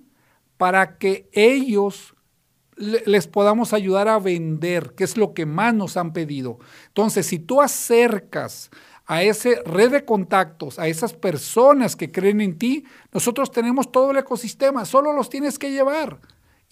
para 0.58 0.98
que 0.98 1.28
ellos 1.34 2.13
les 2.78 3.28
podamos 3.28 3.74
ayudar 3.74 4.08
a 4.08 4.20
vender, 4.20 4.94
que 4.96 5.04
es 5.04 5.18
lo 5.18 5.34
que 5.34 5.46
más 5.46 5.74
nos 5.74 5.98
han 5.98 6.14
pedido. 6.14 6.60
Entonces, 6.88 7.26
si 7.26 7.40
tú 7.40 7.62
acercas 7.62 8.70
a 9.06 9.24
esa 9.24 9.50
red 9.66 9.92
de 9.92 10.06
contactos, 10.06 10.80
a 10.80 10.88
esas 10.88 11.14
personas 11.14 11.96
que 11.96 12.12
creen 12.12 12.42
en 12.42 12.58
ti, 12.58 12.86
nosotros 13.12 13.52
tenemos 13.52 13.92
todo 13.92 14.12
el 14.12 14.18
ecosistema, 14.18 14.86
solo 14.86 15.14
los 15.14 15.30
tienes 15.30 15.60
que 15.60 15.72
llevar 15.72 16.20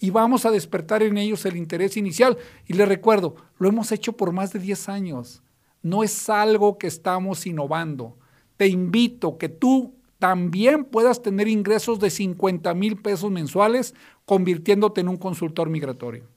y 0.02 0.10
vamos 0.10 0.44
a 0.44 0.50
despertar 0.50 1.02
en 1.04 1.16
ellos 1.16 1.46
el 1.46 1.56
interés 1.56 1.96
inicial. 1.96 2.36
Y 2.66 2.72
les 2.72 2.88
recuerdo, 2.88 3.36
lo 3.58 3.68
hemos 3.68 3.92
hecho 3.92 4.14
por 4.14 4.32
más 4.32 4.52
de 4.52 4.58
10 4.58 4.88
años, 4.88 5.42
no 5.80 6.02
es 6.02 6.28
algo 6.28 6.76
que 6.76 6.88
estamos 6.88 7.46
innovando. 7.46 8.18
Te 8.56 8.66
invito 8.66 9.38
que 9.38 9.48
tú 9.48 9.94
también 10.22 10.84
puedas 10.84 11.20
tener 11.20 11.48
ingresos 11.48 11.98
de 11.98 12.08
50 12.08 12.72
mil 12.74 12.96
pesos 12.96 13.28
mensuales 13.32 13.92
convirtiéndote 14.24 15.00
en 15.00 15.08
un 15.08 15.16
consultor 15.16 15.68
migratorio. 15.68 16.28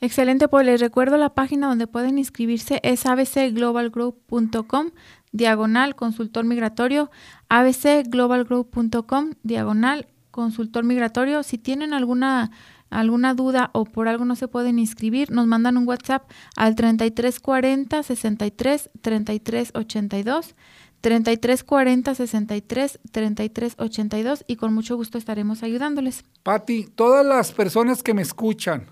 Excelente, 0.00 0.48
pues 0.48 0.64
les 0.64 0.80
recuerdo 0.80 1.18
la 1.18 1.34
página 1.34 1.66
donde 1.66 1.86
pueden 1.86 2.16
inscribirse 2.16 2.80
es 2.82 3.04
abcglobalgroup.com 3.04 4.92
diagonal 5.30 5.94
consultor 5.94 6.46
migratorio, 6.46 7.10
abcglobalgroup.com 7.50 9.32
diagonal 9.42 10.06
consultor 10.30 10.84
migratorio. 10.84 11.42
Si 11.42 11.58
tienen 11.58 11.92
alguna 11.92 12.50
alguna 12.88 13.34
duda 13.34 13.68
o 13.74 13.84
por 13.84 14.08
algo 14.08 14.24
no 14.24 14.36
se 14.36 14.48
pueden 14.48 14.78
inscribir, 14.78 15.30
nos 15.30 15.46
mandan 15.46 15.76
un 15.76 15.86
WhatsApp 15.86 16.30
al 16.56 16.74
3340 16.76 18.02
63 18.02 18.90
33 19.02 19.72
82. 19.74 20.54
3340 21.00 22.14
63 22.14 23.00
33 23.10 23.74
82 23.78 24.44
y 24.46 24.56
con 24.56 24.74
mucho 24.74 24.96
gusto 24.96 25.18
estaremos 25.18 25.62
ayudándoles. 25.62 26.24
Patti, 26.42 26.84
todas 26.84 27.24
las 27.24 27.52
personas 27.52 28.02
que 28.02 28.14
me 28.14 28.22
escuchan, 28.22 28.90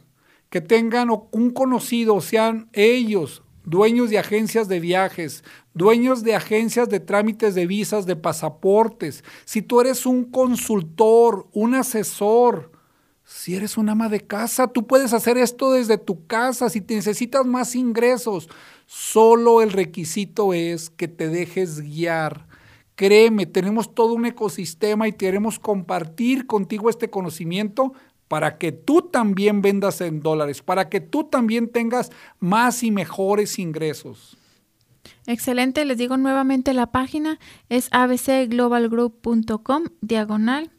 que 0.50 0.60
tengan 0.60 1.08
un 1.30 1.50
conocido, 1.50 2.20
sean 2.20 2.68
ellos 2.72 3.42
dueños 3.66 4.10
de 4.10 4.18
agencias 4.18 4.68
de 4.68 4.80
viajes, 4.80 5.44
dueños 5.74 6.22
de 6.22 6.34
agencias 6.34 6.88
de 6.88 7.00
trámites 7.00 7.54
de 7.54 7.66
visas, 7.66 8.06
de 8.06 8.16
pasaportes, 8.16 9.24
si 9.44 9.60
tú 9.60 9.80
eres 9.80 10.06
un 10.06 10.24
consultor, 10.24 11.48
un 11.52 11.74
asesor, 11.74 12.70
si 13.28 13.56
eres 13.56 13.76
un 13.76 13.88
ama 13.88 14.08
de 14.08 14.20
casa, 14.20 14.68
tú 14.68 14.86
puedes 14.86 15.12
hacer 15.12 15.36
esto 15.36 15.72
desde 15.72 15.98
tu 15.98 16.28
casa. 16.28 16.70
Si 16.70 16.80
te 16.80 16.94
necesitas 16.94 17.44
más 17.44 17.74
ingresos, 17.74 18.48
solo 18.86 19.62
el 19.62 19.72
requisito 19.72 20.54
es 20.54 20.90
que 20.90 21.08
te 21.08 21.28
dejes 21.28 21.80
guiar. 21.80 22.46
Créeme, 22.94 23.46
tenemos 23.46 23.92
todo 23.96 24.12
un 24.12 24.26
ecosistema 24.26 25.08
y 25.08 25.12
queremos 25.12 25.58
compartir 25.58 26.46
contigo 26.46 26.88
este 26.88 27.10
conocimiento 27.10 27.94
para 28.28 28.58
que 28.58 28.70
tú 28.70 29.02
también 29.02 29.60
vendas 29.60 30.00
en 30.00 30.20
dólares, 30.20 30.62
para 30.62 30.88
que 30.88 31.00
tú 31.00 31.24
también 31.24 31.68
tengas 31.68 32.12
más 32.38 32.84
y 32.84 32.92
mejores 32.92 33.58
ingresos. 33.58 34.36
Excelente, 35.26 35.84
les 35.84 35.98
digo 35.98 36.16
nuevamente 36.16 36.72
la 36.74 36.92
página 36.92 37.40
es 37.68 37.88
abcglobalgroup.com 37.90 39.82
diagonal 40.00 40.70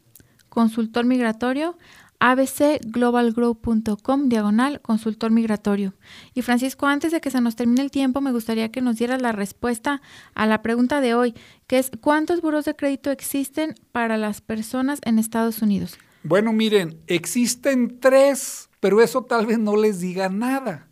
consultor 0.48 1.04
migratorio 1.04 1.76
abcglobalgroup.com 2.20 4.28
diagonal 4.28 4.80
consultor 4.80 5.30
migratorio. 5.30 5.94
Y 6.34 6.42
Francisco, 6.42 6.86
antes 6.86 7.12
de 7.12 7.20
que 7.20 7.30
se 7.30 7.40
nos 7.40 7.56
termine 7.56 7.82
el 7.82 7.90
tiempo, 7.90 8.20
me 8.20 8.32
gustaría 8.32 8.70
que 8.70 8.80
nos 8.80 8.96
dieras 8.96 9.22
la 9.22 9.32
respuesta 9.32 10.00
a 10.34 10.46
la 10.46 10.62
pregunta 10.62 11.00
de 11.00 11.14
hoy, 11.14 11.34
que 11.66 11.78
es 11.78 11.90
¿cuántos 12.00 12.40
buros 12.40 12.64
de 12.64 12.76
crédito 12.76 13.10
existen 13.10 13.74
para 13.92 14.16
las 14.16 14.40
personas 14.40 15.00
en 15.04 15.18
Estados 15.18 15.62
Unidos? 15.62 15.98
Bueno, 16.24 16.52
miren, 16.52 17.00
existen 17.06 18.00
tres, 18.00 18.68
pero 18.80 19.00
eso 19.00 19.22
tal 19.22 19.46
vez 19.46 19.58
no 19.58 19.76
les 19.76 20.00
diga 20.00 20.28
nada. 20.28 20.88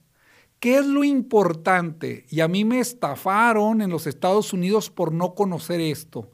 ¿Qué 0.61 0.79
es 0.79 0.87
lo 0.87 1.05
importante? 1.05 2.25
Y 2.31 2.41
a 2.41 2.49
mí 2.49 2.65
me 2.65 2.81
estafaron 2.81 3.83
en 3.83 3.91
los 3.91 4.07
Estados 4.07 4.53
Unidos 4.53 4.91
por 4.91 5.13
no 5.13 5.35
conocer 5.35 5.81
esto. 5.81 6.31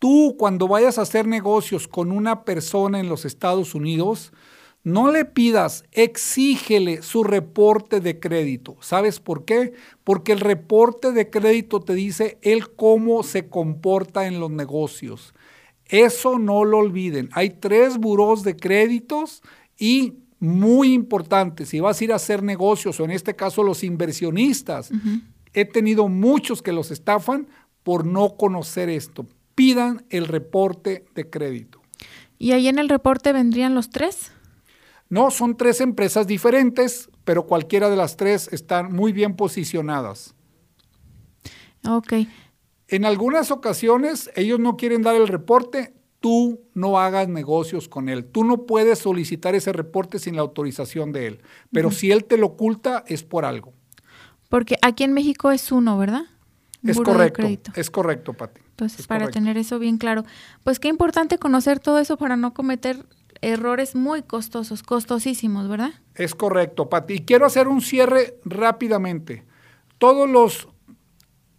Tú 0.00 0.34
cuando 0.38 0.66
vayas 0.66 0.96
a 0.98 1.02
hacer 1.02 1.26
negocios 1.26 1.86
con 1.86 2.10
una 2.10 2.44
persona 2.44 3.00
en 3.00 3.10
los 3.10 3.26
Estados 3.26 3.74
Unidos, 3.74 4.32
no 4.82 5.12
le 5.12 5.26
pidas, 5.26 5.84
exígele 5.92 7.02
su 7.02 7.22
reporte 7.22 8.00
de 8.00 8.18
crédito. 8.18 8.78
¿Sabes 8.80 9.20
por 9.20 9.44
qué? 9.44 9.74
Porque 10.02 10.32
el 10.32 10.40
reporte 10.40 11.12
de 11.12 11.28
crédito 11.28 11.80
te 11.80 11.92
dice 11.92 12.38
él 12.40 12.74
cómo 12.74 13.22
se 13.22 13.50
comporta 13.50 14.26
en 14.26 14.40
los 14.40 14.50
negocios. 14.50 15.34
Eso 15.84 16.38
no 16.38 16.64
lo 16.64 16.78
olviden. 16.78 17.28
Hay 17.32 17.50
tres 17.50 17.98
buros 17.98 18.42
de 18.42 18.56
créditos 18.56 19.42
y 19.78 20.14
muy 20.38 20.94
importante, 20.94 21.66
si 21.66 21.78
vas 21.80 22.00
a 22.00 22.04
ir 22.04 22.12
a 22.14 22.16
hacer 22.16 22.42
negocios 22.42 22.98
o 22.98 23.04
en 23.04 23.10
este 23.10 23.36
caso 23.36 23.62
los 23.62 23.84
inversionistas, 23.84 24.90
he 25.52 25.66
tenido 25.66 26.08
muchos 26.08 26.62
que 26.62 26.72
los 26.72 26.90
estafan 26.90 27.48
por 27.82 28.06
no 28.06 28.38
conocer 28.38 28.88
esto 28.88 29.26
pidan 29.60 30.06
el 30.08 30.26
reporte 30.26 31.04
de 31.14 31.28
crédito. 31.28 31.82
¿Y 32.38 32.52
ahí 32.52 32.68
en 32.68 32.78
el 32.78 32.88
reporte 32.88 33.34
vendrían 33.34 33.74
los 33.74 33.90
tres? 33.90 34.32
No, 35.10 35.30
son 35.30 35.54
tres 35.54 35.82
empresas 35.82 36.26
diferentes, 36.26 37.10
pero 37.24 37.44
cualquiera 37.44 37.90
de 37.90 37.96
las 37.96 38.16
tres 38.16 38.48
están 38.52 38.90
muy 38.90 39.12
bien 39.12 39.36
posicionadas. 39.36 40.34
Ok. 41.86 42.14
En 42.88 43.04
algunas 43.04 43.50
ocasiones 43.50 44.30
ellos 44.34 44.58
no 44.58 44.78
quieren 44.78 45.02
dar 45.02 45.14
el 45.14 45.28
reporte, 45.28 45.92
tú 46.20 46.62
no 46.72 46.98
hagas 46.98 47.28
negocios 47.28 47.86
con 47.86 48.08
él. 48.08 48.24
Tú 48.24 48.44
no 48.44 48.64
puedes 48.64 49.00
solicitar 49.00 49.54
ese 49.54 49.74
reporte 49.74 50.18
sin 50.18 50.36
la 50.36 50.40
autorización 50.40 51.12
de 51.12 51.26
él. 51.26 51.42
Pero 51.70 51.90
si 51.90 52.10
él 52.10 52.24
te 52.24 52.38
lo 52.38 52.46
oculta, 52.46 53.04
es 53.08 53.24
por 53.24 53.44
algo. 53.44 53.74
Porque 54.48 54.76
aquí 54.80 55.04
en 55.04 55.12
México 55.12 55.50
es 55.50 55.70
uno, 55.70 55.98
¿verdad? 55.98 56.22
es 56.82 56.98
correcto. 56.98 57.46
Es 57.76 57.90
correcto, 57.90 58.32
Pati. 58.32 58.62
Entonces, 58.80 59.06
para 59.06 59.28
tener 59.28 59.58
eso 59.58 59.78
bien 59.78 59.98
claro, 59.98 60.24
pues 60.64 60.80
qué 60.80 60.88
importante 60.88 61.38
conocer 61.38 61.80
todo 61.80 61.98
eso 61.98 62.16
para 62.16 62.36
no 62.36 62.54
cometer 62.54 63.04
errores 63.42 63.94
muy 63.94 64.22
costosos, 64.22 64.82
costosísimos, 64.82 65.68
¿verdad? 65.68 65.92
Es 66.14 66.34
correcto, 66.34 66.88
Pati. 66.88 67.14
Y 67.14 67.18
quiero 67.20 67.44
hacer 67.44 67.68
un 67.68 67.82
cierre 67.82 68.38
rápidamente. 68.44 69.44
Todos 69.98 70.28
los 70.28 70.68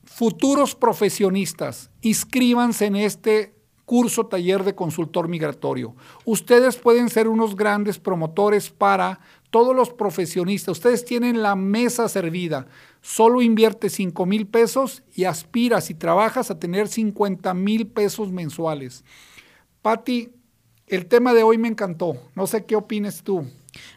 futuros 0.04 0.74
profesionistas, 0.74 1.92
inscríbanse 2.02 2.88
en 2.88 2.96
este 2.96 3.56
curso 3.92 4.26
taller 4.26 4.64
de 4.64 4.74
consultor 4.74 5.28
migratorio. 5.28 5.94
Ustedes 6.24 6.78
pueden 6.78 7.10
ser 7.10 7.28
unos 7.28 7.58
grandes 7.58 8.00
promotores 8.00 8.70
para 8.70 9.20
todos 9.50 9.76
los 9.76 9.90
profesionistas. 9.90 10.78
Ustedes 10.78 11.04
tienen 11.04 11.42
la 11.42 11.58
mesa 11.58 12.08
servida 12.08 12.68
solo 13.02 13.42
invierte 13.42 13.90
5 13.90 14.26
mil 14.26 14.48
pesos 14.48 15.04
y 15.14 15.26
aspiras 15.26 15.90
y 15.90 15.94
trabajas 15.94 16.50
a 16.50 16.58
tener 16.58 16.88
50 16.88 17.54
mil 17.54 17.86
pesos 17.86 18.32
mensuales. 18.32 19.04
Patti, 19.82 20.30
el 20.88 21.08
tema 21.08 21.34
de 21.34 21.44
hoy 21.44 21.58
me 21.58 21.68
encantó. 21.68 22.16
No 22.34 22.48
sé 22.48 22.64
qué 22.64 22.78
opines 22.78 23.24
tú. 23.24 23.46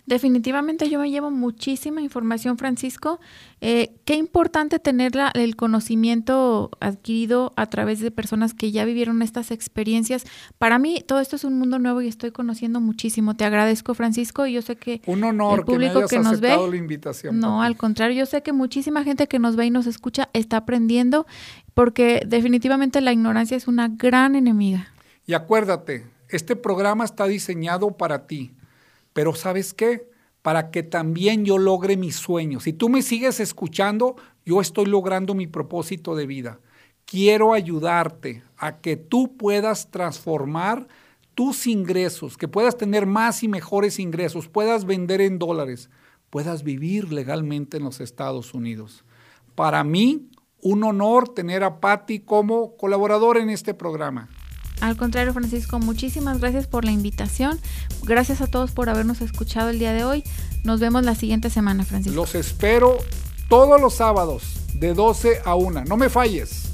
Definitivamente 0.07 0.89
yo 0.89 0.99
me 0.99 1.11
llevo 1.11 1.30
muchísima 1.30 2.01
información, 2.01 2.59
Francisco. 2.59 3.20
Eh, 3.61 3.95
qué 4.05 4.14
importante 4.16 4.78
tener 4.78 5.12
el 5.35 5.57
conocimiento 5.57 6.70
adquirido 6.80 7.53
a 7.57 7.66
través 7.66 8.01
de 8.01 8.11
personas 8.11 8.53
que 8.53 8.72
ya 8.72 8.85
vivieron 8.85 9.22
estas 9.22 9.51
experiencias. 9.51 10.24
Para 10.59 10.78
mí 10.78 11.03
todo 11.07 11.20
esto 11.20 11.37
es 11.37 11.45
un 11.45 11.59
mundo 11.59 11.78
nuevo 11.78 12.03
y 12.03 12.09
estoy 12.09 12.30
conociendo 12.30 12.80
muchísimo. 12.80 13.37
Te 13.37 13.45
agradezco, 13.45 13.95
Francisco, 13.95 14.47
y 14.47 14.53
yo 14.53 14.62
sé 14.62 14.76
que 14.76 15.01
un 15.07 15.24
honor 15.24 15.61
el 15.61 15.64
público 15.64 16.07
que, 16.07 16.18
nos 16.18 16.41
ve, 16.41 16.57
la 16.57 16.76
invitación. 16.76 17.41
No, 17.41 17.62
al 17.62 17.76
contrario, 17.76 18.18
yo 18.18 18.26
sé 18.26 18.43
que 18.43 18.53
muchísima 18.53 19.05
gente 19.05 19.26
que 19.26 19.39
nos 19.39 19.57
ve 19.57 19.66
y 19.66 19.70
nos 19.70 19.87
escucha 19.87 20.28
está 20.32 20.59
aprendiendo 20.59 21.26
porque 21.74 22.22
definitivamente 22.26 23.01
la 23.01 23.12
ignorancia 23.12 23.57
es 23.57 23.66
una 23.66 23.89
gran 23.89 24.35
enemiga. 24.35 24.89
Y 25.26 25.35
acuérdate, 25.35 26.07
este 26.28 26.57
programa 26.57 27.05
está 27.05 27.26
diseñado 27.26 27.93
para 27.93 28.26
ti 28.26 28.53
pero 29.15 29.35
¿sabes 29.35 29.73
qué? 29.73 30.12
para 30.45 30.71
que 30.71 30.83
también 30.83 31.47
yo 31.47 31.57
logre 31.57 31.97
mis 31.97 32.17
sueños. 32.17 32.65
Si 32.65 32.75
tú 32.75 32.91
me 32.91 33.01
sigues 33.01 33.41
escuchando, 33.41 34.17
yo 34.45 34.61
estoy 34.61 34.85
logrando 34.85 35.33
mi 35.33 35.47
propósito 35.47 36.15
de 36.15 36.27
vida. 36.27 36.61
Quiero 37.07 37.55
ayudarte 37.55 38.43
a 38.59 38.77
que 38.83 38.99
tú 38.99 39.39
puedas 39.39 39.91
transformar 39.91 40.87
tus 41.35 41.67
ingresos, 41.67 42.37
que 42.37 42.47
puedas 42.47 42.77
tener 42.77 43.07
más 43.07 43.43
y 43.43 43.49
mejores 43.49 43.99
ingresos, 43.99 44.47
puedas 44.47 44.85
vender 44.85 45.23
en 45.23 45.39
dólares, 45.39 45.89
puedas 46.29 46.62
vivir 46.62 47.11
legalmente 47.11 47.79
en 47.79 47.85
los 47.85 48.03
Estados 48.03 48.53
Unidos. 48.53 49.03
Para 49.55 49.83
mí, 49.83 50.29
un 50.61 50.85
honor 50.85 51.31
tener 51.31 51.65
a 51.65 51.81
Patti 51.81 52.21
como 52.21 52.77
colaborador 52.77 53.39
en 53.39 53.49
este 53.49 53.73
programa. 53.73 54.29
Al 54.85 54.99
contrario, 54.99 55.32
Francisco, 55.32 55.78
muchísimas 55.78 56.41
gracias 56.41 56.66
por 56.66 56.85
la 56.85 56.91
invitación. 56.91 57.59
Gracias 58.03 58.43
a 58.43 58.47
todos 58.49 58.72
por 58.72 58.91
habernos 58.91 59.22
escuchado 59.22 59.70
el 59.70 59.78
día 59.78 59.95
de 59.95 60.05
hoy. 60.05 60.22
Nos 60.62 60.78
vemos 60.78 61.05
la 61.05 61.14
siguiente 61.14 61.49
semana, 61.49 61.87
Francisco. 61.87 62.14
Los 62.14 62.35
espero 62.35 62.99
todos 63.49 63.80
los 63.80 63.95
sábados 63.95 64.43
de 64.74 64.93
12 64.93 65.41
a 65.47 65.55
1. 65.55 65.87
No 65.87 65.97
me 65.97 66.11
falles. 66.11 66.74